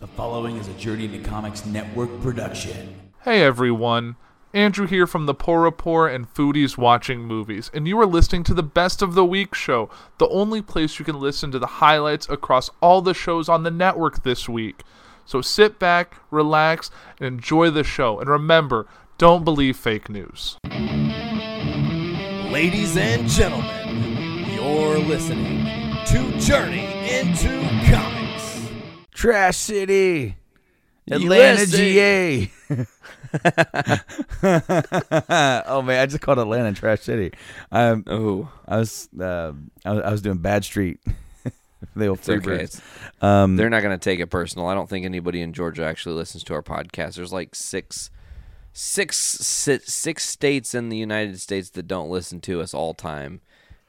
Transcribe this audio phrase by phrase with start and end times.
[0.00, 2.94] The following is a Journey into Comics Network production.
[3.22, 4.16] Hey everyone,
[4.54, 8.54] Andrew here from the Poor Report and Foodies Watching Movies, and you are listening to
[8.54, 12.26] the Best of the Week show, the only place you can listen to the highlights
[12.30, 14.84] across all the shows on the network this week.
[15.26, 18.20] So sit back, relax, and enjoy the show.
[18.20, 18.86] And remember,
[19.18, 20.56] don't believe fake news.
[22.50, 25.66] Ladies and gentlemen, you're listening
[26.06, 27.60] to Journey into
[27.92, 28.19] Comics.
[29.20, 30.34] Trash City,
[31.10, 31.76] Atlanta, USA.
[31.76, 32.50] GA.
[35.68, 37.30] oh man, I just called Atlanta Trash City.
[37.70, 39.52] Um, Oh, I was, uh,
[39.84, 41.00] I was I was doing Bad Street.
[41.94, 42.66] the old it's okay.
[43.20, 44.68] Um, they're not going to take it personal.
[44.68, 47.16] I don't think anybody in Georgia actually listens to our podcast.
[47.16, 48.08] There's like six,
[48.72, 53.42] six, six states in the United States that don't listen to us all time,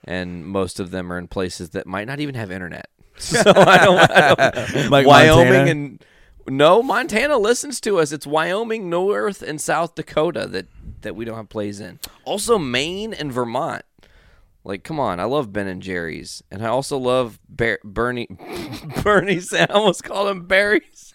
[0.04, 2.90] and most of them are in places that might not even have internet.
[3.44, 4.36] So I don't, I
[4.76, 5.72] don't Like Wyoming Montana?
[5.72, 6.06] and
[6.48, 8.12] no, Montana listens to us.
[8.12, 10.68] It's Wyoming, North, and South Dakota that
[11.02, 12.00] that we don't have plays in.
[12.26, 13.84] Also, Maine and Vermont.
[14.64, 18.28] Like, come on, I love Ben and Jerry's, and I also love Ber- Bernie.
[19.04, 21.14] Bernie, I almost called him Barry's.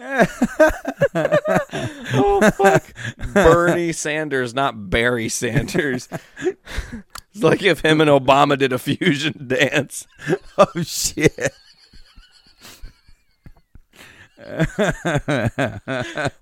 [2.14, 2.84] oh fuck,
[3.34, 6.08] Bernie Sanders, not Barry Sanders.
[7.32, 10.06] it's like if him and Obama did a fusion dance.
[10.56, 11.52] oh shit.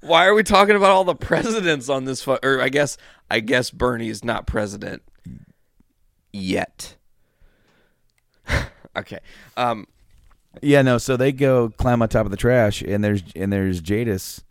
[0.01, 2.23] Why are we talking about all the presidents on this?
[2.23, 2.99] Fu- or I guess
[3.31, 5.03] I guess Bernie is not president
[6.31, 6.97] yet.
[8.97, 9.21] okay.
[9.57, 9.87] Um.
[10.63, 10.99] Yeah, no.
[10.99, 14.43] So they go climb on top of the trash, and there's and there's Jadis,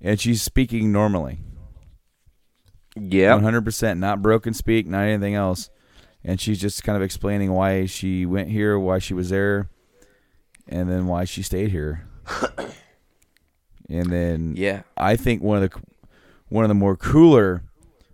[0.00, 1.38] and she's speaking normally,
[2.94, 3.38] Yeah.
[3.38, 5.70] hundred percent, not broken speak, not anything else,
[6.24, 9.68] and she's just kind of explaining why she went here, why she was there,
[10.68, 12.06] and then why she stayed here.
[13.88, 14.82] and then Yeah.
[14.96, 15.80] I think one of the
[16.48, 17.62] one of the more cooler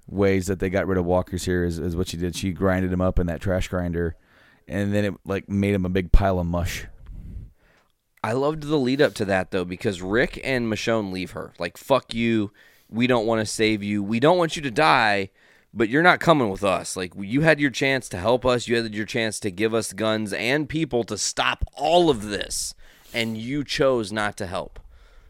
[0.09, 2.34] ways that they got rid of walkers here is, is what she did.
[2.37, 4.16] She grinded him up in that trash grinder,
[4.69, 6.87] and then it like made him a big pile of mush.
[8.25, 11.77] I loved the lead up to that though because Rick and Michonne leave her like
[11.77, 12.53] fuck you.
[12.88, 14.03] We don't want to save you.
[14.03, 15.31] We don't want you to die,
[15.75, 16.97] but you're not coming with us.
[16.97, 18.69] Like you had your chance to help us.
[18.69, 22.75] You had your chance to give us guns and people to stop all of this,
[23.12, 24.78] and you chose not to help.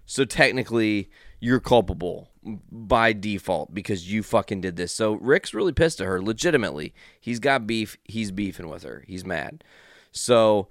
[0.05, 1.09] So technically,
[1.41, 2.31] you're culpable
[2.71, 4.93] by default because you fucking did this.
[4.93, 6.21] So Rick's really pissed at her.
[6.21, 7.97] Legitimately, he's got beef.
[8.05, 9.05] He's beefing with her.
[9.07, 9.65] He's mad.
[10.11, 10.69] So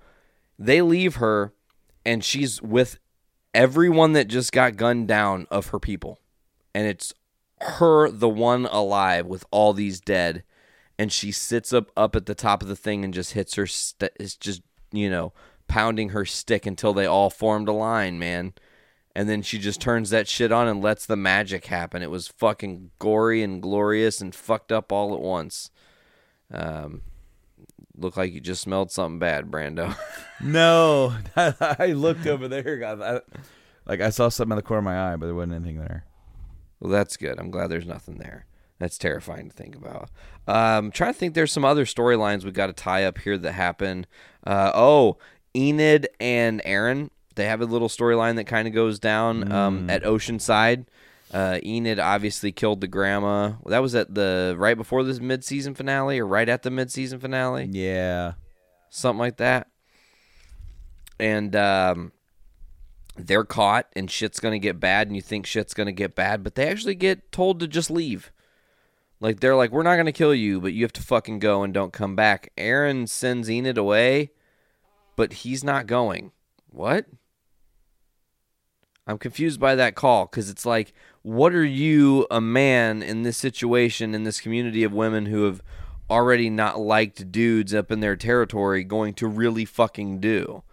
[0.59, 1.53] they leave her
[2.05, 2.99] and she's with
[3.53, 6.19] everyone that just got gunned down of her people.
[6.73, 7.13] And it's
[7.61, 10.43] her the one alive with all these dead.
[10.97, 13.67] And she sits up up at the top of the thing and just hits her
[13.67, 15.33] st- it's just you know
[15.67, 18.53] pounding her stick until they all formed a line man.
[19.13, 22.01] And then she just turns that shit on and lets the magic happen.
[22.01, 25.71] It was fucking gory and glorious and fucked up all at once.
[26.53, 27.01] Um
[28.01, 29.95] looked like you just smelled something bad brando
[30.41, 33.21] No, I looked over there, God, I,
[33.85, 36.05] like I saw something in the corner of my eye, but there wasn't anything there.
[36.79, 37.39] Well, that's good.
[37.39, 38.45] I'm glad there's nothing there.
[38.79, 40.09] That's terrifying to think about.
[40.47, 43.51] Um, trying to think, there's some other storylines we got to tie up here that
[43.51, 44.07] happen.
[44.43, 45.17] Uh, oh,
[45.55, 50.03] Enid and Aaron, they have a little storyline that kind of goes down um, at
[50.03, 50.85] Oceanside.
[51.33, 53.53] Uh, Enid obviously killed the grandma.
[53.65, 57.69] That was at the right before this mid-season finale, or right at the mid-season finale
[57.71, 58.33] Yeah,
[58.89, 59.67] something like that.
[61.19, 62.11] And um,
[63.15, 66.55] they're caught, and shit's gonna get bad, and you think shit's gonna get bad, but
[66.55, 68.31] they actually get told to just leave.
[69.21, 71.73] Like they're like, we're not gonna kill you, but you have to fucking go and
[71.73, 72.51] don't come back.
[72.57, 74.31] Aaron sends Enid away,
[75.15, 76.31] but he's not going.
[76.69, 77.05] What?
[79.11, 83.37] I'm confused by that call because it's like, what are you, a man in this
[83.37, 85.61] situation, in this community of women who have
[86.09, 90.63] already not liked dudes up in their territory, going to really fucking do?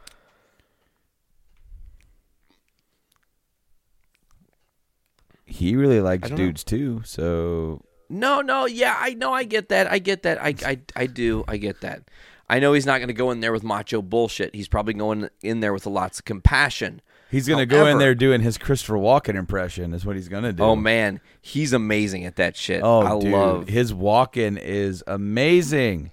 [5.48, 6.46] he really likes don't know.
[6.46, 7.02] dudes too.
[7.04, 11.06] So No, no, yeah, I know, I get that, I get that, I, I, I
[11.06, 12.02] do, I get that.
[12.50, 14.54] I know he's not going to go in there with macho bullshit.
[14.54, 17.02] He's probably going in there with lots of compassion.
[17.30, 19.92] He's gonna go in there doing his Christopher Walken impression.
[19.94, 20.62] Is what he's gonna do.
[20.62, 22.82] Oh man, he's amazing at that shit.
[22.82, 23.68] Oh, I dude, love.
[23.68, 26.10] his walk-in is amazing.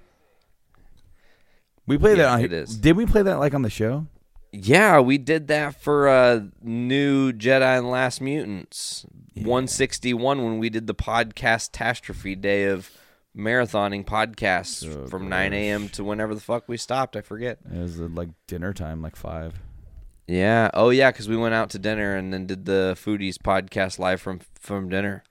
[1.88, 2.42] We played Yeah, that on.
[2.46, 2.76] it is.
[2.78, 4.08] Did we play that like on the show?
[4.52, 10.88] Yeah, we did that for uh, new Jedi and Last Mutants 161 when we did
[10.88, 11.36] the podcast
[11.74, 12.90] catastrophe day of
[13.38, 15.90] marathoning podcasts Oh, from 9 a.m.
[15.90, 17.18] to whenever the fuck we stopped.
[17.18, 17.58] I forget.
[17.70, 19.56] It was uh, like dinner time, like five.
[20.28, 20.70] Yeah.
[20.74, 24.22] Oh yeah, because we went out to dinner and then did the foodies podcast live
[24.22, 25.24] from from dinner.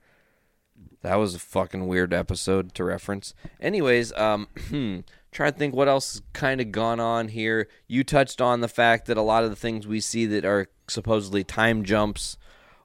[1.03, 3.35] That was a fucking weird episode to reference.
[3.61, 4.49] Anyways, um,
[5.33, 7.69] trying to think what else has kind of gone on here.
[7.87, 10.69] You touched on the fact that a lot of the things we see that are
[10.89, 12.39] supposedly time jumps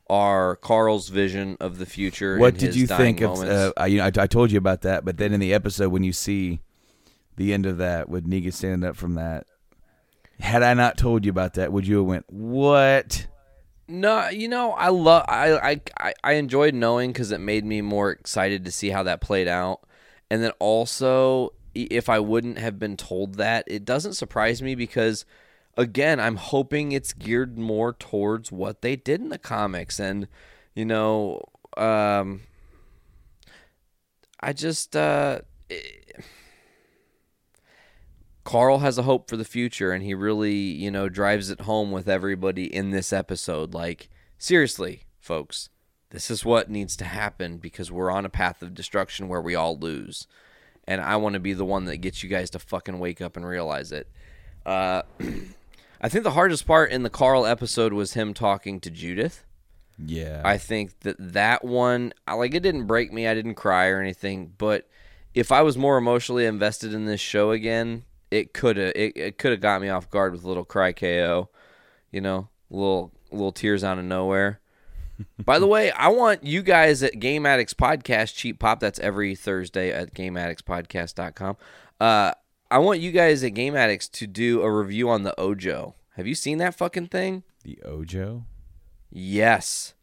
[0.09, 2.38] are Carl's vision of the future.
[2.38, 3.39] What did you think of?
[3.41, 5.89] Uh, I, you know, I, I told you about that, but then in the episode
[5.89, 6.59] when you see
[7.38, 9.45] the end of that with Negan standing up from that,
[10.39, 13.27] had I not told you about that, would you have went what?
[13.88, 18.12] No, you know, I love I I I- enjoyed knowing because it made me more
[18.12, 19.81] excited to see how that played out,
[20.30, 25.25] and then also if I wouldn't have been told that, it doesn't surprise me because
[25.77, 30.27] again, I'm hoping it's geared more towards what they did in the comics, and
[30.75, 31.42] you know,
[31.77, 32.42] um,
[34.39, 35.42] I just uh.
[38.50, 41.92] Carl has a hope for the future and he really, you know, drives it home
[41.92, 43.75] with everybody in this episode.
[43.75, 44.10] Like,
[44.40, 45.69] seriously, folks,
[46.10, 49.54] this is what needs to happen because we're on a path of destruction where we
[49.54, 50.25] all lose.
[50.88, 53.38] And I want to be the one that gets you guys to fucking wake up
[53.38, 54.10] and realize it.
[54.66, 55.04] Uh,
[56.02, 59.45] I think the hardest part in the Carl episode was him talking to Judith.
[60.04, 63.28] Yeah, I think that that one, like, it didn't break me.
[63.28, 64.54] I didn't cry or anything.
[64.57, 64.90] But
[65.36, 69.38] if I was more emotionally invested in this show again, it could have it, it
[69.38, 71.50] could have got me off guard with a little cry ko,
[72.12, 74.60] you know, little little tears out of nowhere.
[75.44, 79.36] By the way, I want you guys at Game Addicts Podcast, Cheap Pop, that's every
[79.36, 81.58] Thursday at GameAddictsPodcast.com.
[82.00, 82.31] Uh,
[82.72, 85.96] I want you guys at Game Addicts to do a review on the Ojo.
[86.16, 87.44] Have you seen that fucking thing?
[87.64, 88.46] the Ojo.
[89.10, 89.94] Yes.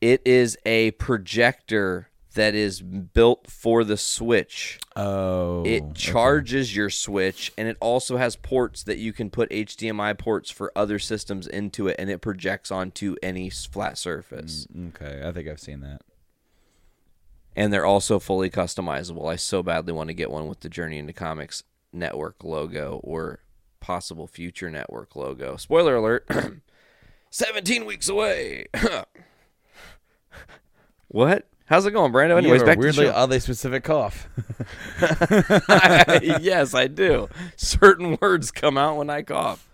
[0.00, 4.78] It is a projector that is built for the Switch.
[4.94, 5.92] Oh, It okay.
[5.94, 10.70] charges your Switch and it also has ports that you can put HDMI ports for
[10.76, 14.68] other systems into it and it projects onto any flat surface.
[14.74, 16.02] Mm, okay, I think I've seen that.
[17.56, 19.28] And they're also fully customizable.
[19.28, 23.40] I so badly want to get one with the Journey into Comics network logo or
[23.80, 25.56] possible future network logo.
[25.56, 26.30] Spoiler alert
[27.30, 28.66] 17 weeks away.
[31.08, 31.48] what?
[31.68, 32.38] How's it going, Brando?
[32.38, 33.18] Anyways, You have a back weirdly to the show.
[33.18, 34.28] oddly specific cough.
[36.40, 37.28] yes, I do.
[37.56, 39.68] Certain words come out when I cough.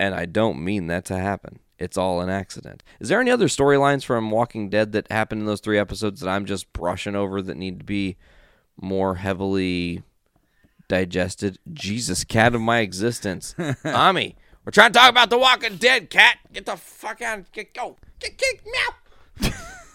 [0.00, 1.58] And I don't mean that to happen.
[1.78, 2.82] It's all an accident.
[2.98, 6.30] Is there any other storylines from Walking Dead that happened in those three episodes that
[6.30, 8.16] I'm just brushing over that need to be
[8.80, 10.02] more heavily
[10.88, 11.58] digested?
[11.72, 13.54] Jesus, cat of my existence.
[13.84, 14.34] Ami,
[14.64, 16.38] we're trying to talk about The Walking Dead, cat.
[16.52, 17.52] Get the fuck out.
[17.52, 17.96] Get, go.
[18.18, 19.50] Get, get, meow.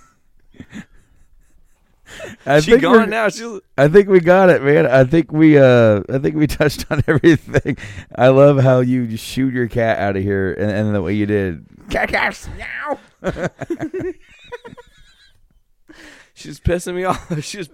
[2.45, 3.29] I She think gone now.
[3.29, 4.85] She's, I think we got it, man.
[4.85, 7.77] I think we uh I think we touched on everything.
[8.15, 11.13] I love how you just shoot your cat out of here and, and the way
[11.13, 11.65] you did.
[11.89, 12.47] Cat cats.
[12.57, 12.99] Meow.
[16.33, 17.43] She's pissing me off.
[17.43, 17.69] She was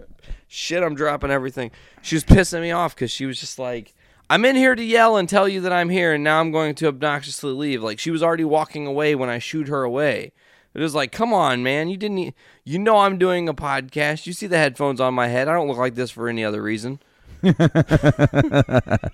[0.48, 0.84] shit.
[0.84, 1.72] I'm dropping everything.
[2.02, 3.94] She was pissing me off because she was just like,
[4.30, 6.76] "I'm in here to yell and tell you that I'm here, and now I'm going
[6.76, 10.34] to obnoxiously leave." Like she was already walking away when I shoot her away.
[10.74, 11.90] It was like, "Come on, man!
[11.90, 12.18] You didn't.
[12.20, 12.34] e-
[12.64, 14.28] You know I'm doing a podcast.
[14.28, 15.48] You see the headphones on my head.
[15.48, 17.00] I don't look like this for any other reason."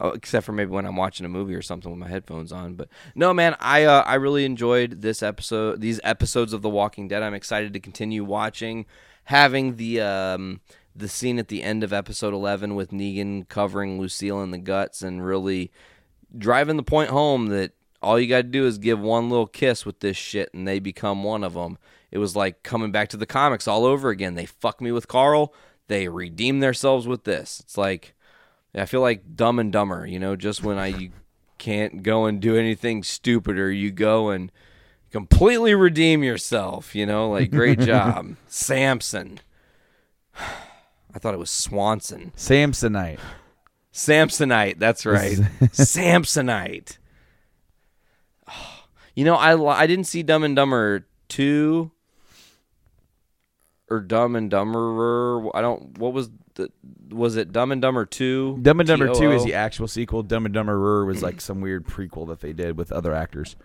[0.00, 2.74] Oh, except for maybe when I'm watching a movie or something with my headphones on.
[2.74, 7.06] But no, man, I uh, I really enjoyed this episode, these episodes of The Walking
[7.06, 7.22] Dead.
[7.22, 8.86] I'm excited to continue watching.
[9.26, 10.60] Having the um,
[10.96, 15.00] the scene at the end of episode 11 with Negan covering Lucille in the guts
[15.00, 15.70] and really
[16.36, 17.70] driving the point home that
[18.04, 20.78] all you got to do is give one little kiss with this shit and they
[20.78, 21.78] become one of them.
[22.10, 24.34] It was like coming back to the comics all over again.
[24.34, 25.52] They fuck me with Carl.
[25.88, 27.60] They redeem themselves with this.
[27.60, 28.14] It's like
[28.74, 31.10] I feel like Dumb and Dumber, you know, just when I you
[31.58, 34.52] can't go and do anything stupid or you go and
[35.10, 38.36] completely redeem yourself, you know, like great job.
[38.46, 39.40] Samson.
[41.14, 42.32] I thought it was Swanson.
[42.36, 43.20] Samsonite.
[43.92, 45.36] Samsonite, that's right.
[45.62, 46.98] Samsonite.
[49.14, 51.90] You know, I I didn't see Dumb and Dumber 2
[53.90, 55.50] or Dumb and Dumberer.
[55.54, 56.70] I don't what was the
[57.10, 58.58] was it Dumb and Dumber 2?
[58.62, 60.22] Dumb and Dumber Two is the actual sequel.
[60.22, 63.56] Dumb and Dumberer was like some weird prequel that they did with other actors.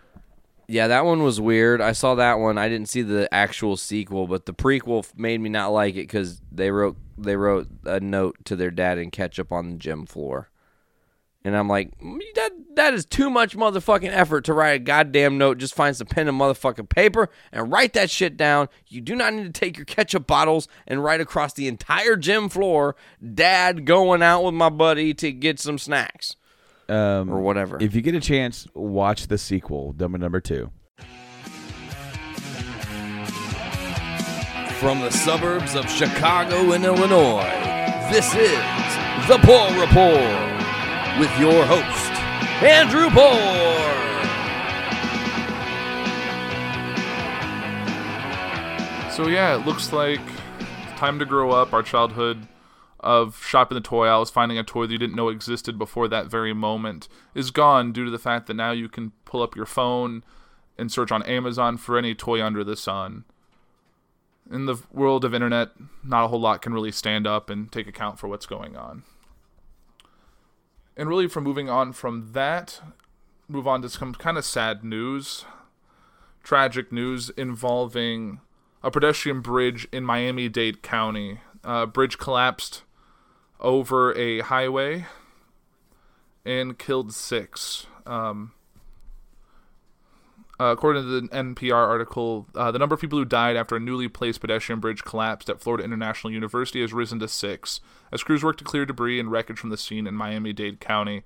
[0.68, 1.82] Yeah, that one was weird.
[1.82, 2.60] I saw that one.
[2.60, 6.44] I didn't see the actual sequel, but the prequel made me not like it because
[6.51, 10.49] they wrote they wrote a note to their dad in ketchup on the gym floor,
[11.50, 15.38] and I'm like, "Mm, that that is too much motherfucking effort to write a goddamn
[15.38, 15.58] note.
[15.58, 18.70] Just find some pen and motherfucking paper and write that shit down.
[18.88, 22.48] You do not need to take your ketchup bottles and write across the entire gym
[22.48, 22.96] floor,
[23.34, 26.36] Dad going out with my buddy to get some snacks
[26.88, 27.77] Um, or whatever.
[27.82, 30.72] If you get a chance, watch the sequel, number number two.
[34.79, 37.44] From the suburbs of Chicago and Illinois,
[38.12, 38.58] this is
[39.27, 40.49] The Poor Report
[41.20, 42.12] with your host,
[42.64, 43.90] Andrew Poor.
[49.12, 50.22] So yeah, it looks like
[50.96, 51.74] time to grow up.
[51.74, 52.48] Our childhood
[53.02, 56.28] of shopping the toy aisles, finding a toy that you didn't know existed before that
[56.28, 59.66] very moment, is gone due to the fact that now you can pull up your
[59.66, 60.24] phone
[60.78, 63.26] and search on Amazon for any toy under the sun.
[64.50, 65.72] In the world of internet,
[66.02, 69.04] not a whole lot can really stand up and take account for what's going on.
[71.00, 72.82] And really, from moving on from that,
[73.48, 75.46] move on to some kind of sad news,
[76.44, 78.41] tragic news involving
[78.84, 81.39] a pedestrian bridge in Miami Dade County.
[81.63, 82.84] Uh, bridge collapsed
[83.62, 85.06] over a highway
[86.44, 87.88] and killed six.
[88.06, 88.51] Um,
[90.60, 93.80] uh, according to the NPR article, uh, the number of people who died after a
[93.80, 97.80] newly placed pedestrian bridge collapsed at Florida International University has risen to six,
[98.12, 101.24] as crews work to clear debris and wreckage from the scene in Miami Dade County.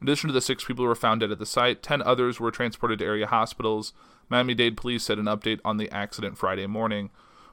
[0.00, 2.38] In addition to the six people who were found dead at the site, ten others
[2.38, 3.94] were transported to area hospitals.
[4.28, 7.10] Miami Dade police said an update on the accident Friday morning.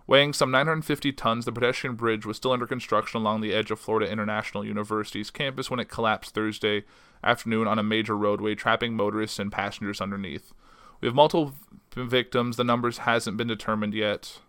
[0.08, 3.80] Weighing some 950 tons, the pedestrian bridge was still under construction along the edge of
[3.80, 6.84] Florida International University's campus when it collapsed Thursday
[7.24, 10.52] afternoon on a major roadway, trapping motorists and passengers underneath.
[11.02, 11.56] We have multiple
[11.96, 12.58] victims.
[12.58, 14.40] The numbers hasn't been determined yet.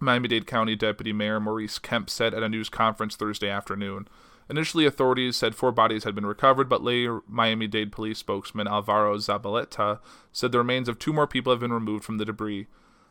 [0.00, 4.08] Miami Dade County Deputy Mayor Maurice Kemp said at a news conference Thursday afternoon.
[4.48, 9.16] Initially, authorities said four bodies had been recovered, but later, Miami Dade police spokesman Alvaro
[9.16, 10.00] Zabaleta
[10.32, 12.66] said the remains of two more people have been removed from the debris.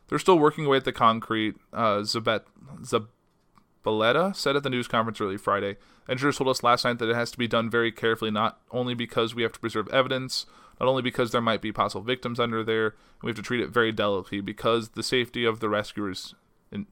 [0.08, 1.56] They're still working away at the concrete.
[1.72, 2.44] Uh, Zabet,
[2.82, 5.78] Zabaleta said at the news conference early Friday.
[6.08, 8.94] Engineers told us last night that it has to be done very carefully, not only
[8.94, 10.46] because we have to preserve evidence,
[10.80, 13.62] not only because there might be possible victims under there, and we have to treat
[13.62, 16.36] it very delicately because the safety of the rescuers,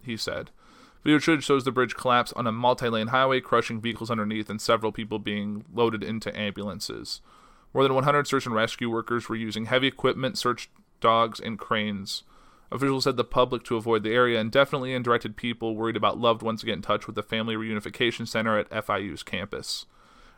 [0.03, 0.51] he said.
[1.03, 4.91] Video footage shows the bridge collapse on a multi-lane highway, crushing vehicles underneath and several
[4.91, 7.21] people being loaded into ambulances.
[7.73, 10.69] More than 100 search and rescue workers were using heavy equipment, search
[10.99, 12.23] dogs, and cranes.
[12.71, 16.41] Officials said the public to avoid the area indefinitely and directed people worried about loved
[16.41, 19.87] ones to get in touch with the Family Reunification Center at FIU's campus.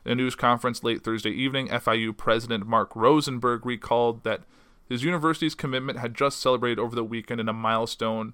[0.06, 4.42] In a news conference late Thursday evening, FIU President Mark Rosenberg recalled that
[4.90, 8.34] his university's commitment had just celebrated over the weekend in a milestone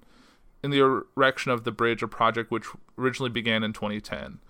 [0.62, 2.66] in the erection of the bridge, a project which
[2.98, 4.40] originally began in 2010.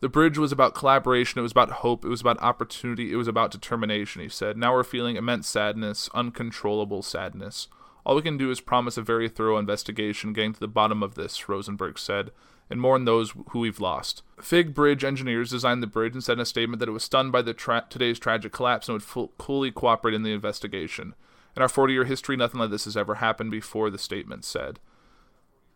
[0.00, 3.28] The bridge was about collaboration, it was about hope, it was about opportunity, it was
[3.28, 4.56] about determination, he said.
[4.56, 7.68] Now we're feeling immense sadness, uncontrollable sadness.
[8.04, 11.14] All we can do is promise a very thorough investigation getting to the bottom of
[11.14, 12.30] this, Rosenberg said,
[12.70, 14.22] and mourn those who we've lost.
[14.40, 17.32] FIGG Bridge engineers designed the bridge and said in a statement that it was stunned
[17.32, 21.14] by tra- today's tragic collapse and would full- fully cooperate in the investigation.
[21.54, 24.78] In our 40 year history, nothing like this has ever happened before, the statement said.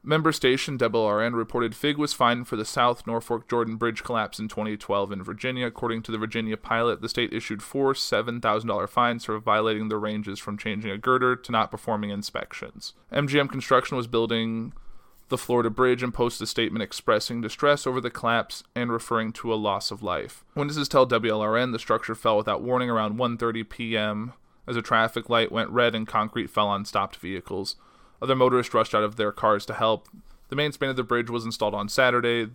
[0.09, 4.47] Member station WLRN reported FIGG was fined for the South Norfolk Jordan Bridge collapse in
[4.47, 5.67] 2012 in Virginia.
[5.67, 10.39] According to the Virginia pilot, the state issued four $7,000 fines for violating the ranges
[10.39, 12.93] from changing a girder to not performing inspections.
[13.13, 14.73] MCM Construction was building
[15.29, 19.53] the Florida Bridge and posted a statement expressing distress over the collapse and referring to
[19.53, 20.45] a loss of life.
[20.55, 24.33] Witnesses tell WLRN the structure fell without warning around 1:30 p.m.
[24.67, 27.77] as a traffic light went red and concrete fell on stopped vehicles.
[28.23, 30.09] Other motorists rushed out of their cars to help.
[30.49, 32.51] The main span of the bridge was installed on Saturday.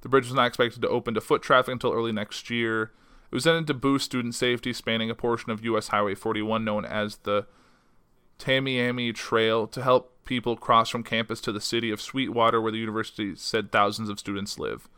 [0.00, 2.90] The bridge was not expected to open to foot traffic until early next year.
[3.30, 5.88] It was intended to boost student safety, spanning a portion of U.S.
[5.88, 7.46] Highway 41 known as the
[8.38, 12.78] Tamiami Trail to help people cross from campus to the city of Sweetwater, where the
[12.78, 14.88] university said thousands of students live.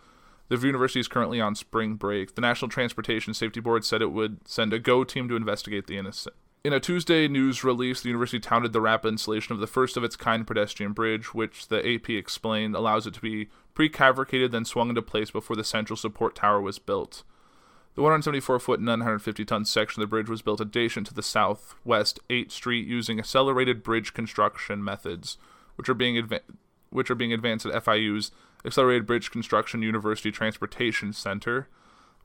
[0.49, 2.35] The university is currently on spring break.
[2.35, 5.97] The National Transportation Safety Board said it would send a GO team to investigate the
[5.97, 6.37] incident.
[6.62, 10.04] In a Tuesday news release, the university touted the rapid installation of the first of
[10.04, 14.90] its kind pedestrian bridge, which the AP explained allows it to be prefabricated then swung
[14.90, 17.23] into place before the central support tower was built.
[17.94, 21.23] The 174 foot, and 950 ton section of the bridge was built adjacent to the
[21.23, 25.38] southwest 8th Street using accelerated bridge construction methods,
[25.76, 26.40] which are being adva-
[26.90, 28.30] which are being advanced at FIU's
[28.64, 31.68] Accelerated Bridge Construction University Transportation Center.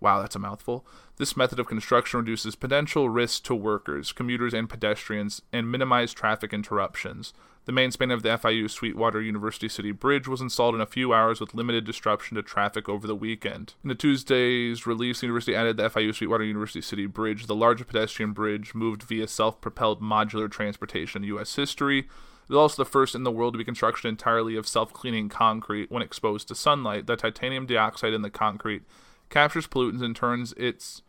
[0.06, 0.86] Wow, that's a mouthful.
[1.18, 6.54] This method of construction reduces potential risks to workers, commuters, and pedestrians and minimize traffic
[6.54, 7.34] interruptions.
[7.66, 11.12] The main span of the FIU Sweetwater University City Bridge was installed in a few
[11.12, 13.74] hours with limited disruption to traffic over the weekend.
[13.84, 17.90] In the Tuesday's release, the university added the FIU Sweetwater University City Bridge, the largest
[17.90, 21.56] pedestrian bridge moved via self propelled modular transportation in U.S.
[21.56, 22.02] history.
[22.02, 25.30] It is also the first in the world to be constructed entirely of self cleaning
[25.30, 27.08] concrete when exposed to sunlight.
[27.08, 28.84] The titanium dioxide in the concrete
[29.30, 31.02] captures pollutants and turns its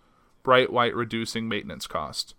[0.42, 2.34] bright white, reducing maintenance cost.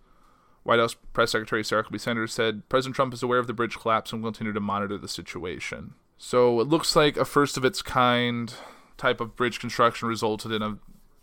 [0.64, 3.78] White House Press Secretary Sarah Huckabee Sanders said President Trump is aware of the bridge
[3.78, 5.94] collapse and will continue to monitor the situation.
[6.18, 8.54] So it looks like a first of its kind
[8.98, 10.78] type of bridge construction resulted in a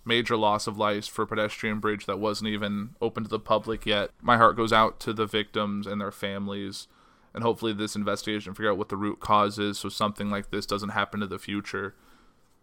[0.04, 3.84] major loss of life for a pedestrian bridge that wasn't even open to the public
[3.87, 4.11] yet.
[4.23, 6.88] My heart goes out to the victims and their families,
[7.32, 10.66] and hopefully this investigation figure out what the root cause is so something like this
[10.66, 11.94] doesn't happen in the future.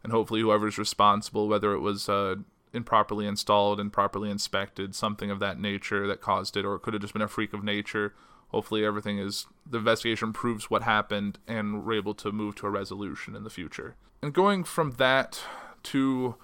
[0.03, 2.35] And hopefully whoever's responsible, whether it was uh,
[2.73, 7.01] improperly installed, improperly inspected, something of that nature that caused it, or it could have
[7.01, 8.13] just been a freak of nature.
[8.49, 12.69] Hopefully, everything is the investigation proves what happened, and we're able to move to a
[12.69, 13.95] resolution in the future.
[14.21, 15.41] And going from that
[15.83, 16.35] to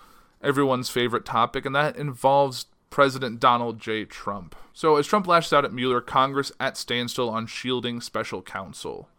[0.42, 4.06] everyone's favorite topic, and that involves President Donald J.
[4.06, 4.56] Trump.
[4.74, 9.10] So, as Trump lashes out at Mueller, Congress at standstill on shielding special counsel.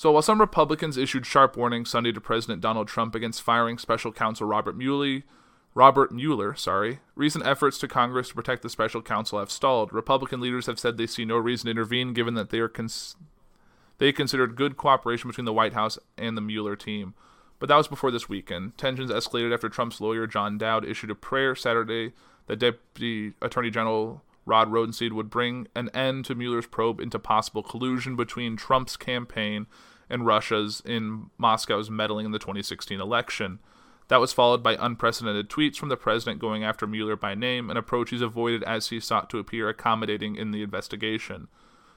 [0.00, 4.10] So, while some Republicans issued sharp warnings Sunday to President Donald Trump against firing special
[4.10, 5.24] counsel Robert Mueller,
[5.74, 9.92] Robert Mueller, sorry, recent efforts to Congress to protect the special counsel have stalled.
[9.92, 13.14] Republican leaders have said they see no reason to intervene given that they are cons-
[13.98, 17.12] they considered good cooperation between the White House and the Mueller team.
[17.58, 18.78] But that was before this weekend.
[18.78, 22.14] Tensions escalated after Trump's lawyer John Dowd issued a prayer Saturday
[22.46, 27.62] that Deputy Attorney General Rod Rosenstein would bring an end to Mueller's probe into possible
[27.62, 29.66] collusion between Trump's campaign
[30.10, 33.60] and Russia's in Moscow's meddling in the 2016 election.
[34.08, 37.76] That was followed by unprecedented tweets from the president going after Mueller by name, an
[37.76, 41.46] approach he's avoided as he sought to appear accommodating in the investigation.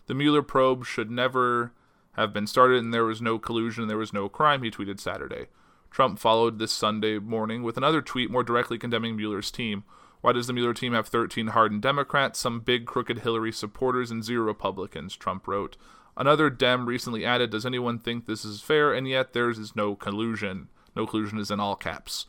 [0.05, 1.71] The Mueller probe should never
[2.11, 5.47] have been started, and there was no collusion, there was no crime, he tweeted Saturday.
[5.89, 9.83] Trump followed this Sunday morning with another tweet more directly condemning Mueller's team.
[10.21, 14.23] Why does the Mueller team have 13 hardened Democrats, some big crooked Hillary supporters, and
[14.23, 15.15] zero Republicans?
[15.15, 15.77] Trump wrote.
[16.15, 18.93] Another Dem recently added, Does anyone think this is fair?
[18.93, 20.69] And yet there is no collusion.
[20.95, 22.25] No collusion is in all caps.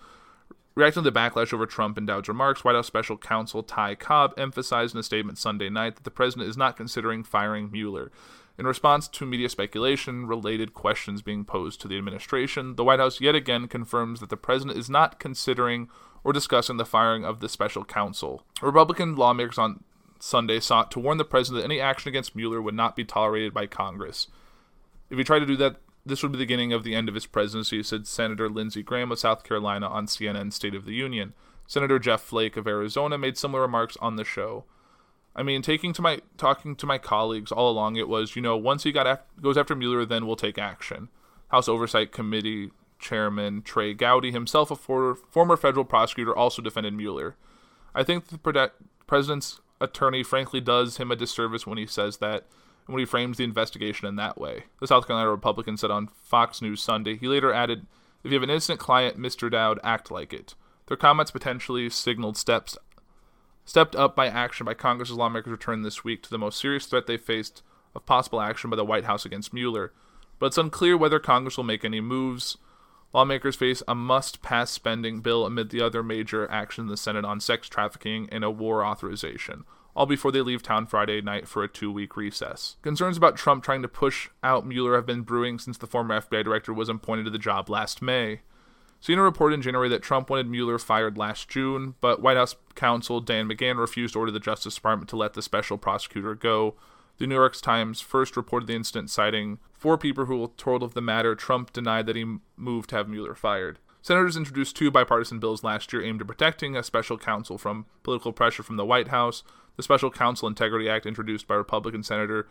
[0.74, 4.34] Reacting to the backlash over Trump and Dowd's remarks, White House special counsel Ty Cobb
[4.36, 8.10] emphasized in a statement Sunday night that the president is not considering firing Mueller.
[8.58, 13.20] In response to media speculation related questions being posed to the administration, the White House
[13.20, 15.88] yet again confirms that the president is not considering
[16.24, 18.42] or discussing the firing of the special counsel.
[18.60, 19.84] Republican lawmakers on
[20.24, 23.52] Sunday sought to warn the president that any action against Mueller would not be tolerated
[23.52, 24.28] by Congress.
[25.10, 27.14] If he tried to do that, this would be the beginning of the end of
[27.14, 31.34] his presidency, said Senator Lindsey Graham of South Carolina on CNN's State of the Union.
[31.66, 34.64] Senator Jeff Flake of Arizona made similar remarks on the show.
[35.36, 38.56] I mean, taking to my talking to my colleagues all along, it was you know
[38.56, 41.10] once he got af- goes after Mueller, then we'll take action.
[41.48, 47.36] House Oversight Committee Chairman Trey Gowdy, himself a for- former federal prosecutor, also defended Mueller.
[47.94, 48.68] I think the pre-
[49.06, 52.46] president's attorney frankly does him a disservice when he says that
[52.86, 54.64] when he frames the investigation in that way.
[54.80, 57.16] The South Carolina Republican said on Fox News Sunday.
[57.16, 57.86] He later added,
[58.22, 59.50] If you have an innocent client, Mr.
[59.50, 60.54] Dowd, act like it.
[60.86, 62.76] Their comments potentially signaled steps
[63.64, 67.06] stepped up by action by Congress's lawmakers returned this week to the most serious threat
[67.06, 67.62] they faced
[67.94, 69.92] of possible action by the White House against Mueller.
[70.38, 72.58] But it's unclear whether Congress will make any moves.
[73.14, 77.24] Lawmakers face a must pass spending bill amid the other major action in the Senate
[77.24, 79.64] on sex trafficking and a war authorization
[79.96, 82.76] all before they leave town Friday night for a two week recess.
[82.82, 86.44] Concerns about Trump trying to push out Mueller have been brewing since the former FBI
[86.44, 88.40] director was appointed to the job last May.
[89.00, 93.20] CNN reported in January that Trump wanted Mueller fired last June, but White House counsel
[93.20, 96.74] Dan McGahn refused to order the Justice Department to let the special prosecutor go.
[97.18, 100.94] The New York Times first reported the incident, citing four people who were told of
[100.94, 101.34] the matter.
[101.34, 103.78] Trump denied that he moved to have Mueller fired.
[104.02, 108.32] Senators introduced two bipartisan bills last year aimed at protecting a special counsel from political
[108.32, 109.42] pressure from the White House
[109.76, 112.46] the Special Counsel Integrity Act introduced by Republican Senator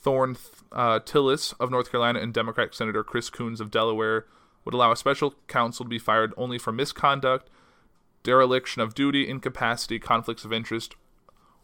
[0.00, 0.36] Thom
[0.72, 4.26] uh, Tillis of North Carolina and Democratic Senator Chris Coons of Delaware
[4.64, 7.50] would allow a special counsel to be fired only for misconduct,
[8.22, 10.96] dereliction of duty, incapacity, conflicts of interest,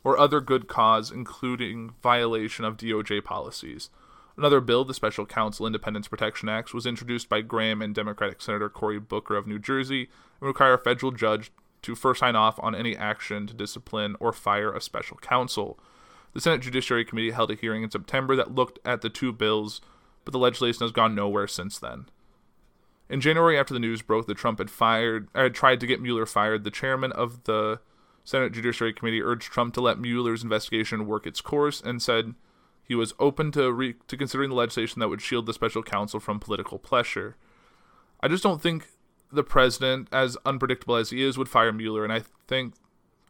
[0.07, 3.91] or other good cause, including violation of DOJ policies.
[4.37, 8.69] Another bill, the Special Counsel Independence Protection Act, was introduced by Graham and Democratic Senator
[8.69, 11.51] Cory Booker of New Jersey and would require a federal judge
[11.83, 15.77] to first sign off on any action to discipline or fire a special counsel.
[16.35, 19.81] The Senate Judiciary Committee held a hearing in September that looked at the two bills,
[20.25, 22.07] but the legislation has gone nowhere since then.
[23.11, 26.27] In January, after the news broke that Trump had fired, had tried to get Mueller
[26.27, 27.81] fired, the chairman of the
[28.27, 32.35] Senate Judiciary Committee urged Trump to let Mueller's investigation work its course and said
[32.83, 36.19] he was open to re- to considering the legislation that would shield the special counsel
[36.19, 37.37] from political pressure.
[38.21, 38.89] I just don't think
[39.31, 42.75] the president, as unpredictable as he is, would fire Mueller, and I think,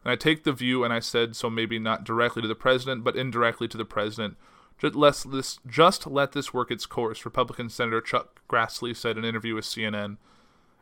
[0.03, 3.03] and I take the view, and I said so maybe not directly to the president,
[3.03, 4.35] but indirectly to the president.
[4.79, 7.23] Just let this, just let this work its course.
[7.23, 10.17] Republican Senator Chuck Grassley said in an interview with CNN.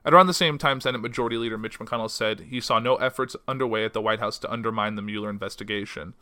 [0.06, 3.36] At around the same time, Senate Majority Leader Mitch McConnell said he saw no efforts
[3.48, 6.14] underway at the White House to undermine the Mueller investigation.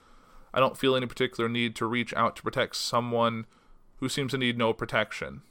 [0.53, 3.45] I don't feel any particular need to reach out to protect someone
[3.97, 5.41] who seems to need no protection.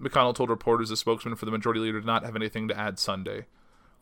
[0.00, 2.98] McConnell told reporters the spokesman for the majority leader did not have anything to add
[2.98, 3.46] Sunday.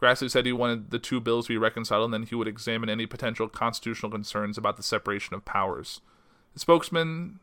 [0.01, 2.89] Grassley said he wanted the two bills to be reconciled and then he would examine
[2.89, 6.01] any potential constitutional concerns about the separation of powers.
[6.55, 7.41] The spokesman,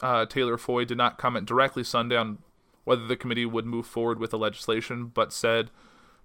[0.00, 2.38] uh, Taylor Foy, did not comment directly Sunday on
[2.84, 5.70] whether the committee would move forward with the legislation, but said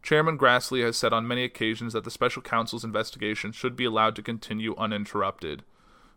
[0.01, 4.15] Chairman Grassley has said on many occasions that the special counsel's investigation should be allowed
[4.15, 5.63] to continue uninterrupted.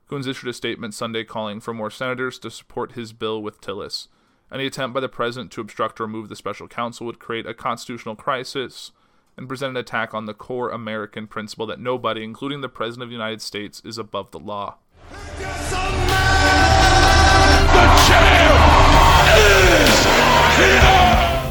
[0.09, 4.09] Coons issued a statement Sunday calling for more senators to support his bill with Tillis.
[4.53, 7.55] Any attempt by the president to obstruct or remove the special counsel would create a
[7.55, 8.93] constitutional crisis
[9.37, 13.09] and present an attack on the core American principle that nobody, including the president of
[13.09, 14.77] the United States, is above the law.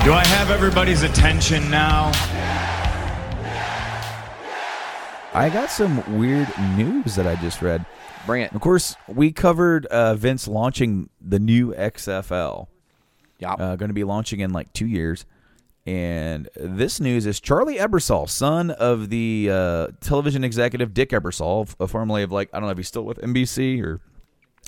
[0.03, 2.11] Do I have everybody's attention now?
[5.33, 7.85] I got some weird news that I just read.
[8.25, 8.53] Bring it.
[8.53, 12.67] Of course, we covered uh, Vince launching the new XFL.
[13.39, 13.53] Yeah.
[13.53, 15.25] Uh, going to be launching in like two years.
[15.85, 21.89] And this news is Charlie Ebersol, son of the uh, television executive Dick Ebersol, f-
[21.89, 23.99] formerly of like I don't know if he's still with NBC or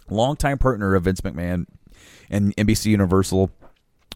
[0.09, 1.65] longtime partner of Vince McMahon
[2.31, 3.51] and NBC Universal,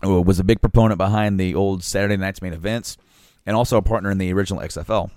[0.04, 2.98] was a big proponent behind the old Saturday Night's main events,
[3.46, 5.10] and also a partner in the original XFL.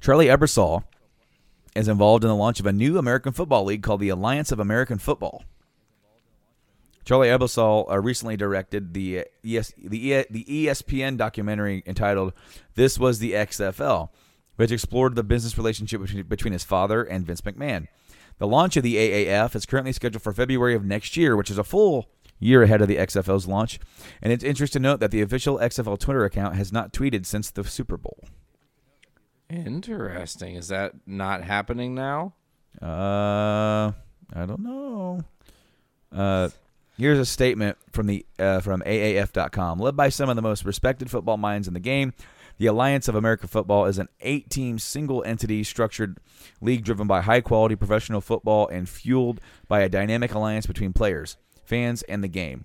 [0.00, 0.84] Charlie Ebersol
[1.74, 4.58] is involved in the launch of a new American football league called the Alliance of
[4.58, 5.44] American Football.
[7.04, 12.32] Charlie Ebersol uh, recently directed the uh, ES, the the ESPN documentary entitled
[12.74, 14.10] "This Was the XFL,"
[14.56, 17.88] which explored the business relationship between, between his father and Vince McMahon.
[18.38, 21.58] The launch of the AAF is currently scheduled for February of next year, which is
[21.58, 22.08] a full
[22.42, 23.78] year ahead of the XFL's launch.
[24.20, 27.50] And it's interesting to note that the official XFL Twitter account has not tweeted since
[27.50, 28.24] the Super Bowl.
[29.48, 30.54] Interesting.
[30.54, 32.34] Is that not happening now?
[32.80, 33.92] Uh,
[34.34, 35.20] I don't know.
[36.10, 36.48] Uh,
[36.96, 39.78] here's a statement from the uh, from AAF.com.
[39.78, 42.14] Led by some of the most respected football minds in the game,
[42.58, 46.18] the Alliance of American Football is an eight-team single-entity structured
[46.60, 52.02] league driven by high-quality professional football and fueled by a dynamic alliance between players, fans,
[52.02, 52.64] and the game.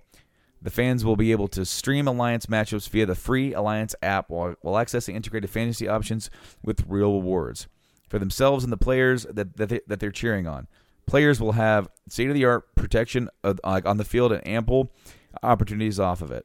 [0.60, 4.54] The fans will be able to stream Alliance matchups via the free Alliance app while,
[4.60, 6.30] while accessing integrated fantasy options
[6.62, 7.68] with real rewards
[8.08, 10.66] for themselves and the players that, that, they, that they're cheering on.
[11.06, 14.92] Players will have state of the art protection of, uh, on the field and ample
[15.42, 16.44] opportunities off of it.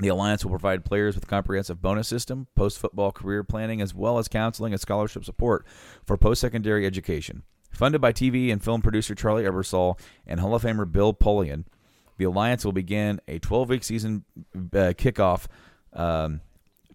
[0.00, 3.94] The Alliance will provide players with a comprehensive bonus system, post football career planning, as
[3.94, 5.66] well as counseling and scholarship support
[6.06, 7.42] for post secondary education.
[7.78, 11.62] Funded by TV and film producer Charlie Ebersol and Hall of Famer Bill Polian,
[12.16, 14.24] the Alliance will begin a 12 week season
[14.56, 15.46] uh, kickoff
[15.92, 16.40] um,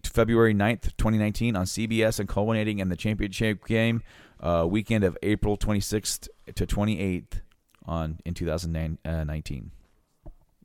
[0.04, 4.02] February 9th, 2019 on CBS and culminating in the championship game
[4.40, 7.40] uh, weekend of April 26th to 28th
[7.86, 9.70] on in 2019.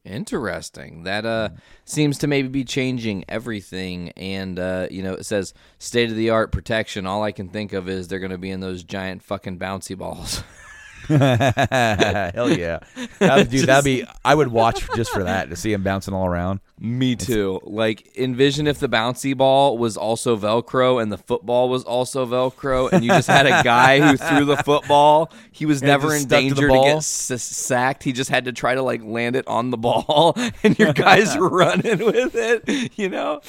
[0.09, 1.03] Interesting.
[1.03, 1.49] That uh
[1.85, 6.31] seems to maybe be changing everything and uh you know it says state of the
[6.31, 7.05] art protection.
[7.05, 9.97] All I can think of is they're going to be in those giant fucking bouncy
[9.97, 10.43] balls.
[12.33, 12.79] Hell yeah,
[13.19, 13.65] that'd, dude!
[13.67, 14.05] That'd be.
[14.23, 16.59] I would watch just for that to see him bouncing all around.
[16.79, 17.59] Me too.
[17.63, 22.91] Like envision if the bouncy ball was also velcro and the football was also velcro
[22.91, 25.31] and you just had a guy who threw the football.
[25.51, 26.83] He was And never just in stuck to the danger to, ball?
[26.85, 28.03] get s- sacked.
[28.03, 31.37] He just had to try to like land it on the ball and your guys
[31.37, 33.41] running with it, you know?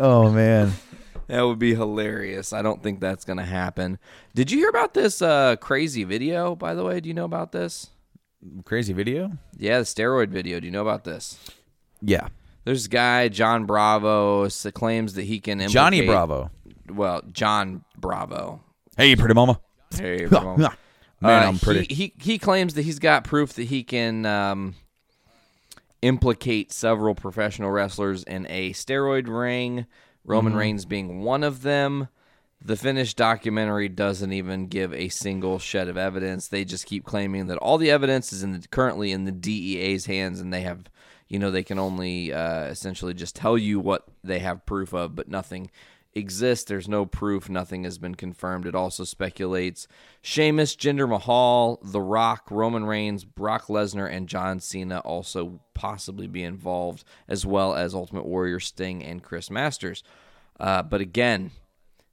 [0.00, 0.72] Oh man,
[1.28, 2.52] That would be hilarious.
[2.52, 3.98] I don't think that's going to happen.
[4.34, 7.00] Did you hear about this uh, crazy video, by the way?
[7.00, 7.88] Do you know about this?
[8.64, 9.30] crazy video.
[9.56, 10.58] Yeah, the steroid video.
[10.58, 11.38] Do you know about this?
[12.00, 12.26] Yeah,
[12.64, 16.50] There's a guy, John Bravo, claims that he can implicate, Johnny Bravo.
[16.92, 18.60] Well, John Bravo.
[18.96, 19.60] Hey, pretty mama.
[19.96, 20.66] Hey, Man, bro.
[21.22, 21.94] I'm Uh, pretty.
[21.94, 24.74] He, he he claims that he's got proof that he can um,
[26.02, 29.86] implicate several professional wrestlers in a steroid ring.
[30.24, 32.08] Roman Reigns being one of them.
[32.64, 36.46] The finished documentary doesn't even give a single shed of evidence.
[36.46, 40.06] They just keep claiming that all the evidence is in the, currently in the DEA's
[40.06, 40.84] hands, and they have,
[41.28, 45.16] you know they can only uh, essentially just tell you what they have proof of,
[45.16, 45.70] but nothing
[46.14, 46.64] exists.
[46.64, 47.48] There's no proof.
[47.48, 48.66] Nothing has been confirmed.
[48.66, 49.86] It also speculates
[50.20, 56.42] Sheamus, Jinder Mahal, The Rock, Roman Reigns, Brock Lesnar, and John Cena also possibly be
[56.42, 60.02] involved, as well as Ultimate Warrior, Sting, and Chris Masters.
[60.60, 61.50] Uh, but again,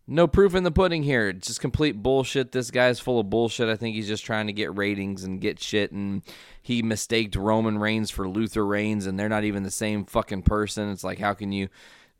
[0.07, 1.29] no proof in the pudding here.
[1.29, 2.51] It's just complete bullshit.
[2.51, 3.69] This guy's full of bullshit.
[3.69, 5.91] I think he's just trying to get ratings and get shit.
[5.91, 6.23] And
[6.63, 10.89] he mistaked Roman Reigns for Luther Reigns, and they're not even the same fucking person.
[10.89, 11.69] It's like, how can you?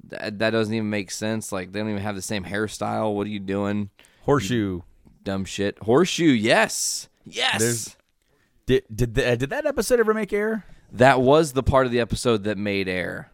[0.07, 1.51] That, that doesn't even make sense.
[1.51, 3.13] Like, they don't even have the same hairstyle.
[3.15, 3.89] What are you doing?
[4.23, 4.81] Horseshoe.
[5.23, 5.77] Dumb shit.
[5.79, 7.09] Horseshoe, yes.
[7.25, 7.59] Yes.
[7.59, 7.95] There's-
[8.65, 10.65] Did did the, did that episode ever make air?
[10.91, 13.31] That was the part of the episode that made air.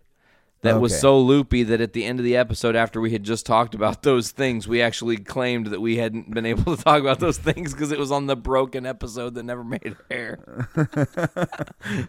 [0.66, 3.46] That was so loopy that at the end of the episode, after we had just
[3.46, 7.20] talked about those things, we actually claimed that we hadn't been able to talk about
[7.20, 10.68] those things because it was on the broken episode that never made air.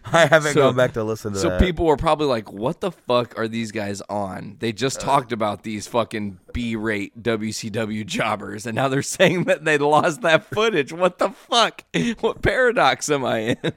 [0.05, 1.61] I haven't So- gone back to listen to So that.
[1.61, 5.05] people were probably like, "What the fuck are these guys on?" They just uh.
[5.05, 10.45] talked about these fucking B-rate WCW jobbers, and now they're saying that they lost that
[10.45, 10.91] footage.
[10.91, 11.83] What the fuck?
[12.21, 13.73] What paradox am I in?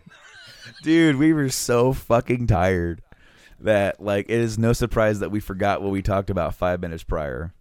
[0.82, 3.02] Dude, we were so fucking tired
[3.60, 7.02] that like it is no surprise that we forgot what we talked about five minutes
[7.02, 7.52] prior.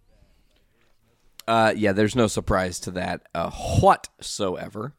[1.46, 4.94] Uh, yeah, there's no surprise to that uh, whatsoever.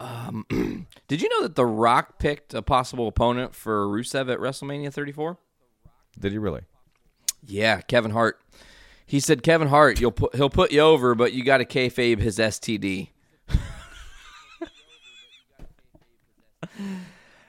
[0.00, 0.46] Um,
[1.08, 5.38] did you know that The Rock picked a possible opponent for Rusev at WrestleMania 34?
[6.18, 6.62] Did he really?
[7.46, 8.40] Yeah, Kevin Hart.
[9.06, 12.18] He said, "Kevin Hart, you'll put he'll put you over, but you got to kayfabe
[12.20, 13.08] his STD."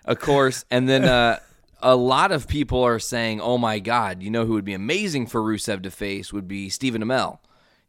[0.06, 1.40] of course, and then uh,
[1.82, 5.28] a lot of people are saying, "Oh my God, you know who would be amazing
[5.28, 7.40] for Rusev to face would be Stephen Amell."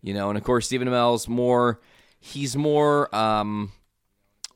[0.02, 1.80] You know, and of course, Stephen Amell's more
[2.18, 3.72] he's more um,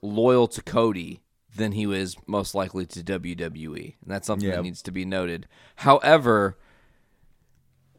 [0.03, 1.20] loyal to Cody
[1.57, 4.57] than he was most likely to WWE, and that's something Yeah.
[4.57, 5.47] that needs to be noted.
[5.77, 6.59] However,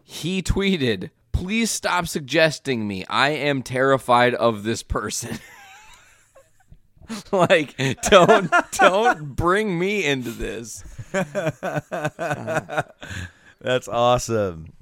[0.03, 3.05] he tweeted, "Please stop suggesting me.
[3.09, 5.37] I am terrified of this person."
[7.31, 7.75] like,
[8.09, 10.83] don't don't bring me into this.
[13.61, 14.73] That's awesome.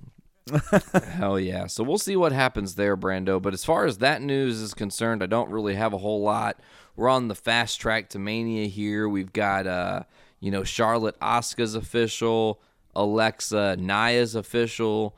[1.12, 1.68] Hell yeah.
[1.68, 3.42] So we'll see what happens there, Brando.
[3.42, 6.60] But as far as that news is concerned, I don't really have a whole lot.
[6.96, 9.08] We're on the fast track to Mania here.
[9.08, 10.04] We've got uh,
[10.44, 12.62] you know, Charlotte Asuka's official,
[12.96, 15.16] Alexa Nia's official.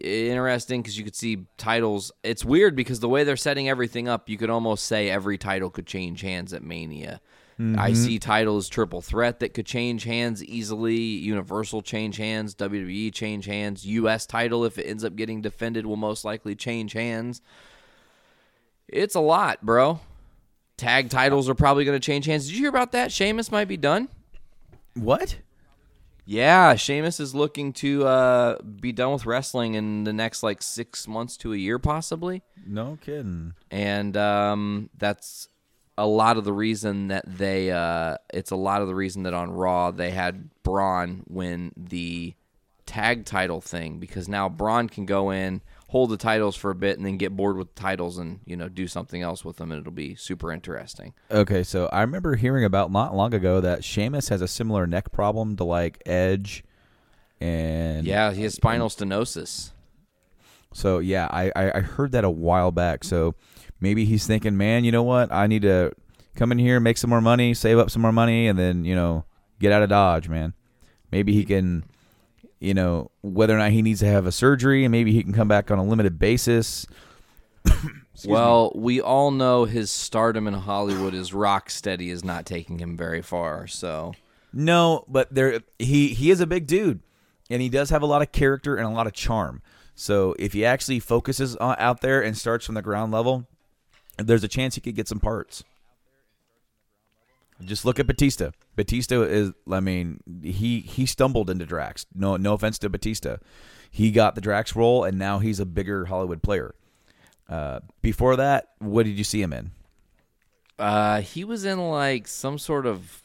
[0.00, 2.12] Interesting because you could see titles.
[2.22, 5.70] It's weird because the way they're setting everything up, you could almost say every title
[5.70, 7.20] could change hands at Mania.
[7.60, 10.96] IC titles, triple threat that could change hands easily.
[10.96, 12.54] Universal change hands.
[12.54, 13.84] WWE change hands.
[13.84, 17.42] US title, if it ends up getting defended, will most likely change hands.
[18.88, 20.00] It's a lot, bro.
[20.76, 22.46] Tag titles are probably going to change hands.
[22.46, 23.12] Did you hear about that?
[23.12, 24.08] Sheamus might be done.
[24.94, 25.36] What?
[26.24, 31.06] Yeah, Sheamus is looking to uh, be done with wrestling in the next like six
[31.08, 32.42] months to a year, possibly.
[32.66, 33.54] No kidding.
[33.70, 35.48] and um, that's
[36.00, 39.34] a lot of the reason that they uh, it's a lot of the reason that
[39.34, 42.34] on raw they had braun win the
[42.86, 46.96] tag title thing because now braun can go in hold the titles for a bit
[46.96, 49.70] and then get bored with the titles and you know do something else with them
[49.70, 53.84] and it'll be super interesting Okay, so I remember hearing about not long ago that
[53.84, 56.64] Sheamus has a similar neck problem to like Edge,
[57.40, 59.72] and yeah he has spinal stenosis
[60.72, 63.02] So yeah, I, I I heard that a while back.
[63.04, 63.34] So
[63.80, 65.32] maybe he's thinking, man, you know what?
[65.32, 65.92] I need to
[66.36, 68.94] come in here, make some more money, save up some more money, and then you
[68.94, 69.24] know
[69.58, 70.54] get out of Dodge, man.
[71.10, 71.84] Maybe he can,
[72.60, 75.32] you know, whether or not he needs to have a surgery, and maybe he can
[75.32, 76.86] come back on a limited basis.
[78.26, 82.96] well we all know his stardom in hollywood is rock steady is not taking him
[82.96, 84.12] very far so
[84.52, 87.00] No, but there he he is a big dude,
[87.48, 89.62] and he does have a lot of character and a lot of charm.
[89.94, 93.46] So if he actually focuses on, out there and starts from the ground level,
[94.26, 95.64] there's a chance he could get some parts.
[97.64, 98.50] Just look at Batista.
[98.74, 102.06] Batista is, I mean, he he stumbled into Drax.
[102.14, 103.36] No, no offense to Batista,
[103.90, 106.74] he got the Drax role, and now he's a bigger Hollywood player.
[107.48, 109.72] Uh, before that, what did you see him in?
[110.78, 113.22] Uh, he was in like some sort of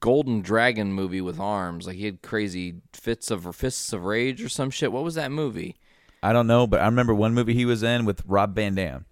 [0.00, 1.86] golden dragon movie with arms.
[1.86, 4.92] Like he had crazy fits of fists of rage or some shit.
[4.92, 5.76] What was that movie?
[6.22, 9.06] I don't know, but I remember one movie he was in with Rob Van Dam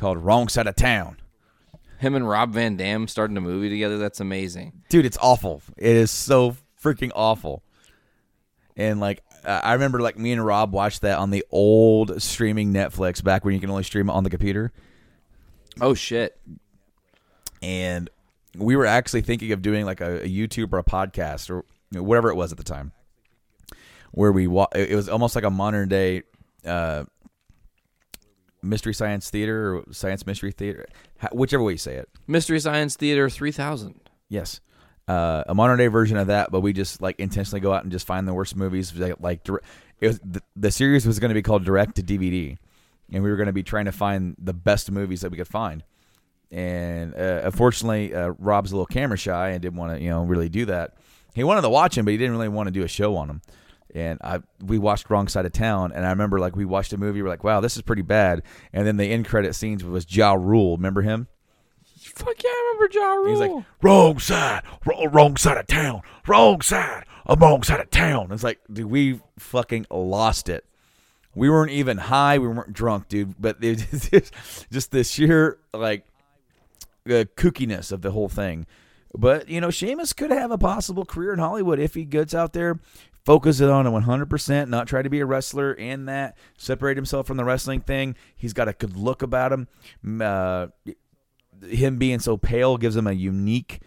[0.00, 1.16] called Wrong Side of Town.
[1.98, 3.98] Him and Rob Van Dam starting a movie together.
[3.98, 4.82] That's amazing.
[4.88, 5.62] Dude, it's awful.
[5.76, 7.62] It is so freaking awful.
[8.76, 13.22] And like I remember like me and Rob watched that on the old streaming Netflix
[13.22, 14.72] back when you can only stream it on the computer.
[15.80, 16.40] Oh shit.
[17.62, 18.08] And
[18.56, 22.30] we were actually thinking of doing like a, a YouTube or a podcast or whatever
[22.30, 22.92] it was at the time,
[24.12, 26.22] where we wa- it it was almost like a modern day
[26.64, 27.04] uh,
[28.62, 30.86] mystery science theater or science mystery theater,
[31.32, 32.08] whichever way you say it.
[32.26, 34.00] Mystery Science Theater 3000.
[34.28, 34.60] Yes.
[35.08, 37.90] Uh, a modern day version of that, but we just like intentionally go out and
[37.90, 38.94] just find the worst movies.
[38.94, 39.48] Like, like
[40.00, 42.56] it was, the, the series was going to be called Direct to DVD,
[43.12, 45.48] and we were going to be trying to find the best movies that we could
[45.48, 45.82] find.
[46.52, 50.22] And uh, unfortunately, uh, Rob's a little camera shy and didn't want to, you know,
[50.22, 50.94] really do that.
[51.34, 53.28] He wanted to watch him, but he didn't really want to do a show on
[53.28, 53.42] them.
[53.94, 56.98] And I, we watched Wrong Side of Town, and I remember like we watched a
[56.98, 58.42] movie, we're like, wow, this is pretty bad.
[58.72, 60.76] And then the end credit scenes was Ja Rule.
[60.76, 61.28] Remember him?
[61.98, 63.30] Fuck yeah, I remember Ja Rule.
[63.30, 67.90] He's like, wrong side, wrong, wrong side of town, wrong side, a wrong side of
[67.90, 68.32] town.
[68.32, 70.64] It's like, dude, we fucking lost it.
[71.34, 73.34] We weren't even high, we weren't drunk, dude.
[73.40, 74.30] But it,
[74.70, 76.04] just the sheer like
[77.06, 78.66] uh, kookiness of the whole thing.
[79.16, 82.52] But you know, Seamus could have a possible career in Hollywood if he gets out
[82.52, 82.78] there,
[83.24, 87.26] focus it on it 100%, not try to be a wrestler in that, separate himself
[87.26, 88.16] from the wrestling thing.
[88.36, 89.68] He's got a good look about him.
[90.20, 90.68] Uh,
[91.62, 93.80] him being so pale gives him a unique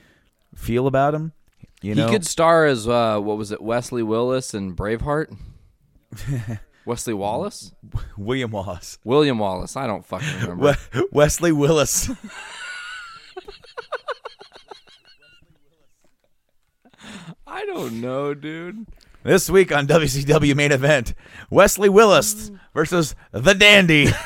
[0.55, 1.33] feel about him.
[1.81, 5.35] You know, he could star as uh, what was it, Wesley Willis in Braveheart?
[6.85, 7.73] Wesley Wallace?
[8.17, 9.75] William Wallace, William Wallace.
[9.75, 10.77] I don't fucking remember.
[10.93, 12.09] We- Wesley Willis.
[17.45, 18.85] I don't know, dude.
[19.23, 21.13] This week on WCW main event,
[21.49, 24.07] Wesley Willis versus the Dandy.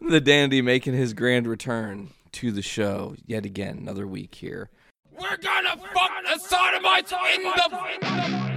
[0.00, 4.68] The dandy making his grand return to the show yet again, another week here.
[5.18, 8.51] We're gonna fuck the sodomites in the.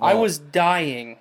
[0.00, 1.18] I was dying.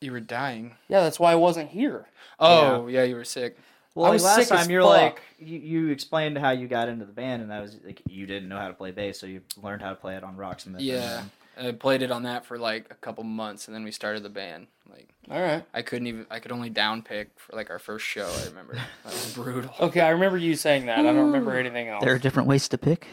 [0.00, 0.76] You were dying.
[0.88, 2.06] Yeah, that's why I wasn't here.
[2.38, 3.56] Oh, yeah, you were sick.
[3.58, 4.90] I Well, was like last sick as time you're fuck.
[4.90, 8.26] like you, you explained how you got into the band, and that was like you
[8.26, 10.76] didn't know how to play bass, so you learned how to play it on Rocksmith.
[10.78, 11.24] Yeah.
[11.60, 14.28] I played it on that for like a couple months and then we started the
[14.28, 14.68] band.
[14.88, 15.64] Like All right.
[15.74, 18.74] I couldn't even I could only down pick for like our first show, I remember.
[19.04, 19.74] That was brutal.
[19.80, 20.98] Okay, I remember you saying that.
[20.98, 21.58] I don't remember mm.
[21.60, 22.04] anything else.
[22.04, 23.06] There are different ways to pick.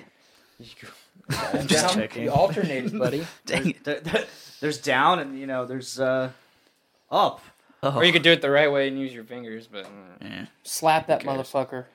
[1.30, 2.24] I'm Down- checking.
[2.24, 3.26] you alternated, buddy.
[3.46, 3.84] Dang it.
[3.84, 4.26] There- there-
[4.62, 6.32] there's down, and you know there's uh
[7.12, 7.42] up.
[7.84, 7.98] Oh.
[7.98, 9.86] Or you could do it the right way and use your fingers, but.
[10.22, 10.46] Yeah.
[10.64, 11.86] Slap that motherfucker.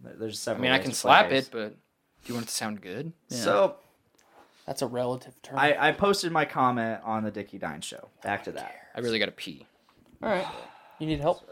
[0.00, 1.46] There's I mean I can slap bass.
[1.46, 1.76] it, but do
[2.26, 3.12] you want it to sound good?
[3.28, 3.76] So
[4.66, 5.58] That's a relative term.
[5.58, 8.08] I, I posted my comment on the Dickey Dine show.
[8.22, 8.74] Back to that.
[8.94, 9.66] I really gotta pee.
[10.22, 10.46] All right.
[11.00, 11.48] You need help?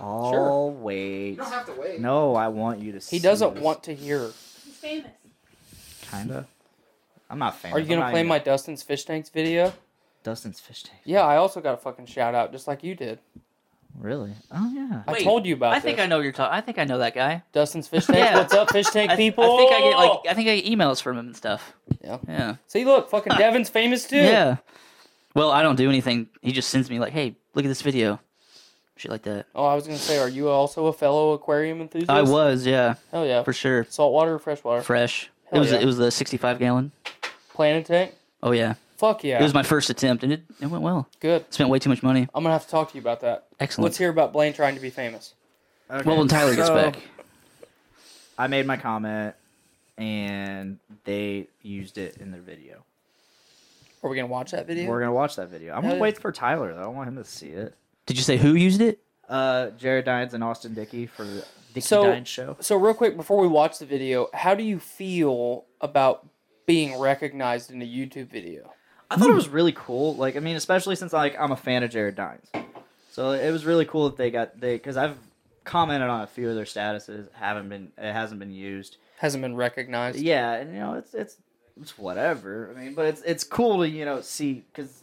[0.00, 1.36] Oh wait.
[1.38, 2.00] to wait.
[2.00, 2.98] No, I want you to.
[2.98, 4.30] He doesn't want to hear.
[6.10, 6.46] Kinda.
[7.30, 7.76] I'm not famous.
[7.76, 9.72] Are you I'm gonna play even- my Dustin's fish tanks video?
[10.24, 11.00] Dustin's fish tank?
[11.04, 13.18] Yeah, I also got a fucking shout out, just like you did.
[13.98, 14.32] Really?
[14.52, 15.02] Oh yeah.
[15.08, 15.98] I told you about I think.
[15.98, 16.54] I know what you're talking.
[16.56, 17.42] I think I know that guy.
[17.52, 18.18] Dustin's fish tank.
[18.18, 18.36] Yeah.
[18.38, 19.44] What's up, fish tank I, th- people?
[19.44, 21.72] I think I get like I think I get emails from him and stuff.
[22.04, 22.18] Yeah.
[22.28, 22.56] Yeah.
[22.68, 24.16] See, look, fucking Devin's famous too.
[24.18, 24.58] Yeah.
[25.34, 26.28] Well, I don't do anything.
[26.42, 28.20] He just sends me like, "Hey, look at this video."
[28.96, 29.46] Shit like that.
[29.54, 32.10] Oh, I was gonna say, are you also a fellow aquarium enthusiast?
[32.10, 33.44] I was, yeah, Hell yeah.
[33.44, 33.86] for sure.
[33.88, 34.82] Saltwater or freshwater?
[34.82, 35.30] Fresh.
[35.50, 35.78] Hell it was yeah.
[35.78, 36.92] it was the 65 gallon.
[37.54, 38.14] Planted tank.
[38.42, 38.74] Oh yeah.
[38.96, 39.38] Fuck yeah.
[39.38, 41.08] It was my first attempt and it, it went well.
[41.20, 41.44] good.
[41.52, 42.28] Spent way too much money.
[42.34, 43.46] I'm gonna have to talk to you about that.
[43.60, 43.84] Excellent.
[43.84, 45.34] Let's hear about Blaine trying to be famous.
[45.90, 46.98] Okay, well, when Tyler gets so back.
[48.36, 49.34] I made my comment,
[49.96, 52.84] and they used it in their video.
[54.02, 54.88] Are we gonna watch that video?
[54.88, 55.74] We're gonna watch that video.
[55.74, 56.02] I'm Hell gonna yeah.
[56.02, 56.84] wait for Tyler though.
[56.84, 57.74] I want him to see it.
[58.06, 59.00] Did you say who used it?
[59.28, 61.26] Uh, Jared Dines and Austin Dickey for
[61.78, 62.56] Dickey So- Dines show.
[62.60, 66.26] So real quick before we watch the video, how do you feel about
[66.66, 68.72] being recognized in a YouTube video?
[69.10, 70.14] I thought it was really cool.
[70.16, 72.50] Like, I mean, especially since like I'm a fan of Jared Dines,
[73.10, 75.16] so it was really cool that they got they because I've
[75.64, 77.32] commented on a few of their statuses.
[77.32, 78.98] Haven't been it hasn't been used.
[79.18, 80.18] Hasn't been recognized.
[80.18, 81.36] Yeah, and you know it's it's
[81.80, 82.70] it's whatever.
[82.76, 85.02] I mean, but it's it's cool to you know see because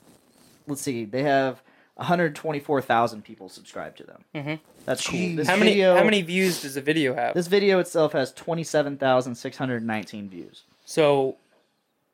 [0.68, 1.62] let's see they have
[1.96, 4.24] 124,000 people subscribe to them.
[4.36, 4.60] Mhm.
[4.86, 5.36] That's cool.
[5.36, 7.34] This How many video, how many views does the video have?
[7.34, 10.64] This video itself has 27,619 views.
[10.86, 11.38] So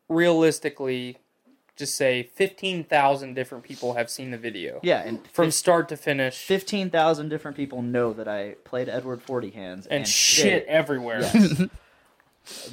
[0.08, 1.17] realistically,
[1.75, 4.79] just say fifteen thousand different people have seen the video.
[4.84, 6.38] Yeah, and From fif- start to finish.
[6.46, 11.21] 15,000 different people know that I played Edward Forty Hands and shit everywhere.
[11.21, 11.63] Yes.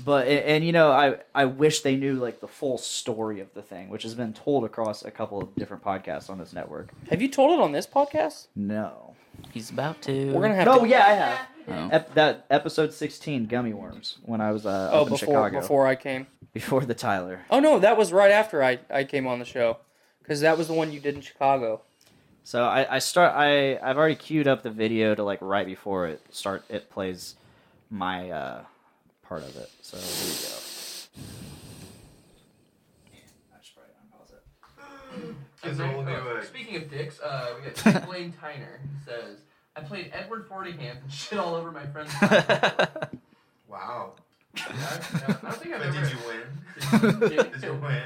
[0.05, 3.53] but and, and you know I I wish they knew like the full story of
[3.55, 6.91] the thing, which has been told across a couple of different podcasts on this network.
[7.11, 8.49] Have you told it on this podcast?
[8.57, 9.14] No.
[9.53, 10.33] He's about to.
[10.33, 10.89] We're gonna have Oh to.
[10.89, 11.39] yeah, I have.
[11.70, 11.89] Oh.
[11.93, 15.61] Ep- that episode sixteen, gummy worms, when I was uh, Oh, up in before Chicago
[15.61, 16.26] before I came.
[16.53, 17.43] before the Tyler.
[17.51, 19.76] Oh no, that was right after I I came on the show,
[20.22, 21.83] because that was the one you did in Chicago.
[22.43, 26.07] So I, I start I I've already queued up the video to like right before
[26.09, 27.35] it start it plays
[27.91, 28.62] my uh
[29.29, 29.70] part of it.
[29.83, 31.24] So here we go.
[33.55, 34.33] I should probably unpause
[35.72, 36.41] it.
[36.41, 39.39] uh, Speaking of dicks, uh, we got Blaine Tyner who says,
[39.76, 42.12] I played Edward Forty Hands and shit all over my friend's
[43.68, 44.12] Wow.
[44.57, 44.97] Yeah, yeah,
[45.29, 46.01] I don't think I've But ever.
[46.01, 47.20] did you win?
[47.29, 48.03] Did, Did you win?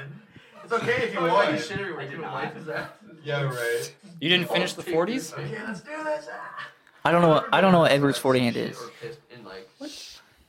[0.64, 1.54] It's okay if you Oh, won.
[1.54, 2.10] You shit everywhere.
[2.10, 2.96] You know life is that.
[3.24, 3.94] Yeah, right.
[4.20, 5.32] You didn't finish the 40s?
[5.38, 6.26] Okay, let's do this.
[6.30, 6.68] Ah.
[7.04, 8.76] I don't know what I don't know what Edward's forty hand is.
[8.78, 8.90] Or
[9.34, 9.68] in like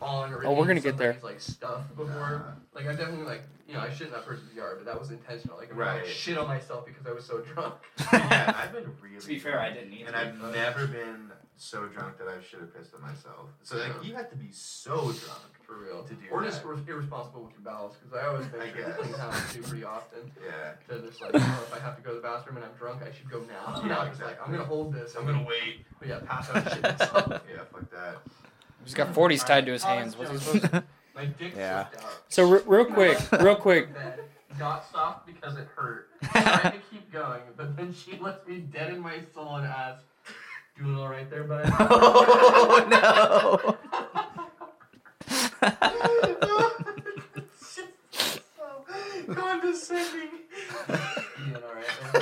[0.04, 1.18] on or Oh, we're gonna get there.
[1.24, 2.56] like stuff before.
[2.76, 5.12] Like I definitely like you know I shit in that person's yard, but that was
[5.12, 5.58] intentional.
[5.58, 5.96] Like I Right.
[6.04, 7.76] like, shit on myself because I was so drunk.
[8.14, 9.20] yeah, I've been really.
[9.20, 10.08] To be fair, I didn't either.
[10.08, 13.48] And I've never been so drunk that I should have pissed at myself.
[13.62, 16.04] So like, you have to be so drunk For real.
[16.04, 16.48] to do or that.
[16.50, 19.00] just ir- irresponsible with your bowels because I always think I make sure to guess.
[19.00, 20.32] clean house too pretty often.
[20.44, 20.74] yeah.
[20.96, 22.74] To just like, you know, if I have to go to the bathroom and I'm
[22.78, 23.80] drunk, I should go now.
[23.82, 25.16] Yeah, Not just like I'm gonna hold this.
[25.16, 25.86] I'm gonna wait.
[26.00, 26.82] But yeah, pass out and shit.
[26.84, 28.18] Yeah, fuck that.
[28.84, 30.18] He's got 40s tied to his hands.
[30.18, 30.84] What's he supposed to
[31.56, 31.88] Yeah.
[32.30, 33.90] So re- real quick, real quick.
[34.60, 36.10] Got stopped because it hurt.
[36.32, 40.06] Tried to keep going, but then she left me dead in my soul and asked,
[40.78, 43.78] "Doing all right there, bud?" Oh
[47.66, 50.30] so condescending.
[50.88, 52.22] Doing all right there.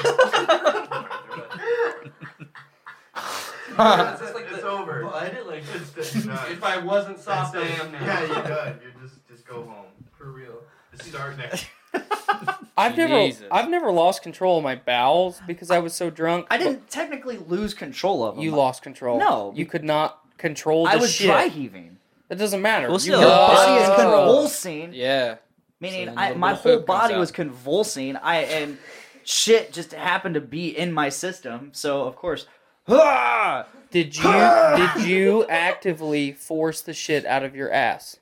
[4.12, 5.04] it's just like It's over.
[5.04, 8.06] Bud, like it's the, You're if I wasn't soft, I am now.
[8.06, 8.80] Yeah, you're done.
[8.84, 9.86] You're just just go home.
[10.18, 10.62] For real.
[10.96, 11.66] Just start next.
[12.78, 13.48] I've never Jesus.
[13.52, 16.46] I've never lost control of my bowels because I was so drunk.
[16.52, 18.44] I didn't technically lose control of them.
[18.44, 19.18] You lost control.
[19.20, 19.52] No.
[19.56, 21.28] you could not control the I was shit.
[21.28, 21.98] dry heaving.
[22.30, 22.88] It doesn't matter.
[22.88, 24.94] Well, still, Your lost body is convulsing.
[24.94, 25.36] Yeah.
[25.80, 28.16] Meaning, So I, my whole body was convulsing.
[28.16, 28.78] I and
[29.24, 31.72] shit just happened to be in my system.
[31.74, 32.46] So of course!
[33.92, 38.18] Did you did you actively force the shit out of your ass?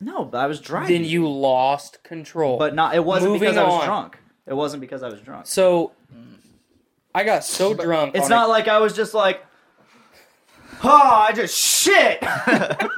[0.00, 0.86] no, but I was dry.
[0.86, 2.58] Then you lost control.
[2.58, 2.94] but not.
[2.94, 3.86] It wasn't Moving because I was on.
[3.86, 4.18] drunk.
[4.46, 5.46] It wasn't because I was drunk.
[5.46, 5.92] so
[7.14, 8.14] I got so drunk.
[8.14, 9.44] It's on not a- like I was just like,
[10.84, 12.22] oh, I just shit.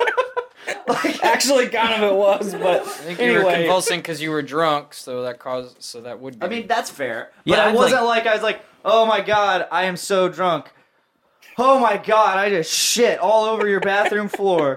[0.86, 3.54] Like, actually kind of it was, but I think you were anyway.
[3.62, 6.38] convulsing because you were drunk, so that caused, so that would.
[6.38, 7.30] Be I mean, that's fair.
[7.44, 10.28] Yeah, but I I'd wasn't like, I was like, oh my god, I am so
[10.28, 10.70] drunk.
[11.62, 14.76] Oh my god, I just shit all over your bathroom floor.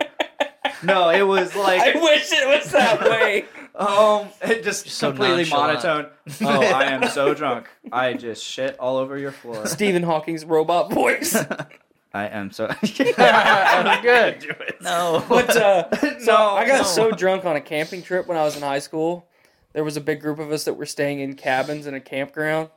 [0.84, 3.45] No, it was like I wish it was that way.
[3.75, 5.81] um, it just So completely nonchalant.
[5.84, 6.11] monotone.
[6.41, 7.67] Oh, I am so drunk.
[7.91, 9.65] I just shit all over your floor.
[9.65, 11.36] Stephen Hawking's robot voice.
[12.15, 12.67] I am so.
[12.84, 14.45] good.
[14.81, 15.25] no.
[15.29, 16.84] But uh, so No, I got no.
[16.84, 19.25] so drunk on a camping trip when I was in high school.
[19.73, 22.69] There was a big group of us that were staying in cabins in a campground,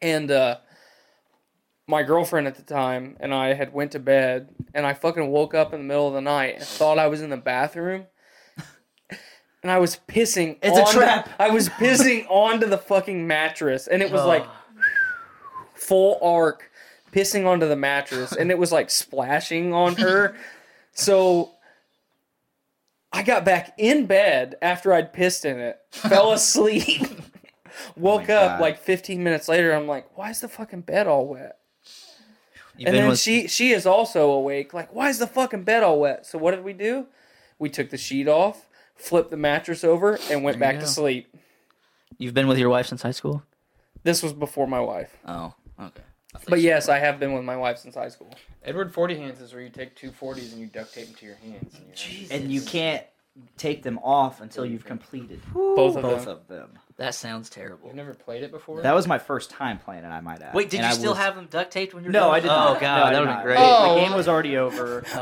[0.00, 0.56] and uh,
[1.88, 5.54] my girlfriend at the time and I had went to bed, and I fucking woke
[5.54, 8.06] up in the middle of the night and thought I was in the bathroom.
[9.60, 10.56] And I was pissing.
[10.62, 11.28] It's a onto- trap.
[11.40, 14.46] I was pissing onto the fucking mattress, and it was like
[15.74, 16.70] full arc,
[17.12, 20.36] pissing onto the mattress, and it was like splashing on her.
[20.92, 21.50] So
[23.12, 28.34] I got back in bed after I'd pissed in it, fell asleep, oh woke my
[28.34, 28.60] up God.
[28.60, 29.72] like 15 minutes later.
[29.72, 31.57] I'm like, why is the fucking bed all wet?
[32.78, 34.72] You've and then with- she she is also awake.
[34.72, 36.24] Like, why is the fucking bed all wet?
[36.26, 37.06] So what did we do?
[37.58, 40.86] We took the sheet off, flipped the mattress over, and went There back you to
[40.86, 41.34] sleep.
[42.18, 43.42] You've been with your wife since high school.
[44.04, 45.16] This was before my wife.
[45.26, 46.02] Oh, okay.
[46.48, 48.32] But yes, I have been with my wife since high school.
[48.62, 51.26] Edward Forty Hands is where you take two 40s and you duct tape them to
[51.26, 51.74] your hands.
[51.74, 53.04] And, your hands- and you can't
[53.56, 56.32] take them off until you've completed Both of both them.
[56.32, 56.70] of them.
[56.96, 57.86] That sounds terrible.
[57.88, 58.82] You've never played it before?
[58.82, 60.08] That was my first time playing it.
[60.08, 60.52] I might add.
[60.54, 62.20] Wait, did And you I still was- have them duct taped when you were No,
[62.22, 62.30] done?
[62.34, 62.76] I did not.
[62.76, 63.34] Oh god, No, I that did would not.
[63.36, 63.58] have great.
[63.60, 63.94] Oh.
[63.94, 65.04] The game was already over.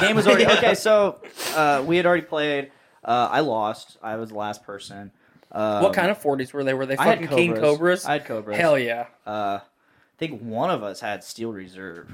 [0.00, 0.74] The game was already okay.
[0.74, 1.20] So
[1.54, 2.70] uh, we had already played.
[3.04, 3.98] Uh, I lost.
[4.02, 5.10] I was the last person.
[5.52, 6.74] Um, what kind of 40s were they?
[6.74, 7.70] Were they I had fucking King Cobras.
[7.72, 8.04] Cobras?
[8.06, 8.56] I had Cobras.
[8.56, 9.06] Hell yeah.
[9.26, 9.62] Uh, I
[10.18, 12.12] think one of us had Steel Reserve.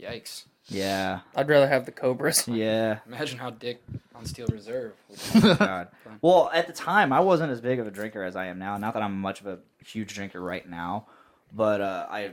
[0.00, 0.44] Yikes.
[0.68, 2.48] Yeah, I'd rather have the Cobras.
[2.48, 2.98] yeah.
[3.06, 3.82] Imagine how Dick
[4.14, 4.94] on Steel Reserve.
[5.40, 5.88] God.
[6.22, 8.76] Well, at the time, I wasn't as big of a drinker as I am now.
[8.76, 11.06] Not that I'm much of a huge drinker right now,
[11.52, 12.32] but uh, I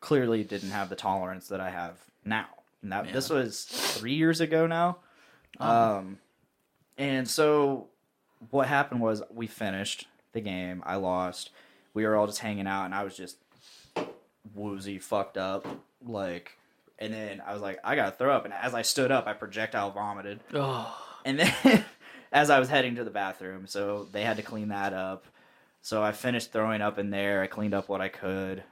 [0.00, 2.46] clearly didn't have the tolerance that I have now.
[2.82, 4.98] And that, This was three years ago now.
[5.58, 6.18] Um,
[6.96, 7.88] And so
[8.50, 10.82] what happened was we finished the game.
[10.86, 11.50] I lost.
[11.92, 13.36] We were all just hanging out, and I was just
[14.54, 15.66] woozy, fucked up,
[16.06, 16.52] like.
[16.98, 18.44] And then I was like, I gotta throw up.
[18.44, 20.40] And as I stood up, I projectile vomited.
[20.54, 20.96] Oh.
[21.24, 21.84] And then
[22.32, 25.24] as I was heading to the bathroom, so they had to clean that up.
[25.82, 27.42] So I finished throwing up in there.
[27.42, 28.62] I cleaned up what I could.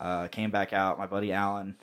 [0.00, 0.98] Uh, came back out.
[0.98, 1.76] My buddy Alan,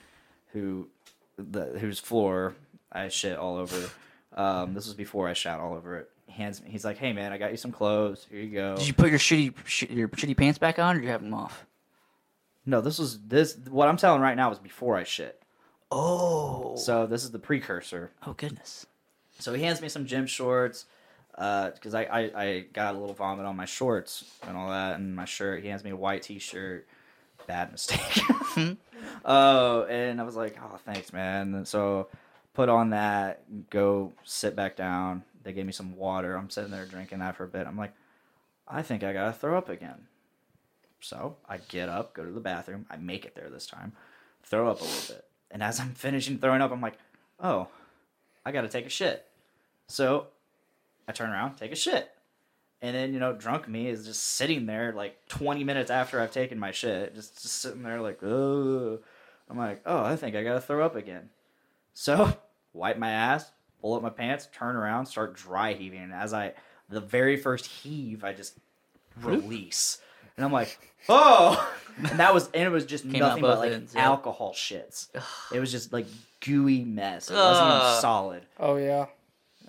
[0.52, 0.88] who
[1.36, 2.54] the whose floor
[2.90, 3.90] I shit all over.
[4.34, 6.10] Um, this was before I shat all over it.
[6.28, 6.70] Hands me.
[6.70, 8.26] He's like, "Hey man, I got you some clothes.
[8.30, 10.98] Here you go." Did you put your shitty sh- your shitty pants back on, or
[10.98, 11.66] did you have them off?
[12.64, 13.56] No, this was this.
[13.68, 15.41] What I'm telling right now was before I shit.
[15.92, 16.74] Oh.
[16.76, 18.10] So this is the precursor.
[18.26, 18.86] Oh goodness.
[19.38, 20.86] So he hands me some gym shorts
[21.36, 24.96] uh, because I, I I got a little vomit on my shorts and all that,
[24.96, 25.62] and my shirt.
[25.62, 26.86] He hands me a white T-shirt.
[27.46, 28.20] Bad mistake.
[29.24, 31.54] Oh, and I was like, oh, thanks, man.
[31.54, 32.08] And so
[32.54, 35.22] put on that, go sit back down.
[35.42, 36.36] They gave me some water.
[36.36, 37.66] I'm sitting there drinking that for a bit.
[37.66, 37.92] I'm like,
[38.66, 40.06] I think I gotta throw up again.
[41.00, 42.86] So I get up, go to the bathroom.
[42.90, 43.92] I make it there this time,
[44.44, 45.24] throw up a little bit.
[45.52, 46.98] And as I'm finishing throwing up, I'm like,
[47.38, 47.68] oh,
[48.44, 49.24] I gotta take a shit.
[49.86, 50.26] So
[51.06, 52.10] I turn around, take a shit.
[52.80, 56.32] And then, you know, drunk me is just sitting there like 20 minutes after I've
[56.32, 58.98] taken my shit, just, just sitting there like, oh.
[59.48, 61.28] I'm like, oh, I think I gotta throw up again.
[61.92, 62.36] So
[62.72, 66.00] wipe my ass, pull up my pants, turn around, start dry heaving.
[66.00, 66.54] And as I,
[66.88, 68.58] the very first heave, I just
[69.20, 70.00] release.
[70.36, 70.78] And I'm like,
[71.08, 71.72] oh.
[71.98, 74.04] And that was, and it was just Came nothing but like ends, yeah.
[74.04, 75.08] alcohol shits.
[75.52, 76.06] It was just like
[76.40, 77.30] gooey mess.
[77.30, 78.00] It wasn't even Ugh.
[78.00, 78.46] solid.
[78.58, 79.06] Oh yeah.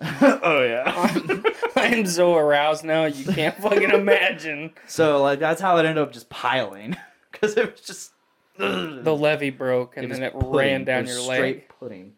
[0.00, 0.84] oh yeah.
[0.96, 1.44] I'm,
[1.76, 4.72] I'm so aroused now you can't fucking imagine.
[4.86, 6.96] So like that's how it ended up just piling
[7.32, 8.12] because it was just
[8.56, 10.50] The levee broke and was then it pudding.
[10.50, 11.68] ran down It was your straight leg.
[11.78, 12.12] pudding.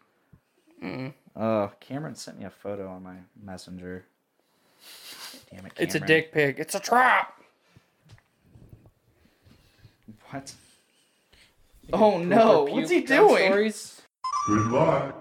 [0.83, 1.13] Mm.
[1.35, 4.05] Oh, Cameron sent me a photo on my messenger.
[5.51, 5.73] Damn it, Cameron.
[5.77, 6.59] It's a dick pic.
[6.59, 7.36] It's a trap.
[10.29, 10.53] What?
[11.93, 12.63] Oh no!
[12.65, 13.71] What's he doing?
[14.47, 15.15] Good luck.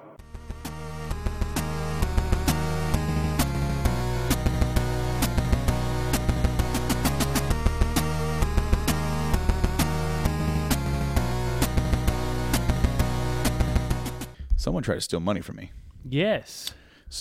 [14.56, 15.70] Someone tried to steal money from me.
[16.04, 16.74] Yes.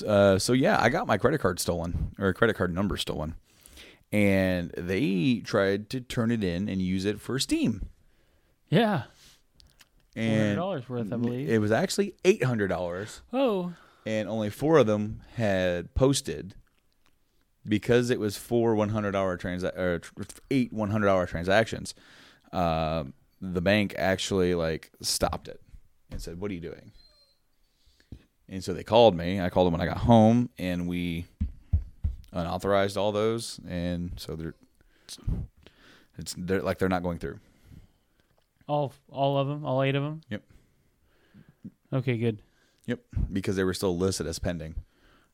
[0.04, 3.36] Uh, so yeah, I got my credit card stolen or credit card number stolen,
[4.16, 7.90] and they tried to turn it in and use it for Steam.
[8.70, 9.04] Yeah.
[10.16, 11.50] And $400 worth, I believe.
[11.50, 13.22] It was actually eight hundred dollars.
[13.34, 13.74] Oh.
[14.06, 16.56] And only four of them had posted
[17.68, 20.00] because it was four one hundred hour transa- or
[20.50, 21.94] eight one hundred hour transactions.
[22.54, 23.04] Uh,
[23.42, 25.60] the bank actually like stopped it
[26.10, 26.94] and said, "What are you doing?"
[28.48, 29.42] And so they called me.
[29.42, 31.26] I called them when I got home, and we
[32.36, 34.54] unauthorized all those, and so they're
[35.06, 35.18] it's,
[36.18, 37.40] it's they're like they're not going through.
[38.68, 40.22] All all of them, all eight of them.
[40.30, 40.44] Yep.
[41.94, 42.42] Okay, good.
[42.86, 43.00] Yep,
[43.32, 44.76] because they were still listed as pending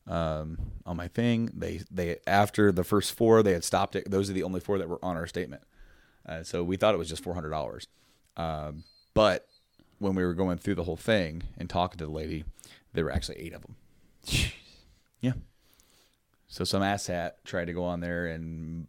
[0.06, 1.50] um, on my thing.
[1.52, 4.10] They they after the first four they had stopped it.
[4.10, 5.62] Those are the only four that were on our statement.
[6.26, 7.88] Uh, so we thought it was just four hundred dollars,
[8.36, 9.46] um, but
[9.98, 12.44] when we were going through the whole thing and talking to the lady,
[12.92, 13.76] there were actually eight of them.
[15.20, 15.32] Yeah.
[16.52, 18.86] So some asshat tried to go on there and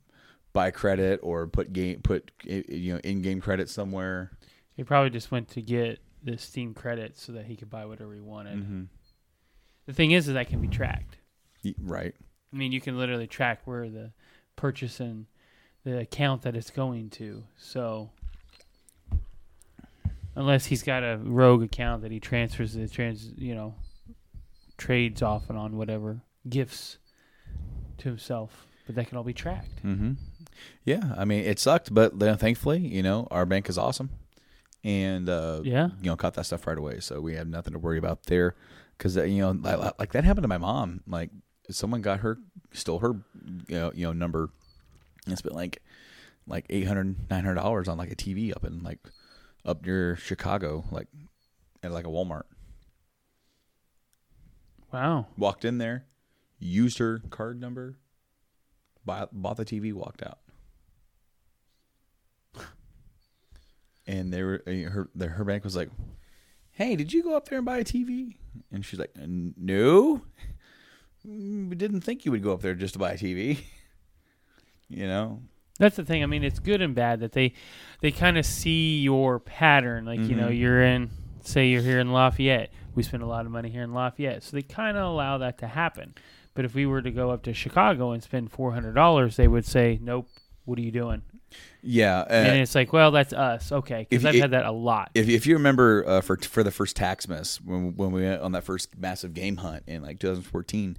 [0.51, 4.31] buy credit or put game put you know in game credit somewhere.
[4.75, 8.13] He probably just went to get the Steam credit so that he could buy whatever
[8.13, 8.57] he wanted.
[8.57, 8.87] Mhm.
[9.85, 11.15] The thing is, is that can be tracked.
[11.79, 12.13] Right.
[12.51, 14.11] I mean, you can literally track where the
[14.57, 15.27] purchase and
[15.85, 17.45] the account that it's going to.
[17.57, 18.11] So,
[20.35, 23.75] unless he's got a rogue account that he transfers the trans, you know,
[24.77, 26.97] trades off and on whatever gifts
[28.03, 29.79] to himself, but that can all be tracked.
[29.81, 30.13] hmm
[30.85, 34.09] Yeah, I mean it sucked, but then thankfully, you know, our bank is awesome,
[34.83, 35.89] and uh, Yeah.
[36.01, 38.55] you know, caught that stuff right away, so we have nothing to worry about there.
[38.97, 41.01] Because you know, like, like that happened to my mom.
[41.07, 41.31] Like
[41.69, 42.37] someone got her,
[42.71, 43.13] stole her,
[43.67, 44.49] you know, you know number,
[45.27, 45.81] and spent like
[46.45, 48.99] like 800 900 dollars on like a TV up in like
[49.65, 51.07] up near Chicago, like
[51.81, 52.43] at like a Walmart.
[54.91, 55.27] Wow.
[55.37, 56.05] Walked in there,
[56.63, 57.97] used her card number,
[59.05, 60.39] bought, bought the TV, walked out.
[64.05, 65.89] And they were uh, her her bank was like,
[66.71, 68.35] "Hey, did you go up there and buy a TV?"
[68.71, 70.21] And she's like, "No,
[71.25, 73.59] Mm, we didn't think you would go up there just to buy a TV."
[74.89, 75.41] you know,
[75.79, 76.21] That's the thing.
[76.21, 77.53] I mean, it's good and bad that they
[78.01, 80.03] they kind of see your pattern.
[80.05, 80.59] Like you know, Mhm.
[80.59, 81.09] you're in,
[81.41, 82.73] say you're here in Lafayette.
[82.95, 85.59] We spend a lot of money here in Lafayette, so they kind of allow that
[85.59, 86.13] to happen.
[86.55, 89.47] But if we were to go up to Chicago and spend four hundred dollars, they
[89.47, 90.27] would say, "Nope,
[90.65, 91.23] what are you doing?"
[91.83, 94.07] Yeah, uh, and it's like, well, that's us, okay?
[94.09, 95.11] Because I've you- had that a lot.
[95.13, 98.41] If if you remember uh, for for the first tax mess when when we went
[98.41, 100.97] on that first massive game hunt in like 2014,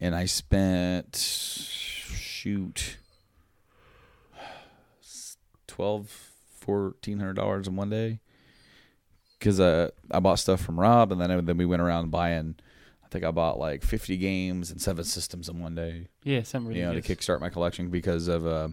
[0.00, 2.96] and I spent shoot
[5.66, 8.20] twelve fourteen hundred dollars in one day
[9.38, 12.56] because uh, I bought stuff from Rob and then then we went around buying.
[13.06, 16.08] I think I bought like 50 games and seven systems in one day.
[16.24, 18.68] Yeah, something you know to kickstart my collection because of uh,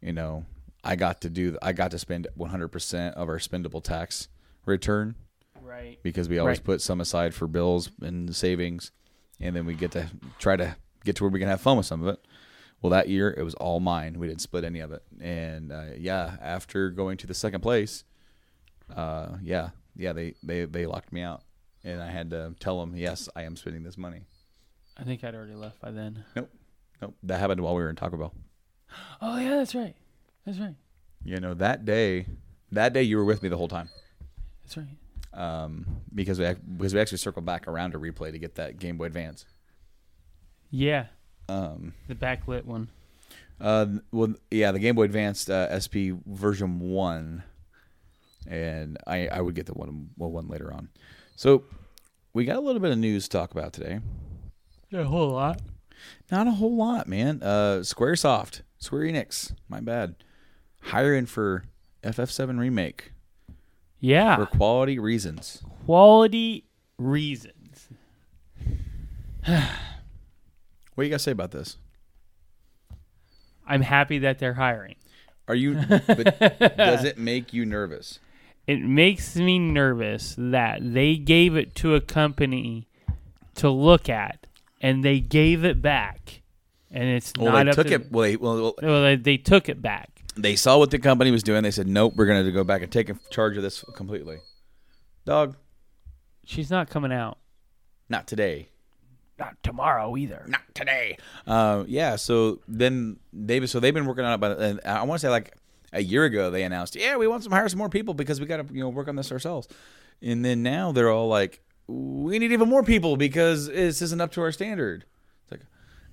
[0.00, 0.44] you know
[0.84, 4.28] I got to do I got to spend 100 percent of our spendable tax
[4.64, 5.16] return.
[5.60, 5.98] Right.
[6.02, 6.64] Because we always Right.
[6.64, 8.92] put some aside for bills and savings,
[9.40, 11.86] and then we get to try to get to where we can have fun with
[11.86, 12.24] some of it.
[12.80, 14.18] Well, that year it was all mine.
[14.20, 18.04] We didn't split any of it, and uh, yeah, after going to the second place,
[18.94, 21.42] uh, yeah, yeah, they, they they locked me out,
[21.84, 24.22] and I had to tell them, yes, I am spending this money.
[24.96, 26.24] I think I'd already left by then.
[26.34, 26.50] Nope,
[27.00, 28.34] nope, that happened while we were in Taco Bell.
[29.20, 29.94] Oh yeah, that's right.
[30.44, 30.74] That's right.
[31.24, 32.26] You know, that day,
[32.72, 33.88] that day you were with me the whole time.
[34.64, 34.86] That's right.
[35.34, 38.78] Um, because we ac- because we actually circled back around to replay to get that
[38.78, 39.44] Game Boy Advance.
[40.70, 41.06] Yeah.
[41.48, 42.88] Um, the backlit one.
[43.60, 47.42] Uh, well, yeah, the Game Boy Advanced uh, SP version one,
[48.46, 50.88] and I I would get the one well, one later on.
[51.38, 51.62] So
[52.32, 54.00] we got a little bit of news to talk about today.
[54.90, 55.60] Not a whole lot.
[56.32, 57.40] Not a whole lot, man.
[57.44, 60.16] Uh, SquareSoft, Square Enix, my bad,
[60.80, 61.62] hiring for
[62.02, 63.12] FF7 remake.
[64.00, 64.34] Yeah.
[64.34, 65.62] for quality reasons.
[65.86, 66.64] Quality
[66.98, 67.86] reasons.
[69.46, 71.76] What do you got to say about this?
[73.64, 74.96] I'm happy that they're hiring.
[75.46, 75.74] Are you?
[76.08, 78.18] But does it make you nervous?
[78.68, 82.86] It makes me nervous that they gave it to a company
[83.54, 84.46] to look at,
[84.80, 86.42] and they gave it back,
[86.90, 88.12] and it's Well, not they took to- it.
[88.12, 90.10] Well, they, well, well, Well, they, they took it back.
[90.36, 91.62] they saw what the company was doing.
[91.62, 94.38] They said, "Nope, we're going to go back and take charge of this completely."
[95.24, 95.56] Dog,
[96.44, 97.38] She's not coming out.
[98.08, 98.68] not today.
[99.38, 100.44] Not tomorrow either.
[100.48, 101.16] Not today.
[101.46, 102.16] Uh, yeah.
[102.16, 105.54] So then they so they've been working on it, but I want to say like
[105.92, 108.46] a year ago they announced, yeah, we want to hire some more people because we
[108.46, 109.68] got to you know work on this ourselves.
[110.22, 114.32] And then now they're all like, we need even more people because this isn't up
[114.32, 115.04] to our standard.
[115.44, 115.60] It's like,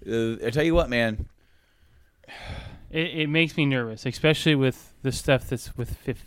[0.08, 1.28] uh, I tell you what, man.
[2.92, 6.26] It, it makes me nervous, especially with the stuff that's with fif-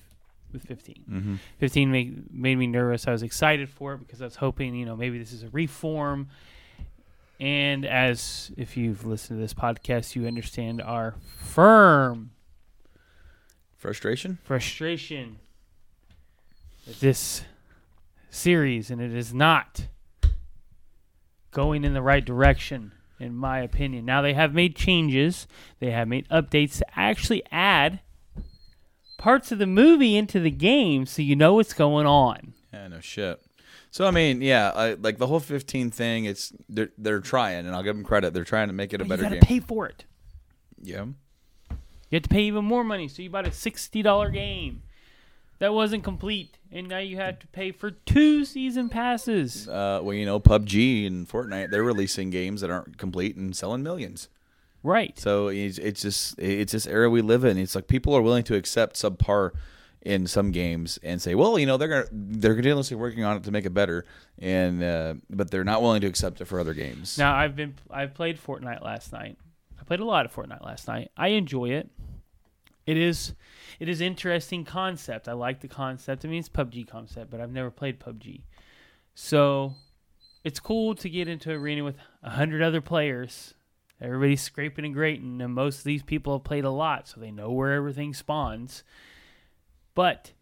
[0.53, 1.05] with 15.
[1.11, 1.39] Mhm.
[1.59, 3.07] 15 made, made me nervous.
[3.07, 5.49] I was excited for it because I was hoping, you know, maybe this is a
[5.51, 6.29] reform.
[7.41, 12.31] And as if you've listened to this podcast, you understand our firm
[13.79, 14.39] Frustration.
[14.43, 15.39] frustration
[16.87, 17.45] with this
[18.29, 19.87] series, and it is not
[21.53, 24.05] going in the right direction, in my opinion.
[24.05, 25.47] Now, they have made changes,
[25.79, 28.01] they have made updates to actually add
[29.17, 32.55] parts of the movie into the game so you know what's going on.
[32.73, 33.41] Yeah, no shit.
[33.91, 36.25] So I mean, yeah, I, like the whole 15 thing.
[36.27, 38.35] It's they're they're trying, and I'll give them credit.
[38.35, 39.61] They're trying to make it a But better you gotta game.
[39.61, 40.05] pay for it.
[40.83, 41.07] Yeah.
[42.11, 44.83] You have to pay even more money, so you bought a $60 game.
[45.59, 49.69] That wasn't complete, and now you have to pay for two season passes.
[49.69, 53.83] Uh, well, you know, PUBG and Fortnite, they're releasing games that aren't complete and selling
[53.83, 54.29] millions.
[54.85, 55.19] Right.
[55.19, 57.59] So it's, it's just it's this era we live in.
[57.59, 59.51] It's like people are willing to accept subpar
[60.03, 63.43] in some games and say, well, you know, they're gonna they're continuously working on it
[63.43, 64.05] to make it better,
[64.39, 67.19] and uh, but they're not willing to accept it for other games.
[67.19, 69.37] Now I've been I've played Fortnite last night.
[69.89, 71.11] Played a lot of Fortnite last night.
[71.17, 71.89] I enjoy it.
[72.85, 73.35] It is
[73.81, 75.27] it is interesting concept.
[75.27, 76.27] I like the concept.
[76.27, 78.43] I mean it's PUBG concept, but I've never played PUBG.
[79.15, 79.73] So
[80.45, 83.55] it's cool to get into arena with a hundred other players.
[83.99, 87.31] Everybody's scraping and grating, and most of these people have played a lot, so they
[87.31, 88.85] know where everything spawns.
[89.95, 90.33] But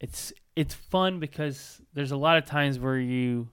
[0.00, 3.48] it's it's fun because there's a lot of times where you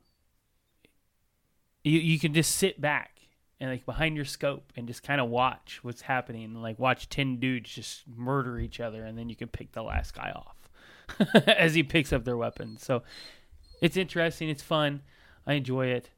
[1.85, 3.16] you you can just sit back
[3.59, 7.37] and like behind your scope and just kind of watch what's happening like watch 10
[7.37, 10.69] dudes just murder each other and then you can pick the last guy off
[11.47, 12.83] as he picks up their weapons.
[12.83, 13.03] So
[13.81, 15.01] it's interesting it's fun
[15.45, 16.09] i enjoy it.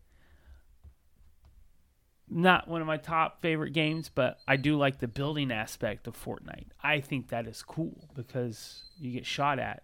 [2.32, 6.22] Not one of my top favorite games but i do like the building aspect of
[6.22, 6.68] fortnite.
[6.84, 9.84] I think that is cool because you get shot at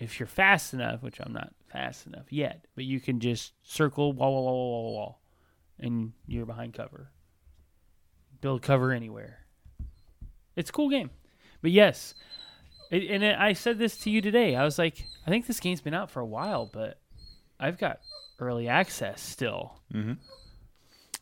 [0.00, 4.12] if you're fast enough, which I'm not fast enough yet, but you can just circle
[4.12, 5.19] wall, wall, wall, wall, wall,
[5.80, 7.10] and you're behind cover.
[8.40, 9.38] Build cover anywhere.
[10.56, 11.10] It's a cool game,
[11.62, 12.14] but yes,
[12.90, 14.56] it, and it, I said this to you today.
[14.56, 16.98] I was like, I think this game's been out for a while, but
[17.58, 18.00] I've got
[18.38, 19.80] early access still.
[19.94, 20.14] Mm-hmm.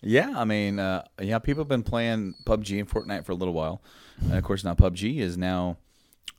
[0.00, 3.54] Yeah, I mean, uh, yeah, people have been playing PUBG and Fortnite for a little
[3.54, 3.82] while,
[4.22, 5.76] and of course now PUBG is now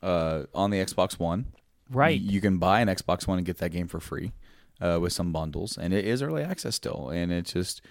[0.02, 1.48] uh, on the Xbox One.
[1.90, 2.20] Right.
[2.20, 4.32] Y- you can buy an Xbox One and get that game for free
[4.82, 7.10] uh, with some bundles, and it is early access still.
[7.10, 7.82] And it's just,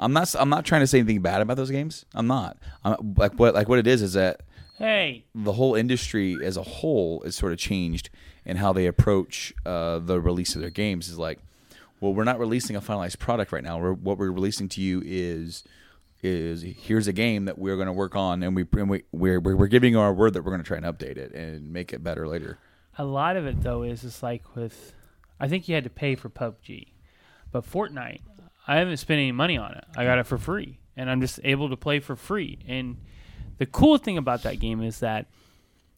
[0.00, 2.04] I'm not, I'm not trying to say anything bad about those games.
[2.14, 2.56] I'm not.
[2.84, 4.40] I'm, like what, like what it is is that
[4.78, 8.10] Hey, the whole industry as a whole is sort of changed
[8.44, 11.08] in how they approach uh, the release of their games.
[11.08, 11.38] Is like,
[12.00, 13.78] well, we're not releasing a finalized product right now.
[13.78, 15.62] We're, what we're releasing to you is
[16.22, 19.38] is here's a game that we're going to work on, and we and we we're,
[19.38, 21.92] we're we're giving our word that we're going to try and update it and make
[21.92, 22.58] it better later.
[22.98, 24.94] a lot of it though is it's like with,
[25.42, 26.92] I think you had to pay for PUBG,
[27.50, 28.20] but Fortnite,
[28.68, 29.84] I haven't spent any money on it.
[29.96, 32.60] I got it for free, and I'm just able to play for free.
[32.68, 32.98] And
[33.58, 35.26] the cool thing about that game is that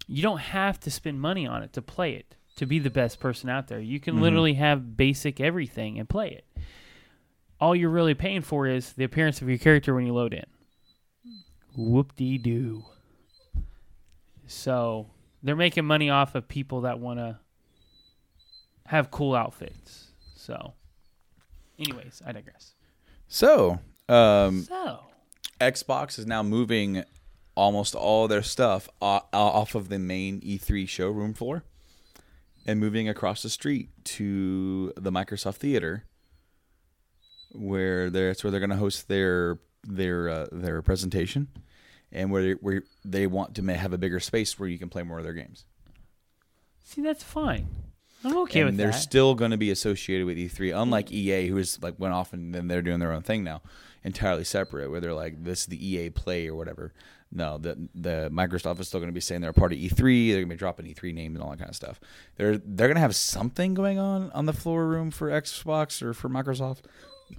[0.06, 3.20] you don't have to spend money on it to play it to be the best
[3.20, 3.80] person out there.
[3.80, 4.20] You can Mhm.
[4.22, 6.46] literally have basic everything and play it.
[7.60, 10.46] All you're really paying for is the appearance of your character when you load in.
[11.76, 12.84] Whoop de doo.
[14.46, 15.10] So
[15.42, 17.40] they're making money off of people that want to
[18.86, 20.08] have cool outfits.
[20.36, 20.74] So,
[21.78, 22.74] anyways, I digress.
[23.28, 25.00] So, um, So.
[25.60, 27.04] Xbox is now moving
[27.54, 31.62] almost all their stuff off of the main E3 showroom floor
[32.66, 36.04] and moving across the street to the Microsoft Theater,
[37.52, 41.48] where that's where they're going to host their their uh, their presentation,
[42.10, 45.02] and where they, where they want to have a bigger space where you can play
[45.02, 45.64] more of their games.
[46.82, 47.66] See, that's fine.
[48.24, 48.98] I'm okay and with they're that.
[48.98, 52.54] still going to be associated with E3, unlike EA, who is like went off and
[52.54, 53.60] then they're doing their own thing now,
[54.02, 54.90] entirely separate.
[54.90, 56.92] Where they're like, this is the EA Play or whatever.
[57.32, 60.28] No, the the Microsoft is still going to be saying they're a part of E3.
[60.28, 62.00] They're going to be dropping E3 names and all that kind of stuff.
[62.36, 66.14] They're they're going to have something going on on the floor room for Xbox or
[66.14, 66.82] for Microsoft,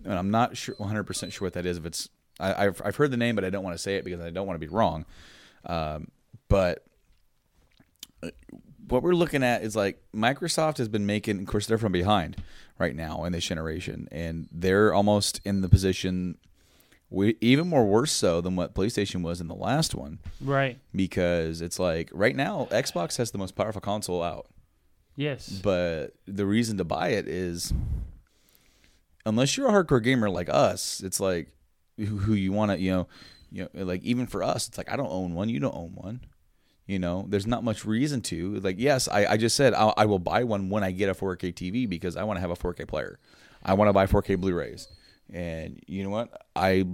[0.03, 1.77] and I'm not sure 100 percent sure what that is.
[1.77, 2.09] If it's
[2.39, 4.29] I, I've I've heard the name, but I don't want to say it because I
[4.31, 5.05] don't want to be wrong.
[5.65, 6.09] Um,
[6.49, 6.83] but
[8.88, 12.38] what we're looking at is like Microsoft has been making, of course, they're from behind
[12.77, 16.38] right now in this generation, and they're almost in the position,
[17.09, 20.77] we, even more worse so than what PlayStation was in the last one, Right.
[20.93, 24.47] Because it's like right now, Xbox has the most powerful console out.
[25.15, 25.47] Yes.
[25.49, 27.73] But the reason to buy it is,
[29.25, 31.53] unless you're a hardcore gamer like us, it's like
[31.97, 33.07] who, who you want to, you know,
[33.51, 35.91] you know, like even for us, it's like I don't own one, you don't own
[35.95, 36.19] one.
[36.88, 38.59] You know, there's not much reason to.
[38.59, 41.15] Like, yes, I, I just said I'll, I will buy one when I get a
[41.15, 43.19] 4K TV because I want to have a 4K player.
[43.63, 44.88] I want to buy 4K Blu-rays,
[45.33, 46.47] and you know what?
[46.55, 46.86] I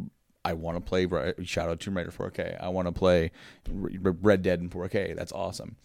[0.43, 1.07] I want to play
[1.43, 2.61] Shadow Tomb Raider 4K.
[2.63, 3.31] I want to play
[3.69, 5.15] Red Dead in 4K.
[5.15, 5.75] That's awesome,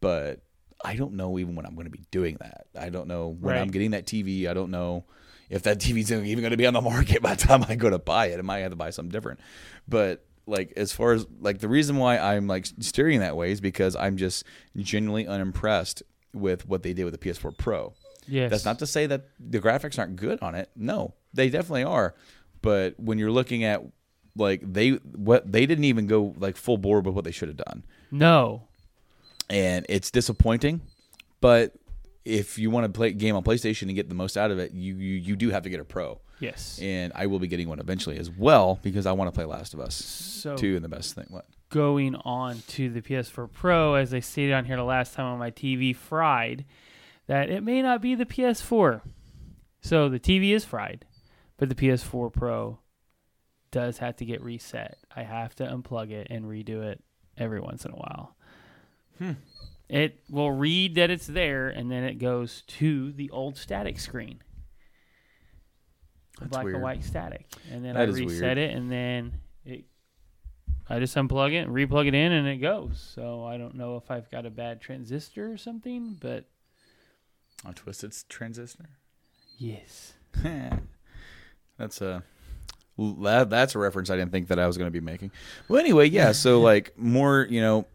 [0.00, 0.40] but
[0.84, 2.66] I don't know even when I'm going to be doing that.
[2.78, 4.46] I don't know when I'm getting that TV.
[4.48, 5.04] I don't know
[5.48, 7.90] if that TV's even going to be on the market by the time I go
[7.90, 8.38] to buy it.
[8.38, 9.40] I might have to buy something different.
[9.88, 13.60] But like as far as like the reason why I'm like steering that way is
[13.60, 14.44] because I'm just
[14.76, 17.94] genuinely unimpressed with what they did with the PS4 Pro.
[18.28, 18.50] Yes.
[18.50, 20.70] That's not to say that the graphics aren't good on it.
[20.76, 22.14] No, they definitely are.
[22.62, 23.82] But when you're looking at
[24.36, 27.56] like they what they didn't even go like full bore with what they should have
[27.56, 28.64] done No.
[29.48, 30.80] and it's disappointing.
[31.40, 31.74] But
[32.24, 34.58] if you want to play a game on PlayStation and get the most out of
[34.58, 36.20] it, you you, you do have to get a Pro.
[36.38, 36.78] Yes.
[36.82, 39.72] and I will be getting one eventually as well because I want to play Last
[39.74, 40.76] of Us So- two.
[40.76, 41.46] And the best thing, what?
[41.70, 45.38] Going on to the PS4 Pro, as I stated on here the last time on
[45.38, 46.64] my TV fried,
[47.26, 49.00] that it may not be the PS4.
[49.80, 51.04] So the TV is fried,
[51.56, 52.78] but the PS4 Pro
[53.72, 54.98] does have to get reset.
[55.14, 57.02] I have to unplug it and redo it
[57.36, 58.36] every once in a while.
[59.18, 59.32] Hmm.
[59.88, 64.40] It will read that it's there, and then it goes to the old static screen.
[66.40, 66.74] That's black weird.
[66.76, 67.46] and white static.
[67.72, 68.58] And then That I reset weird.
[68.58, 69.32] it, and then
[69.64, 69.84] it
[70.88, 73.00] I just unplug it and replug it in, and it goes.
[73.14, 76.44] So I don't know if I've got a bad transistor or something, but
[77.64, 78.88] On Twisted Transistor.
[79.58, 80.12] yes.
[81.78, 82.22] that's a
[82.98, 85.30] that, that's a reference I didn't think that I was going to be making.
[85.68, 86.32] Well, anyway, yeah.
[86.32, 87.86] So like more, you know,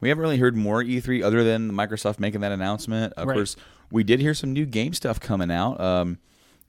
[0.00, 3.12] we haven't really heard more E3 other than Microsoft making that announcement.
[3.14, 3.34] Of Right.
[3.34, 3.56] course,
[3.90, 5.80] we did hear some new game stuff coming out.
[5.80, 6.18] Um,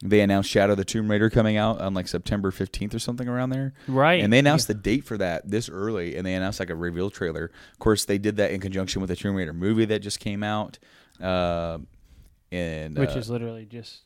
[0.04, 3.28] they announced Shadow of the Tomb Raider coming out on like September 15th or something
[3.28, 3.74] around there.
[3.88, 4.24] Right.
[4.24, 7.10] And they announced the date for that this early, and they announced like a reveal
[7.10, 7.52] trailer.
[7.74, 10.44] Of course, they did that in conjunction with the Tomb Raider movie that just came
[10.44, 10.80] out.
[11.22, 11.80] Uh,
[12.52, 14.02] and Which uh, is literally just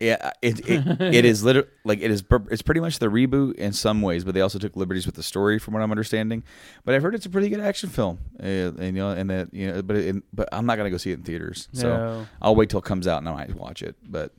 [0.00, 2.24] yeah, it it, it is literally like it is.
[2.50, 5.22] It's pretty much the reboot in some ways, but they also took liberties with the
[5.22, 6.42] story, from what I'm understanding.
[6.84, 9.52] But I've heard it's a pretty good action film, uh, and you know, and that
[9.52, 12.26] you know, but it, but I'm not gonna go see it in theaters, so No.
[12.42, 13.96] I'll wait till it comes out and I might watch it.
[14.02, 14.32] But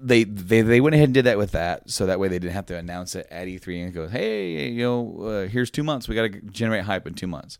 [0.00, 2.54] they they they went ahead and did that with that, so that way they didn't
[2.54, 6.08] have to announce it at E3 and go, hey, you know, uh, here's two months.
[6.08, 7.58] We got to generate hype in two months.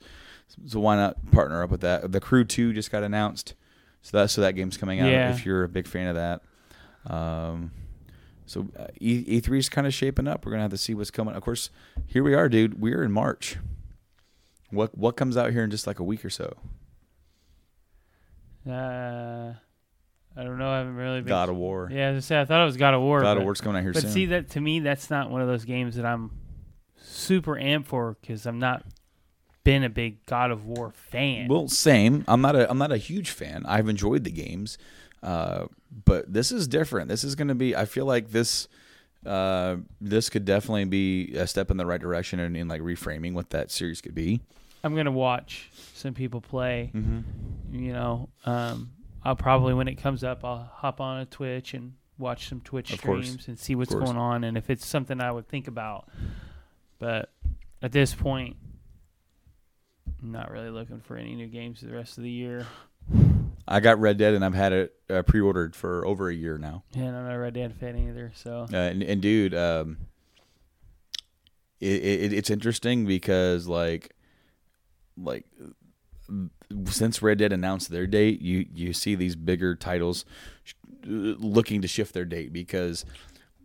[0.66, 2.12] So why not partner up with that?
[2.12, 3.54] The Crew Two just got announced,
[4.02, 5.10] so that so that game's coming out.
[5.10, 5.30] Yeah.
[5.30, 7.72] If you're a big fan of that, um,
[8.46, 10.44] so uh, E E3 is kind of shaping up.
[10.44, 11.34] We're gonna have to see what's coming.
[11.34, 11.70] Of course,
[12.06, 12.80] here we are, dude.
[12.80, 13.56] We're in March.
[14.70, 16.56] What what comes out here in just like a week or so?
[18.68, 19.54] Uh,
[20.36, 20.68] I don't know.
[20.68, 21.28] I haven't really been.
[21.28, 21.88] God of War.
[21.90, 23.20] Yeah, as I said, I thought it was God of War.
[23.22, 24.10] God of War's coming out here But soon.
[24.12, 26.30] see, that to me, that's not one of those games that I'm
[27.00, 28.84] super amped for because I'm not
[29.64, 31.48] been a big God of War fan.
[31.48, 32.24] Well, same.
[32.28, 33.64] I'm not a I'm not a huge fan.
[33.66, 34.76] I've enjoyed the games,
[35.22, 35.66] uh,
[36.04, 37.08] but this is different.
[37.08, 37.74] This is going to be.
[37.74, 38.68] I feel like this
[39.24, 43.32] uh, this could definitely be a step in the right direction in, in like reframing
[43.32, 44.40] what that series could be.
[44.84, 46.92] I'm gonna watch some people play.
[46.94, 47.24] Mhm.
[47.72, 48.90] You know, um,
[49.26, 52.92] I'll probably when it comes up, I'll hop on a Twitch and watch some Twitch
[52.92, 53.26] Of course.
[53.26, 56.08] streams and see what's going on, and if it's something I would think about.
[57.00, 57.32] But
[57.82, 58.56] at this point,
[60.22, 62.66] I'm not really looking for any new games for the rest of the year.
[63.66, 66.84] I got Red Dead and I've had it uh, pre-ordered for over a year now.
[66.94, 69.96] And I'm not a Red Dead fan either, so Uh, and, and dude, um,
[71.80, 74.14] it, it, it's interesting because like,
[75.16, 75.46] like
[76.86, 80.24] since Red Dead announced their date, you you see these bigger titles
[81.04, 83.04] uh, looking to shift their date because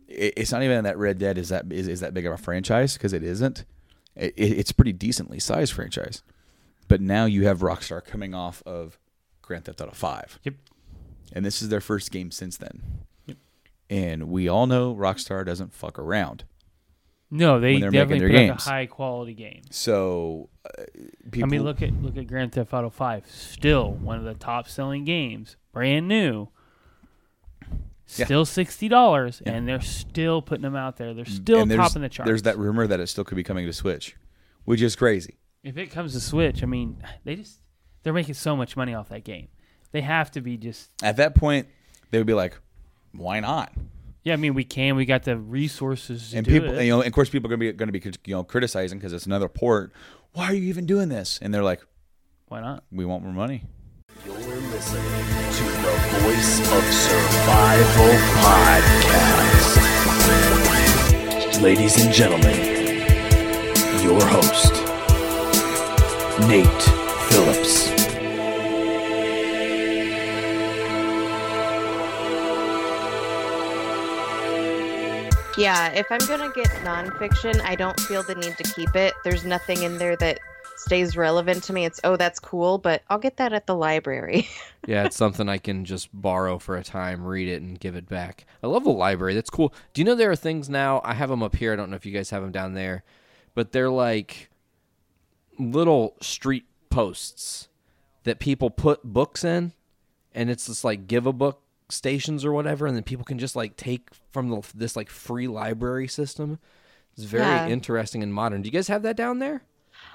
[0.08, 2.36] it, it's not even that Red Dead is that is, is that big of a
[2.36, 3.64] franchise because it isn't.
[4.14, 6.22] It, it's a pretty decently sized franchise,
[6.88, 8.98] but now you have Rockstar coming off of
[9.40, 10.38] Grand Theft Auto Five.
[10.44, 10.54] Yep.
[11.34, 12.82] And this is their first game since then.
[13.26, 13.38] Yep.
[13.88, 16.44] And we all know Rockstar doesn't fuck around.
[17.32, 19.62] No, they when they're definitely making put their out a high quality game.
[19.70, 20.82] So, uh,
[21.30, 24.34] people, I mean, look at look at Grand Theft Auto Five, still one of the
[24.34, 26.48] top selling games, brand new.
[28.16, 28.26] Yeah.
[28.26, 31.14] Still sixty dollars, and they're still putting them out there.
[31.14, 32.28] They're still topping the charts.
[32.28, 34.14] There's that rumor that it still could be coming to Switch,
[34.66, 35.38] which is crazy.
[35.62, 37.60] If it comes to Switch, I mean, they just
[38.02, 39.48] they're making so much money off that game.
[39.92, 41.68] They have to be just At that point,
[42.10, 42.58] they would be like,
[43.12, 43.72] "Why not?"
[44.22, 44.32] Yeah.
[44.34, 44.94] I mean, we can.
[44.96, 46.84] We got the resources to And do people, it.
[46.84, 48.44] you know, and of course, people are going to be going to be you know
[48.44, 49.92] criticizing because it's another port.
[50.32, 51.38] Why are you even doing this?
[51.42, 51.82] And they're like,
[52.48, 52.84] Why not?
[52.90, 53.64] We want more money.
[54.24, 58.12] You're listening to the Voice of Survival
[58.42, 59.78] podcast.
[61.62, 62.56] Ladies and gentlemen,
[64.02, 64.72] your host,
[66.48, 66.82] Nate
[67.30, 68.01] Phillips.
[75.58, 79.12] Yeah, if I'm gonna get nonfiction, I don't feel the need to keep it.
[79.22, 80.40] There's nothing in there that
[80.76, 81.84] stays relevant to me.
[81.84, 84.48] It's oh, that's cool, but I'll get that at the library.
[84.86, 88.08] yeah, it's something I can just borrow for a time, read it, and give it
[88.08, 88.46] back.
[88.62, 89.34] I love the library.
[89.34, 89.74] That's cool.
[89.92, 91.02] Do you know there are things now?
[91.04, 91.72] I have them up here.
[91.72, 93.04] I don't know if you guys have them down there,
[93.54, 94.48] but they're like
[95.58, 97.68] little street posts
[98.24, 99.72] that people put books in,
[100.34, 101.60] and it's just like give a book
[101.92, 105.46] stations or whatever, and then people can just like take from the, this like free
[105.48, 106.58] library system.
[107.14, 107.68] It's very Yeah.
[107.68, 108.62] interesting and modern.
[108.62, 109.62] Do you guys have that down there?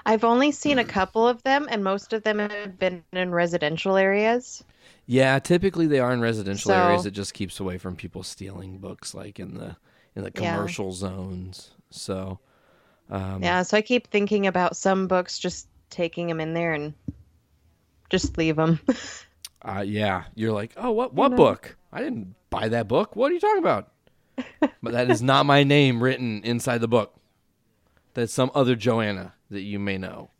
[0.04, 3.96] I've only seen a couple of them, and most of them have been in residential
[3.96, 4.64] areas.
[5.06, 7.06] Yeah, typically they are in residential So- areas.
[7.06, 9.76] It just keeps away from people stealing books, like in the
[10.16, 10.54] in the Yeah.
[10.56, 11.70] commercial zones.
[11.90, 12.40] So,
[13.08, 16.92] um, yeah, so I keep thinking about some books, just taking them in there and
[18.10, 18.80] just leave them.
[19.62, 21.36] uh, yeah, you're like, oh, what what know.
[21.36, 21.76] book?
[21.92, 23.16] I didn't buy that book.
[23.16, 23.90] What are you talking about?
[24.82, 27.14] but that is not my name written inside the book.
[28.14, 30.30] That's some other Joanna that you may know.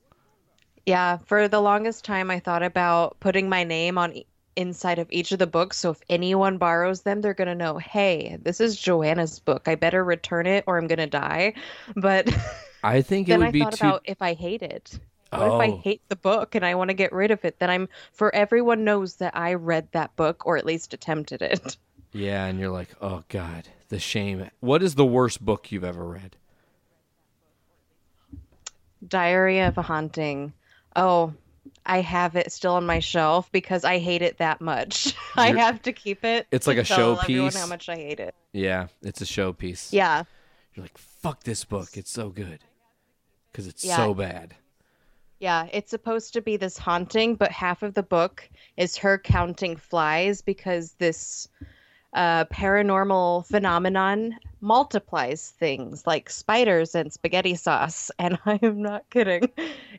[0.86, 5.06] Yeah, for the longest time, I thought about putting my name on e- inside of
[5.10, 5.76] each of the books.
[5.76, 9.68] So if anyone borrows them, they're gonna know, hey, this is Joanna's book.
[9.68, 11.54] I better return it, or I'm gonna die.
[11.94, 12.28] But
[12.82, 13.88] I think it then would I be thought too.
[13.88, 14.98] about if I hate it.
[15.30, 15.80] What if I Oh.
[15.84, 17.58] hate the book and I want to get rid of it?
[17.58, 21.76] Then I'm for everyone knows that I read that book or at least attempted it.
[22.10, 24.48] Yeah, and you're like, oh god, the shame.
[24.60, 26.36] What is the worst book you've ever read?
[29.06, 30.54] Diary of a Haunting.
[30.96, 31.34] Oh,
[31.84, 35.14] I have it still on my shelf because I hate it that much.
[35.36, 36.46] I have to keep it.
[36.50, 37.56] It's like a showpiece.
[37.58, 38.34] How much I hate it.
[38.52, 39.92] Yeah, it's a showpiece.
[39.92, 40.24] Yeah.
[40.74, 41.90] You're like, fuck this book.
[41.96, 42.60] It's so good.
[43.52, 43.96] Because it's Yeah.
[43.96, 44.54] so bad.
[45.40, 49.76] Yeah, it's supposed to be this haunting, but half of the book is her counting
[49.76, 51.48] flies because this
[52.12, 58.10] uh, paranormal phenomenon multiplies things like spiders and spaghetti sauce.
[58.18, 59.48] And I am not kidding.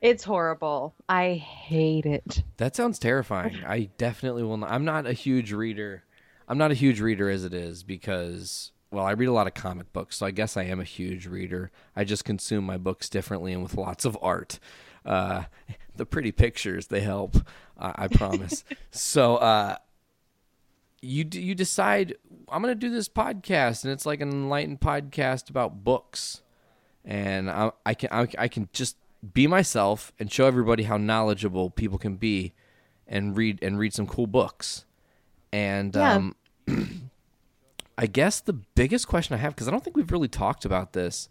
[0.01, 0.93] It's horrible.
[1.07, 2.43] I hate it.
[2.57, 3.57] That sounds terrifying.
[3.65, 4.71] I definitely will not.
[4.71, 6.03] I'm not a huge reader.
[6.47, 9.53] I'm not a huge reader as it is because well, I read a lot of
[9.53, 11.71] comic books, so I guess I am a huge reader.
[11.95, 14.59] I just consume my books differently and with lots of art.
[15.10, 15.43] Uh,
[15.95, 17.36] the pretty pictures they help,
[17.78, 18.64] I I promise.
[18.91, 19.76] so uh,
[21.01, 22.16] you d- you decide
[22.49, 26.41] I'm going to do this podcast, and it's like an enlightened podcast about books,
[27.03, 28.95] and I, I can I, I can just
[29.34, 32.53] be myself and show everybody how knowledgeable people can be,
[33.07, 34.86] and read and read some cool books,
[35.51, 36.14] and Yeah.
[36.14, 36.36] um,
[37.97, 40.93] I guess the biggest question I have because I don't think we've really talked about
[40.93, 41.28] this.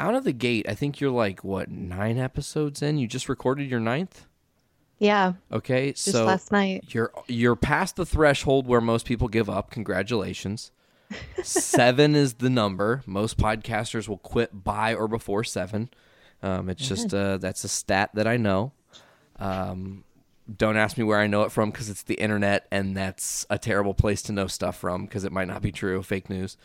[0.00, 2.96] Out of the gate, I think you're like what nine episodes in.
[2.96, 4.26] You just recorded your ninth.
[4.98, 5.34] Yeah.
[5.52, 6.84] Okay, Just so last night.
[6.88, 9.70] you're you're past the threshold where most people give up.
[9.70, 10.72] Congratulations.
[11.42, 13.02] seven is the number.
[13.04, 15.90] Most podcasters will quit by or before seven.
[16.42, 18.72] Um, it's just uh, that's a stat that I know.
[19.38, 20.04] Um,
[20.56, 23.58] don't ask me where I know it from because it's the internet, and that's a
[23.58, 26.02] terrible place to know stuff from because it might not be true.
[26.02, 26.56] Fake news.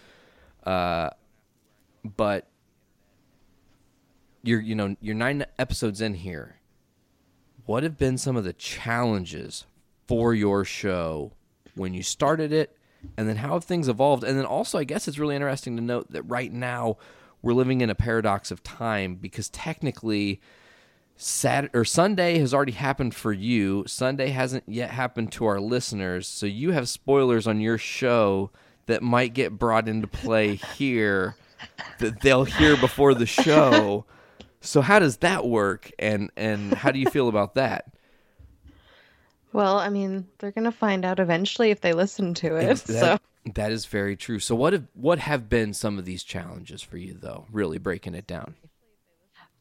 [0.65, 1.09] Uh,
[2.03, 2.47] but
[4.47, 6.57] you're you know you're nine episodes in here
[7.65, 9.65] what have been some of the challenges
[10.07, 11.31] for your show
[11.75, 12.77] when you started it
[13.17, 15.81] and then how have things evolved and then also i guess it's really interesting to
[15.81, 16.97] note that right now
[17.41, 20.41] we're living in a paradox of time because technically
[21.17, 23.85] Saturday or Sunday has already happened for you.
[23.87, 26.27] Sunday hasn't yet happened to our listeners.
[26.27, 28.49] So you have spoilers on your show
[28.87, 31.35] that might get brought into play here
[31.99, 34.05] that they'll hear before the show.
[34.65, 37.85] So how does that work and and how do you feel about that?
[39.53, 42.63] Well, I mean, they're gonna find out eventually if they listen to it.
[42.69, 43.21] Ex- So that-
[43.53, 44.39] that is very true.
[44.39, 47.45] So what have what have been some of these challenges for you though?
[47.51, 48.55] Really breaking it down.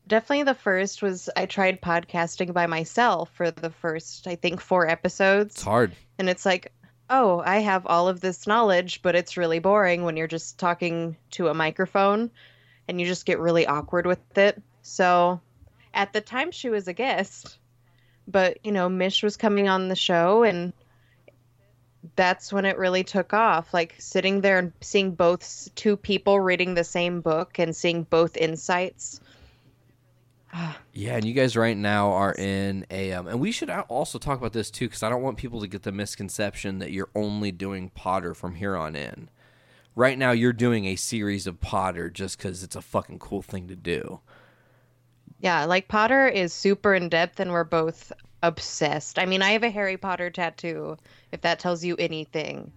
[0.07, 4.87] definitely the first was I tried podcasting by myself for the first, I think, four
[4.87, 5.55] episodes.
[5.55, 5.93] It's hard.
[6.19, 6.73] And it's like,
[7.09, 11.17] oh, I have all of this knowledge, but it's really boring when you're just talking
[11.31, 12.31] to a microphone
[12.87, 14.63] and you just get really awkward with it.
[14.85, 15.41] So
[15.95, 17.59] at the time, she was a guest,
[18.29, 20.75] but, you know, Mish was coming on the show and
[22.17, 23.73] that's when it really took off.
[23.73, 28.37] Like sitting there and seeing both two people reading the same book and seeing both
[28.37, 29.21] insights.
[30.97, 34.39] Yeah, and you guys right now are in a, um, and we should also talk
[34.39, 37.51] about this too, because I don't want people to get the misconception that you're only
[37.51, 39.29] doing Potter from here on in.
[39.97, 43.67] Right now, you're doing a series of Potter just because it's a fucking cool thing
[43.67, 44.21] to do.
[45.41, 48.13] Yeah, like Potter is super in depth and we're both
[48.43, 49.19] obsessed.
[49.19, 50.97] I mean, I have a Harry Potter tattoo,
[51.33, 52.73] if that tells you anything.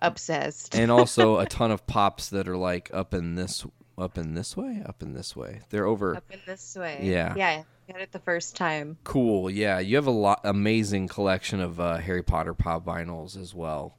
[0.00, 0.76] Obsessed.
[0.76, 4.56] and also a ton of pops that are like up in this, up in this
[4.56, 5.60] way, up in this way.
[5.70, 6.16] They're over.
[6.16, 7.00] Up in this way.
[7.02, 7.34] Yeah.
[7.36, 8.96] Yeah, got it the first time.
[9.02, 9.50] Cool.
[9.50, 13.98] Yeah, you have a lot amazing collection of uh, Harry Potter pop vinyls as well.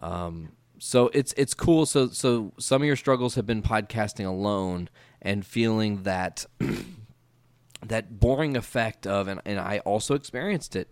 [0.00, 1.86] Um, so it's it's cool.
[1.86, 4.88] So so some of your struggles have been podcasting alone
[5.22, 6.44] and feeling that
[7.88, 10.88] that boring effect of and, and I also experienced it.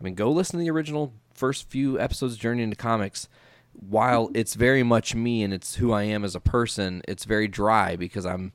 [0.00, 3.28] I mean, go listen to the original first few episodes of Journey into Comics.
[3.72, 7.48] While it's very much me and it's who I am as a person, it's very
[7.48, 8.52] dry because I'm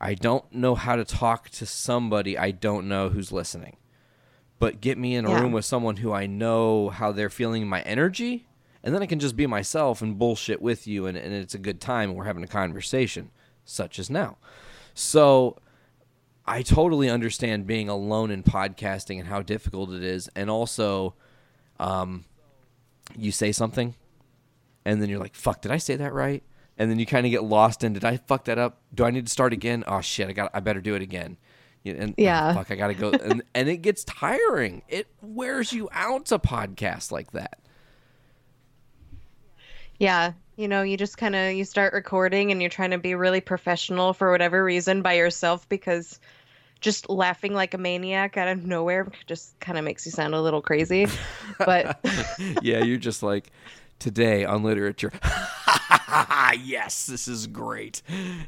[0.00, 3.76] I don't know how to talk to somebody I don't know who's listening.
[4.58, 5.40] But get me in a Yeah.
[5.40, 8.46] room with someone who I know how they're feeling my energy,
[8.82, 11.58] and then I can just be myself and bullshit with you, and, and it's a
[11.58, 13.30] good time, and we're having a conversation,
[13.66, 14.38] such as now.
[14.94, 15.58] So
[16.46, 21.14] I totally understand being alone in podcasting and how difficult it is, and also,
[21.80, 22.24] um,
[23.16, 23.94] you say something,
[24.84, 26.42] and then you're like, "Fuck, did I say that right?"
[26.78, 28.80] And then you kind of get lost in, "Did I fuck that up?
[28.94, 29.82] Do I need to start again?
[29.86, 31.36] Oh shit, I got, I better do it again."
[31.84, 32.52] And oh, Yeah.
[32.54, 34.82] fuck, I gotta go, and and it gets tiring.
[34.88, 37.58] It wears you out to podcast like that.
[39.98, 43.14] Yeah, you know, you just kind of you start recording and you're trying to be
[43.14, 46.20] really professional for whatever reason by yourself because
[46.80, 50.40] just laughing like a maniac out of nowhere just kind of makes you sound a
[50.40, 51.06] little crazy.
[51.58, 51.98] But
[52.62, 53.50] yeah, you're just like
[53.98, 55.12] today on literature.
[56.62, 58.02] yes, this is great.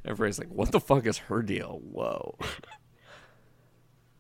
[0.05, 2.37] Everybody's like, "What the fuck is her deal?" Whoa.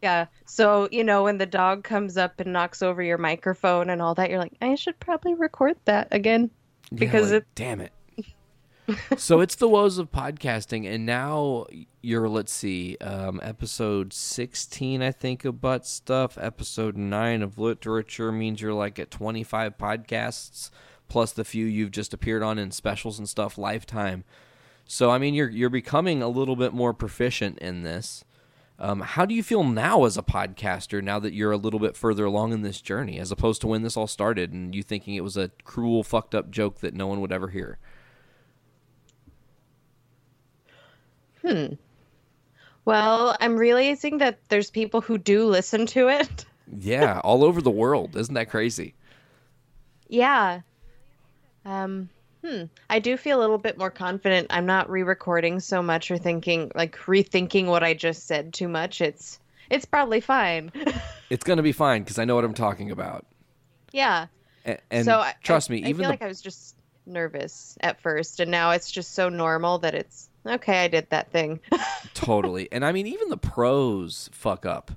[0.03, 4.01] yeah, so you know when the dog comes up and knocks over your microphone and
[4.01, 6.51] all that, you're like, I should probably record that again
[6.95, 7.93] because yeah, like, it damn it.
[9.17, 11.67] So it's the woes of podcasting, and now
[12.01, 16.39] you're let's see, um, episode sixteen, I think, of butt stuff.
[16.41, 20.71] Episode nine of literature means you're like at twenty five podcasts
[21.09, 24.25] plus the few you've just appeared on in specials and stuff, lifetime.
[24.85, 28.25] So I mean, you're you're becoming a little bit more proficient in this.
[28.81, 31.03] Um, how do you feel now as a podcaster?
[31.03, 33.83] Now that you're a little bit further along in this journey, as opposed to when
[33.83, 37.09] this all started and you thinking it was a cruel, fucked up joke that no
[37.09, 37.79] one would ever hear.
[41.43, 41.75] Hmm.
[42.85, 46.45] Well, I'm realizing that there's people who do listen to it.
[46.81, 48.15] Yeah, all over the world.
[48.15, 48.93] Isn't that crazy?
[50.09, 50.61] Yeah.
[51.65, 52.11] Um,
[52.45, 52.65] hmm.
[52.91, 54.49] I do feel a little bit more confident.
[54.51, 59.01] I'm not re-recording so much or thinking like rethinking what I just said too much.
[59.01, 59.39] It's
[59.71, 60.71] it's probably fine.
[61.31, 63.25] It's gonna be fine because I know what I'm talking about.
[63.93, 64.27] yeah.
[64.67, 66.77] And, and so I, trust me, I even I feel the like I was just
[67.07, 70.85] nervous at first, and now it's just so normal that it's okay.
[70.85, 71.61] I did that thing.
[72.15, 72.69] totally.
[72.73, 74.93] And I mean, even the pros fuck up.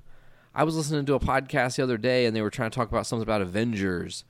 [0.54, 2.90] I was listening to a podcast the other day, and they were trying to talk
[2.90, 4.24] about something about Avengers,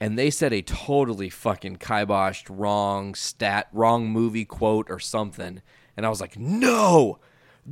[0.00, 5.62] and they said a totally fucking kiboshed wrong stat, wrong movie quote or something,
[5.96, 7.20] and I was like, no,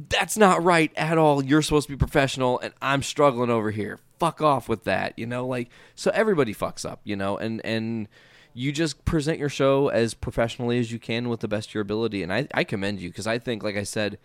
[0.08, 1.44] that's not right at all.
[1.44, 3.98] You're supposed to be professional, and I'm struggling over here.
[4.20, 5.46] Fuck off with that, you know.
[5.46, 8.06] Like, so everybody fucks up, you know, and and
[8.54, 11.82] you just present your show as professionally as you can with the best of your
[11.82, 14.18] ability, and I I commend you because I think, like I said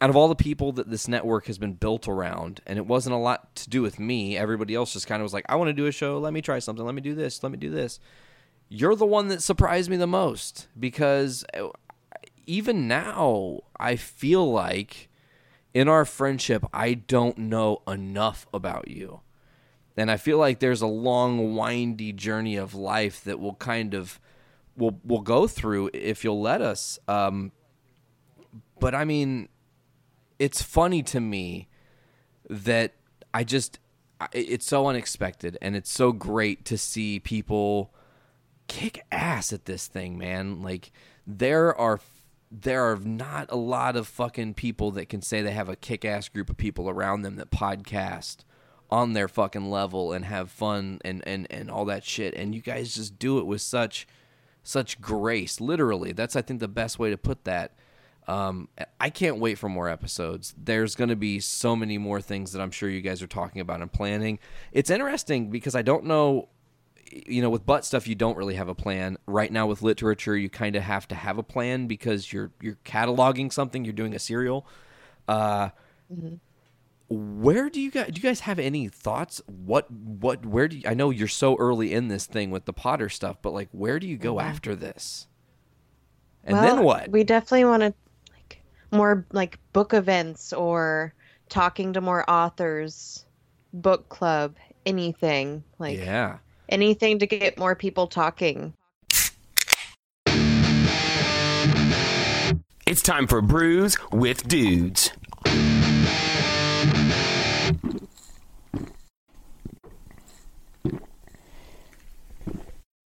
[0.00, 3.14] out of all the people that this network has been built around, and it wasn't
[3.14, 5.68] a lot to do with me, everybody else just kind of was like, I want
[5.68, 6.18] to do a show.
[6.18, 6.84] Let me try something.
[6.84, 7.42] Let me do this.
[7.42, 7.98] Let me do this.
[8.68, 11.68] You're the one that surprised me the most because uh,
[12.46, 15.08] even now, I feel like
[15.72, 19.20] in our friendship, I don't know enough about you.
[19.96, 24.20] And I feel like there's a long, windy journey of life that will kind of
[24.76, 26.98] we'll we'll go through if you'll let us.
[27.08, 27.52] Um,
[28.78, 29.48] but I mean,
[30.38, 31.68] it's funny to me
[32.48, 32.94] that
[33.32, 33.78] I just
[34.32, 37.92] it's so unexpected and it's so great to see people
[38.68, 40.62] kick ass at this thing, man.
[40.62, 40.92] Like
[41.26, 42.00] there are
[42.50, 46.04] there are not a lot of fucking people that can say they have a kick
[46.04, 48.38] ass group of people around them that podcast
[48.90, 52.34] on their fucking level and have fun and, and, and all that shit.
[52.34, 54.06] And you guys just do it with such
[54.62, 55.60] such grace.
[55.60, 56.12] Literally.
[56.12, 57.72] That's I think the best way to put that.
[58.28, 58.68] Um,
[59.00, 60.52] I can't wait for more episodes.
[60.60, 63.60] There's going to be so many more things that I'm sure you guys are talking
[63.60, 64.40] about and planning.
[64.72, 66.48] It's interesting because I don't know,
[67.08, 69.16] you know, with butt stuff, you don't really have a plan.
[69.26, 72.78] Right now, with literature, you kind of have to have a plan because you're you're
[72.84, 73.84] cataloging something.
[73.84, 74.66] You're doing a serial.
[75.28, 75.68] Uh,
[77.08, 79.40] where do you guys do you guys have any thoughts?
[79.46, 82.72] What what where do you, I know you're so early in this thing with the
[82.72, 85.28] Potter stuff, but like where do you go after this?
[86.44, 87.10] And then what?
[87.10, 87.94] We definitely want to
[88.32, 91.12] like more like book events or
[91.48, 93.24] talking to more authors,
[93.72, 96.38] book club, anything like yeah.
[96.68, 98.72] anything to get more people talking.
[102.86, 105.10] It's time for Brews with Dudes.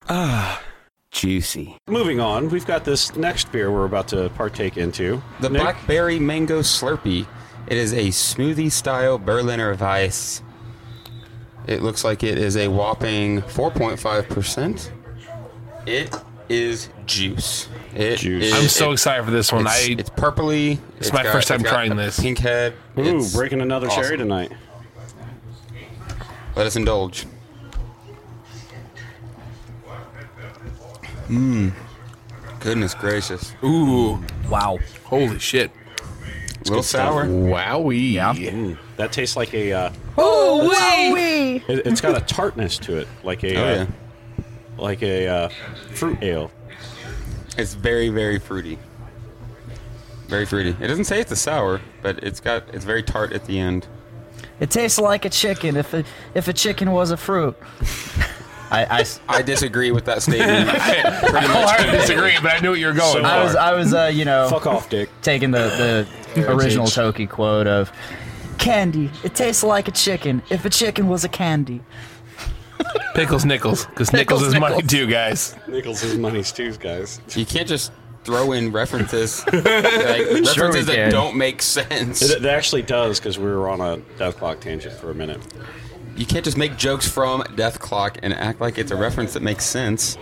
[0.09, 0.63] Ah,
[1.11, 1.77] juicy.
[1.87, 5.23] Moving on, we've got this next beer we're about to partake into.
[5.41, 5.63] The Nick?
[5.63, 7.27] Blackberry Mango Slurpee.
[7.67, 10.43] It is a smoothie style Berliner Weiss.
[11.67, 14.91] It looks like it is a whopping 4.5%.
[15.87, 16.15] It
[16.49, 17.69] is juice.
[17.95, 19.67] It is- I'm so it- excited for this one.
[19.67, 20.79] It's, I it's purpley.
[20.99, 22.19] It's my first time got trying a this.
[22.19, 22.73] Pink head.
[22.97, 24.53] Ooh, It's breaking another cherry tonight.
[26.57, 27.27] Let us indulge.
[31.29, 31.73] Mmm.
[32.61, 33.55] Goodness gracious.
[33.63, 34.23] Ooh.
[34.49, 34.79] Wow.
[35.05, 35.71] Holy shit.
[36.61, 37.27] A little sour.
[37.27, 38.13] Wowie.
[38.13, 38.35] Yeah.
[38.35, 39.73] Mm, that tastes like a.
[39.73, 40.69] Uh, Oh,
[41.69, 43.57] it, it's got a tartness to it, like a.
[43.57, 43.87] Oh, uh, yeah.
[44.77, 45.49] Like a uh,
[45.95, 46.51] fruit ale.
[47.57, 48.79] It's very, very fruity.
[50.27, 50.71] Very fruity.
[50.81, 53.87] It doesn't say it's a sour, but it's got it's very tart at the end.
[54.61, 56.05] It tastes like a chicken if a,
[56.35, 57.57] if a chicken was a fruit.
[58.71, 59.05] I, I,
[59.39, 60.69] I disagree with that statement.
[60.71, 63.57] I wholeheartedly disagree, but I knew what you were going I was.
[63.57, 65.09] I was uh, you know Fuck off, Dick.
[65.23, 67.91] taking the the original Toki quote of
[68.59, 69.11] candy.
[69.25, 71.81] It tastes like a chicken if a chicken was a candy.
[73.15, 74.93] Pickles Nickels, because Nickels Pickles is money Nickels.
[74.93, 75.57] too, guys.
[75.67, 77.21] Nickels is money's too, guys.
[77.35, 77.91] You can't just
[78.25, 81.11] throw in references like, references Sure we that can.
[81.11, 82.23] don't make sense.
[82.23, 85.41] It, it actually does because we were on a Dethklok tangent for a minute.
[86.19, 89.65] You can't just make jokes from Dethklok and act like it's a reference that makes
[89.65, 90.19] sense.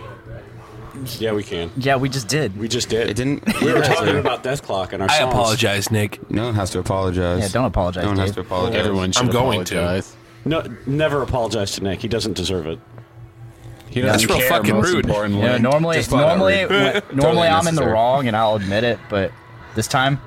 [1.19, 1.71] Yeah, we can.
[1.75, 2.55] Yeah, we just did.
[2.57, 3.09] We just did.
[3.09, 3.43] It didn't.
[3.61, 5.33] We were talking about Dethklok and our I songs.
[5.33, 6.29] apologize, Nick.
[6.31, 7.41] No one has to apologize.
[7.41, 8.35] Yeah, don't apologize, No one has Dave.
[8.35, 8.79] to apologize.
[8.79, 9.77] Everyone should I'm going to.
[9.79, 10.15] apologize.
[10.45, 12.01] No, never apologize to Nick.
[12.01, 12.79] He doesn't deserve it.
[13.89, 15.05] He That's real fucking rude.
[15.07, 16.69] You know, normally, Just flat out normally, rude.
[16.71, 17.91] when- Totally normally I'm in the unnecessary.
[17.93, 18.99] wrong, and I'll admit it.
[19.09, 19.31] But
[19.75, 20.19] this time,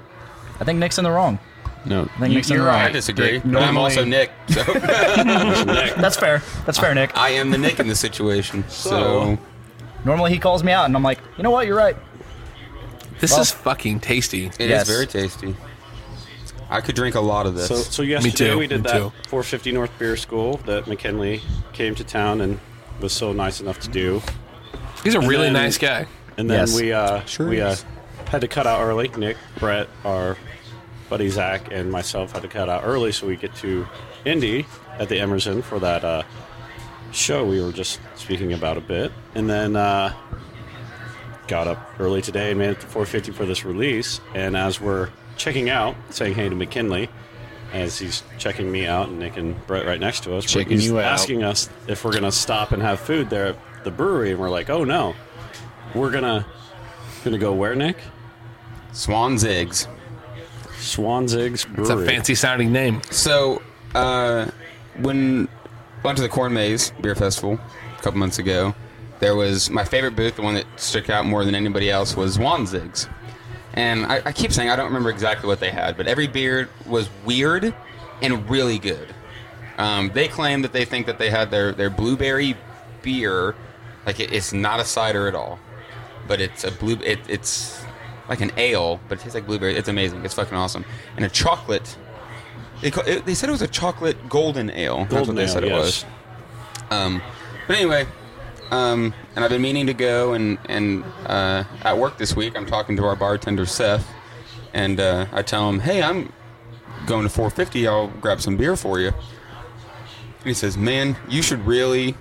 [0.60, 1.38] I think Nick's in the wrong.
[1.86, 2.92] No, I think Nick's in the I right.
[2.92, 4.30] disagree, Dick, but I'm normally- also Nick.
[4.48, 4.62] So.
[4.74, 6.42] That's fair.
[6.66, 7.16] That's fair, Nick.
[7.16, 8.64] I am the Nick in the situation.
[8.68, 9.38] So,
[10.04, 11.66] Normally he calls me out, and I'm like, you know what?
[11.66, 11.96] You're right.
[13.18, 14.46] This Well- is fucking tasty.
[14.46, 14.88] it is Yes.
[14.88, 15.54] very tasty.
[16.70, 17.66] I could drink a lot of this.
[17.68, 19.12] So, so yesterday too, we did me that too.
[19.28, 21.42] 450 North Beer School that McKinley
[21.72, 22.60] came to town and
[23.00, 24.22] was so nice enough to do.
[25.02, 26.06] He's a And really then- nice guy.
[26.36, 26.74] And then Yes.
[26.80, 27.84] we uh, Sure we uh, is.
[28.28, 29.08] had to cut out early.
[29.18, 30.36] Nick, Brett, our
[31.10, 33.86] buddy Zach, and myself had to cut out early so we get to
[34.24, 34.64] Indy
[34.98, 36.22] at the Emerson for that uh,
[37.12, 39.12] show we were just speaking about a bit.
[39.34, 40.14] And then uh,
[41.48, 44.20] got up early today and made it to 450 for this release.
[44.34, 47.08] And as we're checking out, saying hey to McKinley,
[47.72, 50.86] as he's checking me out, and Nick and Brett right next to us, Checking he's
[50.86, 51.04] you out.
[51.04, 54.50] asking us if we're gonna stop and have food there at the brewery, and we're
[54.50, 55.14] like, oh no,
[55.94, 56.46] we're gonna
[57.24, 57.96] gonna go where, Nick?
[58.92, 59.86] Zwanzig's.
[60.80, 62.04] Zwanzig's It's Brewery.
[62.04, 63.00] a fancy sounding name.
[63.10, 63.62] So,
[63.94, 64.50] uh,
[64.98, 65.48] when
[66.02, 67.58] went to the Corn Maze Beer Festival
[67.98, 68.74] a couple months ago,
[69.20, 72.38] there was my favorite booth, the one that stuck out more than anybody else, was
[72.38, 73.06] Zwanzig's.
[73.74, 76.68] And I, I keep saying I don't remember exactly what they had, but every beer
[76.86, 77.74] was weird
[78.22, 79.14] and really good.
[79.78, 82.56] Um, they claim that they think that they had their, their blueberry
[83.02, 83.54] beer,
[84.06, 85.58] like it, it's not a cider at all,
[86.26, 86.98] but it's a blue.
[87.04, 87.82] It, it's
[88.30, 89.76] like an ale, but it tastes like blueberry.
[89.76, 90.24] It's amazing.
[90.24, 90.84] It's fucking awesome.
[91.16, 91.98] And a chocolate.
[92.80, 95.04] They, ca- it, they said it was a chocolate golden ale.
[95.10, 95.76] That's what they ale, said it yes.
[95.76, 96.04] was.
[96.90, 97.20] Um,
[97.66, 98.06] but anyway,
[98.70, 102.56] um, and I've been meaning to go and and uh, at work this week.
[102.56, 104.08] I'm talking to our bartender Seth,
[104.72, 106.32] and uh, I tell him, "Hey, I'm
[107.06, 107.86] going to 450.
[107.88, 112.14] I'll grab some beer for you." And he says, "Man, you should really,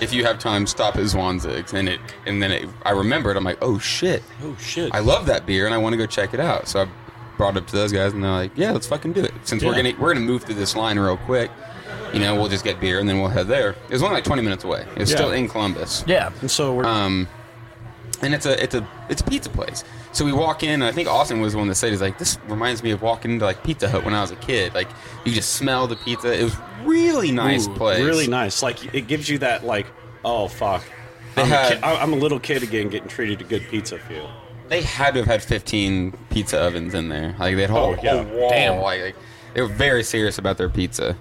[0.00, 3.36] if you have time, stop at Zwanzig's." And it and then it, I remembered.
[3.36, 4.22] I'm like, "Oh shit!
[4.42, 4.94] Oh shit!
[4.94, 6.88] I love that beer, and I want to go check it out." So I
[7.36, 9.62] brought it up to those guys, and they're like, "Yeah, let's fucking do it." Since
[9.64, 9.82] we're Yeah.
[9.90, 11.50] gonna we're gonna move through this line real quick.
[12.12, 13.70] You know, we'll just get beer and then we'll head there.
[13.70, 14.84] It was only like 20 minutes away.
[14.96, 15.16] It's Yeah.
[15.16, 16.02] still in Columbus.
[16.08, 16.30] Yeah.
[16.40, 17.28] And so we're Um,
[18.22, 19.84] and it's a it's a it's a pizza place.
[20.12, 22.18] So we walk in, and I think Austin was the one that said, "He's like,
[22.18, 24.74] this reminds me of walking into like Pizza Hut when I was a kid.
[24.74, 24.88] Like,
[25.24, 26.32] you just smell the pizza.
[26.38, 28.00] It was really nice Ooh, place.
[28.04, 28.62] Really nice.
[28.62, 29.86] Like it gives you that like,
[30.24, 30.82] oh fuck.
[31.36, 33.98] They I'm, had- a kid, I'm a little kid again, getting treated to good pizza
[33.98, 34.30] feel.
[34.68, 37.34] They had to have had 15 pizza ovens in there.
[37.38, 38.22] Like they had a whole, Oh, yeah.
[38.22, 38.50] whole wall.
[38.50, 38.80] Damn.
[38.80, 39.16] Like, like,
[39.54, 41.16] they were very serious about their pizza.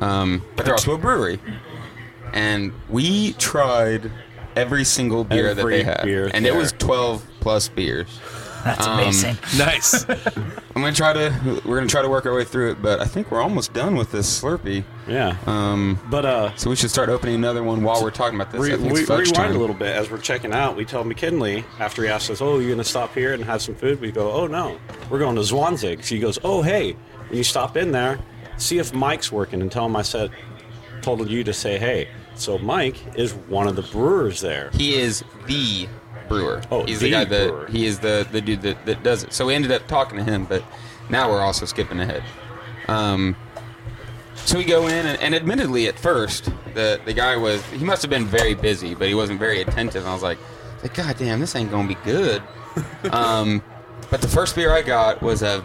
[0.00, 1.40] Um, but they're also a brewery,
[2.32, 4.10] and we tried
[4.58, 6.58] every single beer that Every they had, beer and it there.
[6.58, 8.08] was 12 plus beers.
[8.64, 9.38] That's Um, amazing.
[9.56, 10.04] Nice.
[10.08, 11.60] I'm gonna try to.
[11.64, 13.94] We're gonna try to work our way through it, but I think we're almost done
[13.96, 14.82] with this Slurpee.
[15.08, 15.36] Yeah.
[15.46, 18.60] Um, but uh, so we should start opening another one while we're talking about this.
[18.60, 19.56] Re- I think we, it's fudge rewind time.
[19.56, 20.76] a little bit as we're checking out.
[20.76, 23.76] We tell McKinley after he asks us, "Oh, you gonna stop here and have some
[23.76, 24.78] food?" We go, "Oh no,
[25.08, 26.92] we're going to Zwanzig." She goes, "Oh hey,
[27.28, 28.18] when you stop in there,
[28.56, 30.30] see if Mike's working and tell him I said,
[31.00, 32.08] told you to say hey."
[32.38, 34.70] So Mike is one of the brewers there.
[34.72, 35.88] He is the
[36.28, 36.62] brewer.
[36.70, 37.66] Oh, he's the the, guy that brewer.
[37.66, 39.32] he is the the dude that, that does it.
[39.32, 40.62] So we ended up talking to him, but
[41.10, 42.22] now we're also skipping ahead.
[42.86, 43.36] Um,
[44.36, 46.44] so we go in, and, and admittedly, at first,
[46.74, 50.02] the the guy was he must have been very busy, but he wasn't very attentive.
[50.02, 50.38] And I was like,
[50.82, 52.42] like God damn, this ain't gonna be good.
[53.12, 53.62] um,
[54.10, 55.64] but the first beer I got was a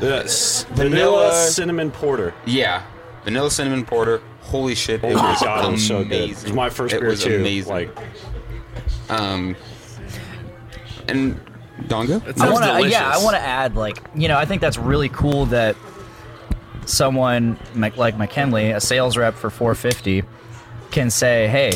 [0.00, 0.62] Yes.
[0.70, 2.32] Vanilla- Vanilla cinnamon porter.
[2.46, 2.84] yeah
[3.24, 4.22] vanilla cinnamon porter.
[4.48, 5.00] Holy shit!
[5.04, 6.06] Oh it was God, it was so good.
[6.06, 6.30] amazing.
[6.30, 7.36] It was my first It beer was too.
[7.36, 7.70] Amazing.
[7.72, 7.96] Like,
[9.10, 9.56] um,
[11.06, 11.38] and
[11.82, 12.22] Dongo.
[12.40, 15.10] I want to, yeah, I want to add, like, you know, I think that's really
[15.10, 15.76] cool that
[16.86, 20.22] someone like McKinley, a sales rep for 450,
[20.90, 21.72] can say, "Hey,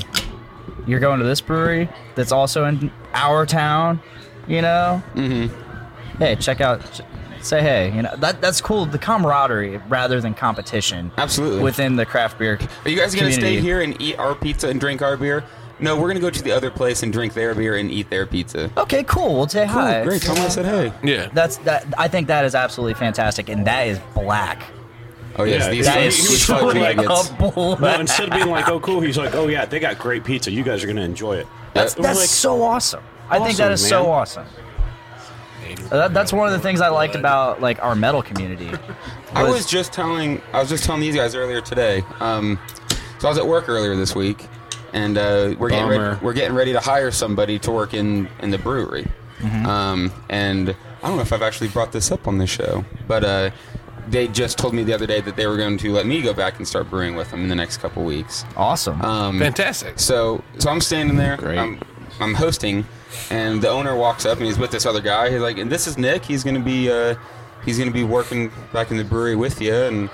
[0.86, 4.00] you're going to this brewery that's also in our town,
[4.48, 5.02] you know?
[5.14, 6.16] Mm-hmm.
[6.18, 7.00] Hey, check out."
[7.42, 8.86] Ch- Say hey, you know that that's cool.
[8.86, 12.58] The camaraderie rather than competition, absolutely within the craft beer.
[12.84, 15.44] Are you guys gonna stay here and eat our pizza and drink our beer?
[15.80, 18.24] No, we're gonna go to the other place and drink their beer and eat their
[18.26, 18.70] pizza.
[18.76, 19.34] Okay, cool.
[19.34, 20.04] We'll say Cool, hi.
[20.04, 20.22] great.
[20.22, 20.92] Tell 'em I said hey.
[21.02, 21.28] Yeah.
[21.32, 21.86] That's that.
[21.98, 24.62] I think that is absolutely fantastic, and that is black.
[25.36, 26.62] Oh yes, yeah, these that he, is he was straight
[26.96, 27.80] like, up black.
[27.80, 30.50] no, instead of being like, "Oh, cool," he's like, "Oh yeah, they got great pizza.
[30.52, 33.02] You guys are gonna enjoy it." That's, that's like, so awesome.
[33.30, 34.46] I think that is Awesome, is so awesome.
[35.74, 38.70] Uh, That, that's one of the things I liked about like our metal community.
[39.34, 42.02] I was just telling I was just telling these guys earlier today.
[42.20, 42.58] Um,
[43.18, 44.46] so I was at work earlier this week,
[44.92, 46.10] and uh, we're getting Bummer.
[46.10, 49.06] ready, we're getting ready to hire somebody to work in in the brewery.
[49.38, 49.66] Mm-hmm.
[49.66, 50.70] Um, and
[51.02, 53.50] I don't know if I've actually brought this up on the show, but uh,
[54.08, 56.32] they just told me the other day that they were going to let me go
[56.32, 58.44] back and start brewing with them in the next couple weeks.
[58.56, 59.00] Awesome.
[59.02, 59.98] Um, Fantastic.
[59.98, 61.36] So so I'm standing there.
[61.36, 61.58] Great.
[61.58, 61.80] I'm,
[62.20, 62.84] I'm hosting,
[63.30, 65.30] and the owner walks up and he's with this other guy.
[65.30, 66.24] He's like, "And this is Nick.
[66.24, 67.14] He's going to be uh,
[67.64, 70.10] he's going to be working back in the brewery with you, and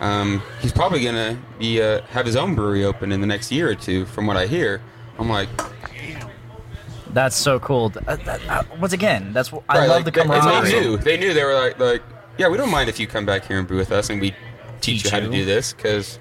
[0.00, 3.50] um, he's probably going to be uh, have his own brewery open in the next
[3.52, 4.80] year or two, from what I hear.
[5.18, 5.48] I'm like,
[7.12, 7.92] That's so cool.
[8.06, 10.70] Uh, that- uh, once again, that's what I right, love like, the they, camaraderie.
[10.70, 12.02] they knew, they knew they were like, like,
[12.38, 14.30] yeah, we don't mind if you come back here and brew with us, and we
[14.80, 16.18] teach, Teach you how to do this because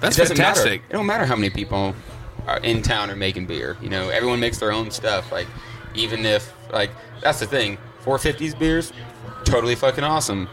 [0.00, 0.82] That's it fantastic.
[0.82, 0.84] Matter.
[0.90, 1.94] It don't matter how many people
[2.48, 3.76] are in town are making beer.
[3.80, 5.30] You know, everyone makes their own stuff.
[5.30, 5.46] Like,
[5.94, 6.90] even if like
[7.22, 8.92] that's the thing, 450s beers,
[9.44, 10.48] totally fucking awesome.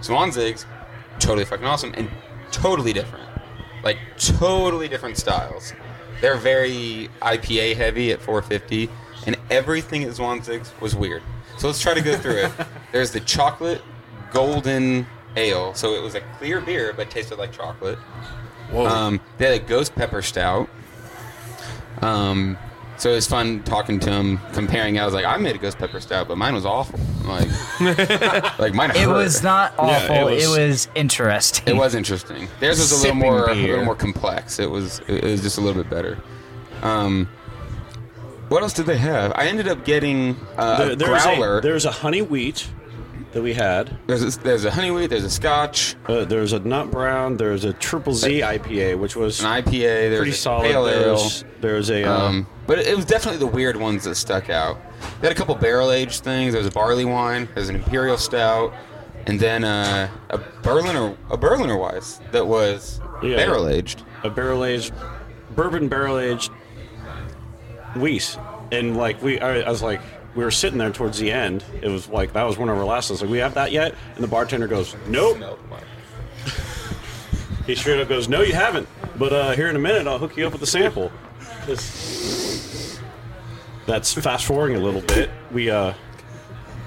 [0.00, 0.66] Zwanzig's,
[1.18, 2.10] totally fucking awesome and
[2.50, 3.24] totally different.
[3.82, 5.72] Like totally different styles.
[6.20, 8.88] They're very IPA heavy at 450,
[9.26, 11.22] and everything at Zwanzig's was weird.
[11.58, 12.52] So let's try to go through it.
[12.92, 13.82] There's the chocolate
[14.32, 15.06] golden
[15.36, 17.98] ale, so it was a clear beer but tasted like chocolate.
[18.70, 18.86] Whoa.
[18.86, 20.68] Um, they had a ghost pepper stout.
[22.04, 22.58] Um,
[22.96, 24.98] so it was fun talking to him, comparing.
[25.00, 27.00] I was like, I made a ghost pepper stout, but mine was awful.
[27.24, 27.48] Like,
[28.58, 28.92] like mine.
[28.94, 30.28] It was not Yeah, awful.
[30.28, 31.74] it, was, interesting.
[31.74, 32.48] It was interesting.
[32.60, 34.58] Theirs was a little Sipping more, a little more complex.
[34.60, 36.18] It was, it was just a little bit better.
[36.82, 37.28] Um,
[38.48, 39.32] what else did they have?
[39.34, 41.58] I ended up getting uh, There- a there's, growler.
[41.58, 42.68] a, there's a honey wheat
[43.34, 43.98] that we had.
[44.06, 45.08] There's a, there's a honey wheat.
[45.08, 45.96] There's a Scotch.
[46.06, 47.36] Uh, there's a nut brown.
[47.36, 49.70] There's a triple Z IPA, which was an IPA.
[49.80, 50.70] There's pretty a solid.
[50.70, 51.16] pale ale.
[51.16, 54.78] There's, there's a uh, Um, but it was definitely the weird ones that stuck out.
[55.20, 56.52] They had a couple barrel aged things.
[56.52, 57.48] There was a barley wine.
[57.54, 58.72] There's an imperial stout,
[59.26, 64.02] and then uh, a Berliner a Berliner Weiss that was yeah, barrel aged.
[64.22, 64.94] a barrel aged
[65.56, 66.52] bourbon barrel aged
[67.96, 68.38] Weiss,
[68.70, 70.00] and like we, I, I was like.
[70.34, 71.64] We were sitting there towards the end.
[71.80, 73.10] It was like that was one of our last.
[73.10, 75.38] Was like, "We have that yet?" And the bartender goes, "Nope."
[77.66, 80.36] he straight up goes, "No, you haven't." But uh, here in a minute, I'll hook
[80.36, 81.12] you up with a sample.
[83.86, 85.30] That's fast forwarding a little bit.
[85.52, 85.94] We uh,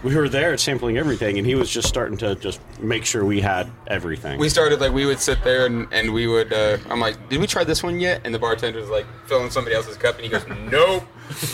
[0.04, 3.42] we were there sampling everything, and he was just starting to just make sure we
[3.42, 4.40] had everything.
[4.40, 6.54] We started like we would sit there and, and we would.
[6.54, 8.22] Uh, I'm like, did we try this one yet?
[8.24, 11.04] And the bartender was like filling somebody else's cup, and he goes, nope.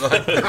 [0.01, 0.43] Like, nope.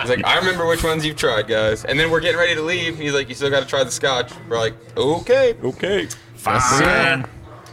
[0.00, 1.84] He's like, I remember which ones you've tried, guys.
[1.84, 2.98] And then we're getting ready to leave.
[2.98, 4.32] He's like, you still got to try the scotch.
[4.48, 7.24] We're like, okay, okay, fine.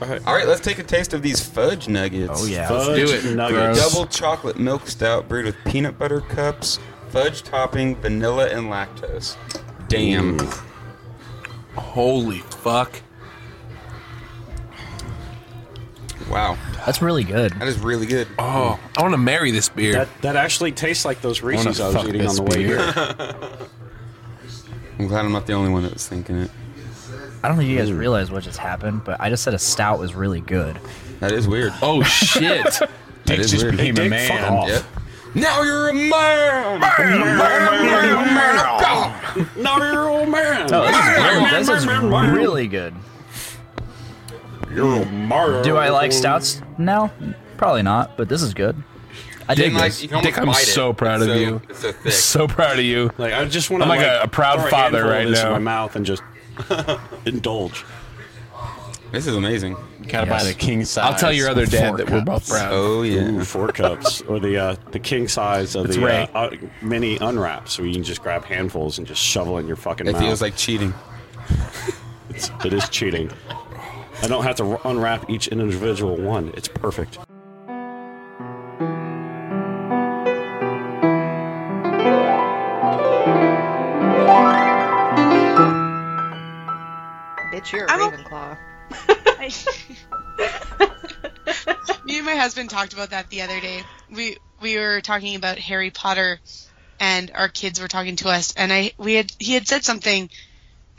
[0.01, 0.25] All right.
[0.25, 2.41] All right, let's take a taste of these fudge nuggets.
[2.41, 2.67] Oh, yeah.
[2.67, 3.35] Fudge let's Do it.
[3.35, 3.79] nuggets.
[3.79, 6.79] Double chocolate milk stout brewed with peanut butter cups,
[7.09, 9.35] fudge topping, vanilla, and lactose.
[9.89, 10.39] Damn.
[11.75, 13.01] Holy fuck.
[16.29, 16.57] Wow.
[16.85, 17.53] That's really good.
[17.53, 18.27] That is really good.
[18.37, 19.93] Oh, I want to marry this beer.
[19.93, 22.91] That that actually tastes like those wanna Reese's I was eating on the way beer.
[22.91, 22.93] here.
[24.99, 26.51] I'm glad I'm not the only one that was thinking it.
[27.41, 29.97] I don't think you guys realize what just happened, but I just said a stout
[29.97, 30.77] was really good.
[31.21, 31.71] That is weird.
[31.81, 32.79] Oh shit.
[33.25, 33.77] That Dick is just weird.
[33.77, 34.27] became a Dick, man.
[34.27, 34.67] fuck off.
[34.69, 34.83] Yep.
[35.35, 36.79] Now you're a man.
[36.79, 36.97] Now
[39.77, 40.73] you're an old man.
[40.73, 41.85] Oh, this is, really, this is
[42.33, 42.95] really good.
[44.73, 45.63] You're a Mario.
[45.63, 47.11] Do I like stouts now?
[47.57, 48.75] Probably not, but this is good.
[49.47, 50.01] I dig Dick, this.
[50.01, 51.61] Dick, I'm so proud of so- you.
[51.69, 52.11] it's so thick.
[52.13, 53.09] So proud of you.
[53.17, 55.27] Like I just want to I'm like a- a proud throw father handful of right
[55.27, 55.47] this now.
[55.47, 56.21] In my mouth and just
[57.25, 57.83] indulge.
[59.11, 59.75] This is amazing.
[60.07, 60.43] Gotta Yes.
[60.43, 61.03] buy the king size.
[61.03, 62.69] I'll tell your other dad that we're both proud.
[62.71, 63.21] Oh yeah.
[63.27, 66.29] Ooh, four cups or the uh, the king size of That's the right.
[66.35, 66.51] uh, uh,
[66.83, 70.11] mini unwrap, so you can just grab handfuls and just shovel in your fucking It
[70.13, 70.21] mouth.
[70.21, 70.93] feels like cheating.
[72.29, 73.31] it's, it is cheating.
[74.21, 76.51] I don't have to unwrap each individual one.
[76.55, 77.17] It's perfect.
[87.51, 88.57] Bitch, you're a I'm a- Ravenclaw.
[92.05, 93.83] Me and my husband talked about that the other day.
[94.11, 96.39] We we were talking about Harry Potter,
[96.99, 100.29] and our kids were talking to us, and I we had he had said something,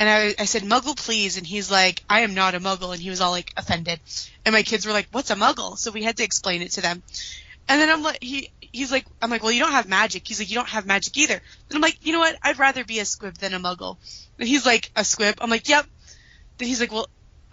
[0.01, 3.01] and I I said Muggle please, and he's like I am not a Muggle, and
[3.01, 4.01] he was all like offended,
[4.45, 5.79] and my kids were like What's a Muggle?
[5.79, 7.03] So we had to explain it to them,
[7.69, 10.27] and then I'm like he he's like I'm like Well you don't have magic.
[10.27, 11.35] He's like You don't have magic either.
[11.35, 12.37] And I'm like You know what?
[12.43, 13.97] I'd rather be a squib than a Muggle.
[14.39, 15.37] And he's like A squib.
[15.41, 15.87] I'm like Yep.
[16.59, 17.09] Then he's like Well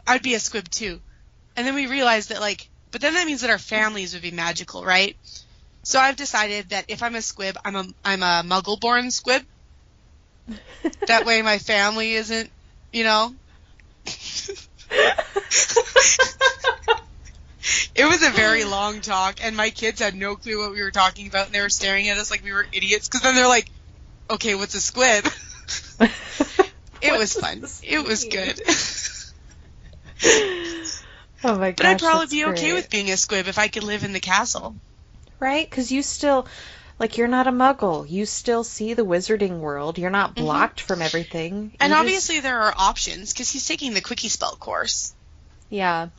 [0.06, 1.02] I'd be a squib too.
[1.56, 4.32] And then we realized that like, but then that means that our families would be
[4.32, 5.18] magical, right?
[5.84, 9.44] So I've decided that if I'm a squib, I'm a I'm a muggle-born squib.
[11.07, 12.49] That way my family isn't,
[12.91, 13.34] you know.
[17.95, 20.91] it was a very long talk, and my kids had no clue what we were
[20.91, 23.07] talking about, and they were staring at us like we were idiots.
[23.07, 23.69] Because then they're like,
[24.30, 25.26] "Okay, what's a squib?"
[27.02, 27.64] it was fun.
[27.84, 28.61] It was good.
[31.44, 31.78] Oh my gosh.
[31.78, 32.74] But I'd probably that's be okay great.
[32.74, 34.76] with being a squib if I could live in the castle.
[35.40, 35.69] right?
[35.69, 36.48] Because you still,
[36.99, 38.10] Like you're not a muggle.
[38.10, 39.98] You still see the wizarding world.
[39.98, 40.45] You're not mm-hmm.
[40.45, 41.74] blocked from everything.
[41.80, 45.14] And You just- obviously there are options because he's taking the quickie spell course.
[45.69, 46.10] yeah.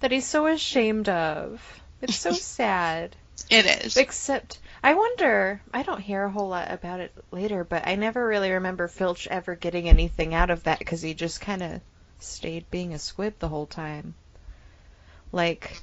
[0.00, 1.62] That he's so ashamed of.
[2.02, 3.16] It's so sad.
[3.48, 3.96] It is.
[3.96, 8.24] Except I wonder, I don't hear a whole lot about it later, but I never
[8.26, 11.80] really remember Filch ever getting anything out of that because he just kind of
[12.18, 14.14] stayed being a squib the whole time.
[15.32, 15.80] Like,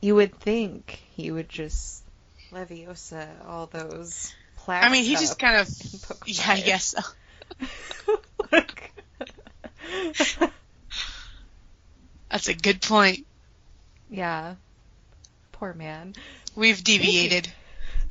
[0.00, 1.99] you would think he would just
[2.52, 4.34] Leviosa all those.
[4.68, 5.68] I mean, he just kind of.
[6.26, 7.00] Yeah, I guess so.
[12.30, 13.26] That's a good point.
[14.10, 14.54] Yeah.
[15.52, 16.14] Poor man.
[16.54, 17.52] We've deviated.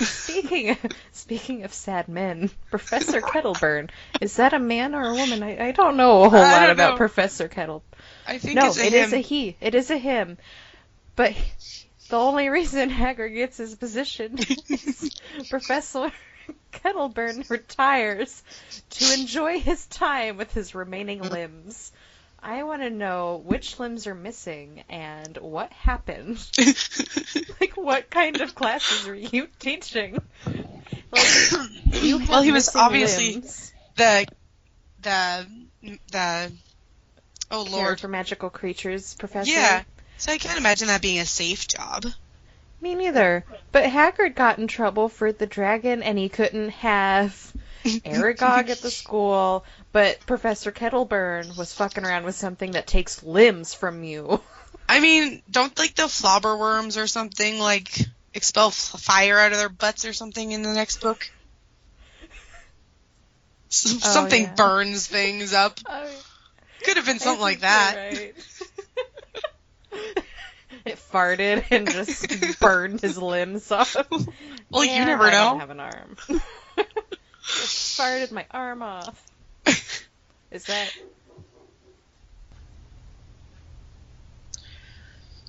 [0.02, 0.78] Speaking
[1.12, 3.90] speaking of sad men, Professor Kettleburn
[4.22, 5.44] is that a man or a woman?
[5.44, 6.98] I, I don't know a whole I lot about know.
[6.98, 7.84] Professor Kettle.
[8.28, 9.58] I think no, it's a it is a he.
[9.60, 10.38] It is a him.
[11.16, 11.34] But
[12.10, 15.12] the only reason Hagrid gets his position is
[15.50, 16.12] Professor
[16.72, 18.44] Kettleburn retires
[18.92, 21.92] to enjoy his time with his remaining limbs.
[22.42, 26.40] I want to know which limbs are missing and what happened.
[27.60, 30.20] like, what kind of classes were you teaching?
[31.12, 31.28] Like,
[32.02, 33.74] you well, he was obviously limbs.
[33.96, 34.28] the
[35.02, 35.48] the
[36.12, 36.52] the.
[37.52, 38.00] Oh Care lord.
[38.00, 39.52] for magical creatures, Professor.
[39.52, 39.84] Yeah.
[40.20, 42.06] So I can't imagine that being a safe job.
[42.82, 43.46] Me neither.
[43.72, 47.54] But Hagrid got in trouble for the dragon, and he couldn't have
[47.86, 49.64] Aragog at the school.
[49.92, 54.42] But Professor Kettleburn was fucking around with something that takes limbs from you.
[54.88, 57.98] I mean, don't like the flobber worms or something like
[58.34, 61.30] expel f- fire out of their butts or something in the next book?
[63.72, 64.56] S- Oh, something yeah.
[64.56, 65.80] burns things up.
[65.88, 66.12] Oh,
[66.84, 68.34] Could have been something like that.
[70.86, 73.96] It farted and just burned his limbs off.
[74.72, 75.50] Well, you And never I know.
[75.52, 76.18] don't have an arm.
[77.46, 79.26] just farted my arm off.
[80.52, 80.92] Is that?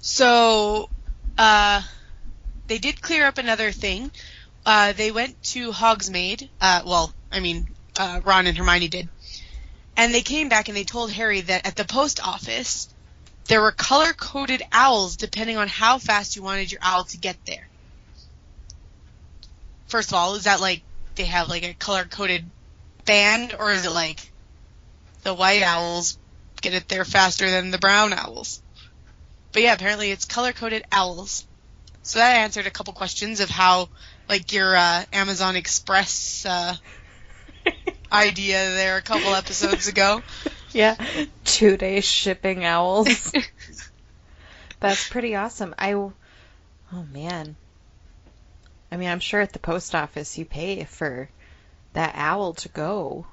[0.00, 0.88] So,
[1.38, 1.82] uh,
[2.66, 4.10] they did clear up another thing.
[4.64, 6.48] Uh, they went to Hogsmeade.
[6.60, 7.68] Uh, well, I mean,
[7.98, 9.08] uh, Ron and Hermione did.
[9.96, 12.88] And they came back and they told Harry that at the post office,
[13.50, 17.36] there were color coded owls depending on how fast you wanted your owl to get
[17.46, 17.66] there.
[19.88, 20.82] First of all, is that like
[21.16, 22.44] they have like a color coded
[23.06, 24.20] band, or is it like
[25.24, 26.16] the white owls
[26.62, 28.62] get it there faster than the brown owls?
[29.50, 31.44] But yeah, apparently it's color coded owls.
[32.04, 33.88] So that answered a couple questions of how,
[34.28, 36.76] like your uh, Amazon Express uh,
[38.12, 40.22] idea there a couple episodes ago.
[40.72, 40.96] Yeah,
[41.44, 43.32] two day shipping owls.
[44.80, 45.74] That's pretty awesome.
[45.78, 46.12] I, oh
[47.12, 47.56] man.
[48.92, 51.28] I mean, I'm sure at the post office you pay for
[51.92, 53.26] that owl to go.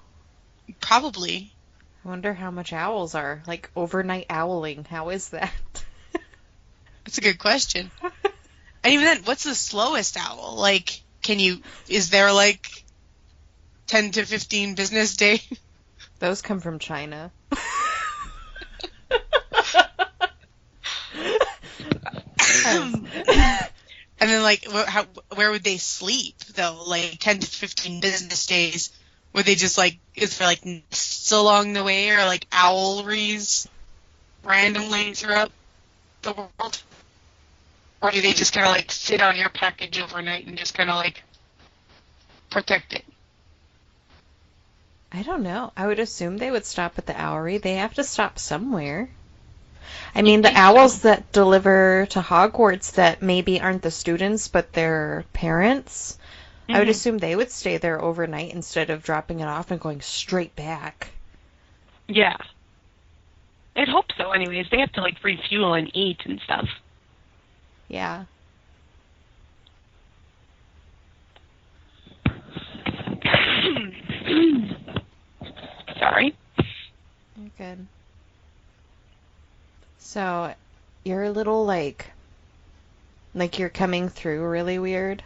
[0.79, 1.51] Probably.
[2.03, 4.85] I wonder how much owls are like overnight owling.
[4.85, 5.51] How is that?
[7.03, 7.89] That's a good question.
[8.83, 10.55] and even then, what's the slowest owl?
[10.57, 11.61] Like, can you?
[11.87, 12.83] Is there like
[13.87, 15.41] ten to fifteen business day?
[16.19, 17.31] Those come from China.
[22.67, 26.83] Um, and then, like, wh- how, where would they sleep though?
[26.85, 28.91] Like ten to fifteen business days.
[29.33, 33.67] Would they just like is there like nests along the way or like owlries
[34.43, 35.51] randomly throughout
[36.23, 36.81] the world?
[38.01, 40.89] Or do they just kind of like sit on your package overnight and just kind
[40.89, 41.23] of like
[42.49, 43.05] protect it?
[45.11, 45.71] I don't know.
[45.75, 47.61] I would assume they would stop at the owlery.
[47.61, 49.09] They have to stop somewhere.
[50.13, 55.23] I mean, the owls that deliver to Hogwarts that maybe aren't the students but their
[55.33, 56.17] parents,
[56.69, 56.91] I would Mhm.
[56.91, 61.11] assume they would stay there overnight instead of dropping it off and going straight back.
[62.07, 62.35] Yeah.
[63.75, 64.69] I'd hope so, anyways.
[64.71, 66.67] They have to, like, refuel and eat and stuff.
[67.87, 68.25] Yeah.
[75.99, 76.35] Sorry.
[77.37, 77.87] You're good.
[79.99, 80.53] So,
[81.03, 82.09] you're a little like,
[83.33, 85.23] like you're coming through really weird.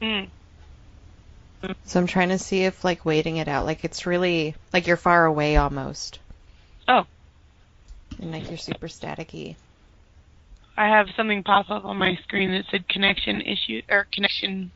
[0.00, 0.28] Mm.
[1.84, 4.96] So I'm trying to see if like waiting it out, like it's really like you're
[4.96, 6.18] far away almost.
[6.88, 7.06] Oh.
[8.20, 9.54] And like you're super staticky.
[10.76, 14.72] I have something pop up on my screen that said connection issue or connection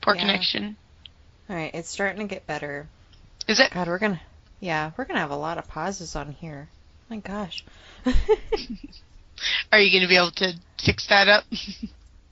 [0.00, 0.22] poor Yeah.
[0.22, 0.76] connection.
[1.48, 2.86] All right, it's starting to get better.
[3.48, 3.70] Is it?
[3.72, 4.20] God, we're gonna,
[4.60, 6.68] yeah, we're gonna have a lot of pauses on here.
[7.08, 7.64] My gosh.
[9.72, 10.54] Are you to be able to
[10.84, 11.44] fix that up?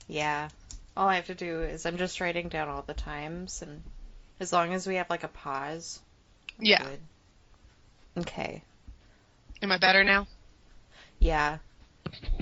[0.07, 0.49] Yeah.
[0.97, 3.81] All I have to do is I'm just writing down all the times, and
[4.41, 6.01] as long as we have like a pause.
[6.59, 6.83] Yeah.
[6.83, 6.99] good.
[8.17, 8.61] Okay.
[9.61, 10.27] Am I better now?
[11.19, 11.59] Yeah.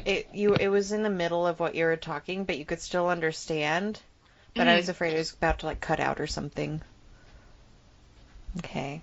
[0.04, 2.82] It you it was in the middle of what you were talking, but you could
[2.82, 4.00] still understand.
[4.56, 4.78] But I Mhm.
[4.78, 6.82] was afraid it was about to like cut out or something.
[8.58, 9.02] Okay.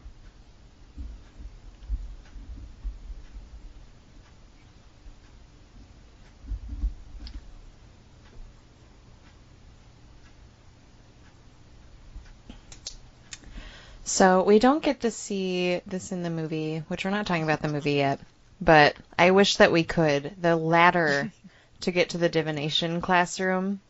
[14.09, 17.61] So we don't get to see this in the movie, which we're not talking about
[17.61, 18.21] the movie yet,
[18.61, 20.33] but I wish that we could.
[20.41, 21.33] The ladder
[21.81, 23.81] to get to the divination classroom.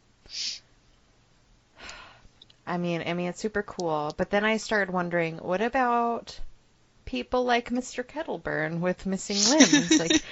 [2.67, 6.39] I mean, I mean it's super cool, but then I started wondering, what about
[7.05, 8.05] people like Mr.
[8.05, 9.99] Kettleburn with missing limbs?
[9.99, 10.23] like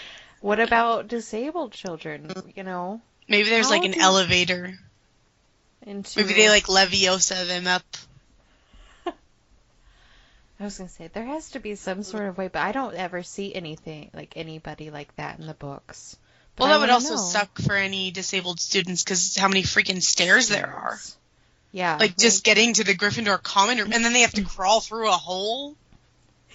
[0.41, 3.01] what about disabled children, you know?
[3.29, 4.75] Maybe there's How like an elevator.
[5.87, 7.83] Into Maybe they like Leviosa them up.
[9.07, 9.13] I
[10.65, 13.23] was gonna say there has to be some sort of way, but I don't ever
[13.23, 16.17] see anything like anybody like that in the books.
[16.57, 17.21] But Well, that would also know.
[17.21, 20.99] suck for any disabled students because how many freaking stairs there are.
[21.75, 24.79] Yeah, Like just getting to the Gryffindor common room, and then they have to crawl
[24.79, 25.75] through a hole.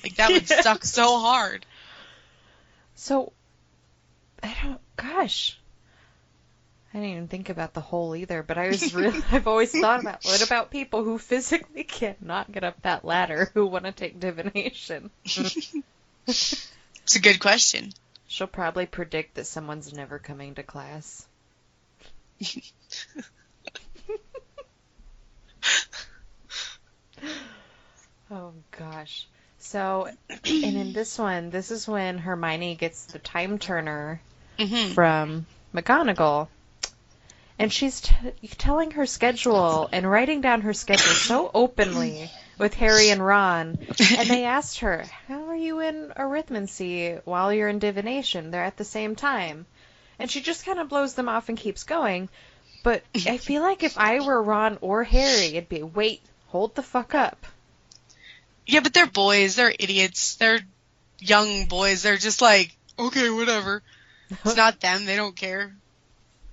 [0.02, 1.66] Like that would suck so hard.
[2.96, 3.34] So,
[4.42, 4.80] I don't.
[4.96, 5.60] Gosh,
[6.94, 8.44] I didn't even think about the hole either.
[8.44, 9.22] But I was really.
[9.30, 13.66] I've always thought about what about people who physically cannot get up that ladder who
[13.66, 15.10] want to take divination.
[15.26, 17.92] It's a good question.
[18.30, 21.28] She'll probably predict that someone's never coming to class.
[28.32, 29.28] Oh gosh.
[29.60, 30.10] So,
[30.46, 34.22] and in this one, this is when Hermione gets the time turner
[34.58, 34.94] Mhm.
[34.94, 36.48] from McGonagall.
[37.58, 38.14] And she's t-
[38.58, 43.78] telling her schedule and writing down her schedule so openly with Harry and Ron.
[44.18, 48.52] And they asked her, How are you in arithmancy while you're in divination?
[48.52, 49.66] They're at the same time.
[50.20, 52.30] And she just kind of blows them off and keeps going.
[52.84, 56.84] But I feel like if I were Ron or Harry, it'd be, Wait, hold the
[56.84, 57.46] fuck up.
[58.70, 59.56] Yeah, but they're boys.
[59.56, 60.36] They're idiots.
[60.36, 60.60] They're
[61.20, 62.04] young boys.
[62.04, 63.82] They're just like, okay, whatever.
[64.30, 65.06] It's not them.
[65.06, 65.74] They don't care.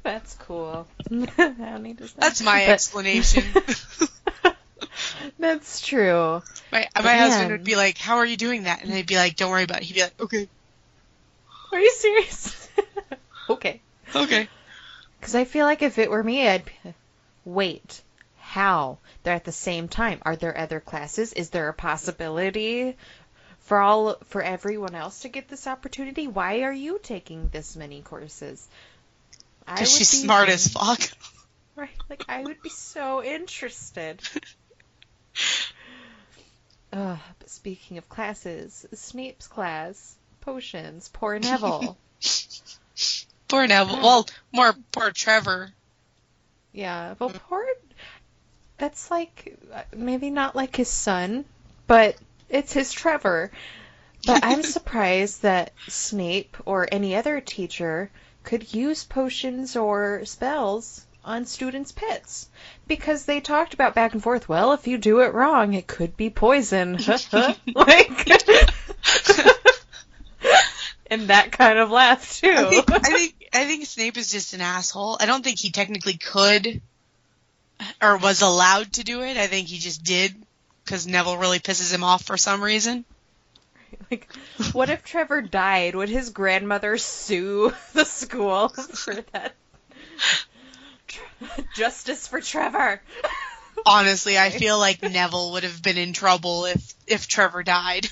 [0.02, 0.86] That's cool.
[1.10, 2.14] I don't need to say.
[2.16, 3.44] That's my But- explanation.
[5.38, 6.43] That's true.
[6.72, 7.18] My my Man.
[7.18, 9.64] husband would be like, "How are you doing that?" And I'd be like, "Don't worry
[9.64, 10.48] about it." He'd be like, "Okay,
[11.72, 12.68] Are you serious?
[13.51, 13.80] okay.
[14.14, 14.48] okay."
[15.20, 16.72] Because I feel like if it were me, I'd be,
[17.44, 18.01] wait.
[18.56, 18.96] How?
[19.22, 20.20] They're at the same time.
[20.22, 21.34] Are there other classes?
[21.34, 22.96] Is there a possibility
[23.58, 26.26] for all for everyone else to get this opportunity?
[26.26, 28.66] Why are you taking this many courses?
[29.66, 31.00] Because she's be- smart as fuck.
[31.76, 31.90] Right.
[32.08, 34.22] Like I would be so interested.
[36.94, 41.98] Ugh, but speaking of classes, Snape's class, potions, poor Neville.
[43.48, 44.02] Poor Neville.
[44.02, 45.70] Well, more poor Trevor.
[46.72, 47.66] Yeah, well, poor.
[48.78, 51.44] That's like uh, maybe not like his son,
[51.86, 52.16] but
[52.48, 53.50] it's his Trevor.
[54.26, 58.10] But I'm surprised that Snape or any other teacher
[58.42, 62.48] could use potions or spells on students' pets
[62.86, 64.48] because they talked about back and forth.
[64.48, 66.92] Well, if you do it wrong, it could be poison.
[67.74, 68.30] like,
[71.10, 72.54] and that kind of laugh too.
[72.56, 75.16] I think, I think I think Snape is just an asshole.
[75.18, 76.80] I don't think he technically could
[78.02, 79.36] or was allowed to do it.
[79.36, 80.34] I think he just did
[80.84, 83.04] because Neville really pisses him off for some reason.
[84.10, 84.28] Like,
[84.72, 85.94] what if Trevor died?
[85.94, 89.54] Would his grandmother sue the school for that?
[91.74, 93.00] Justice for Trevor.
[93.84, 98.06] Honestly, I feel like Neville would have been in trouble if if Trevor died.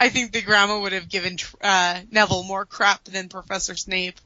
[0.00, 4.16] I think the grandma would have given uh, Neville more crap than Professor Snape.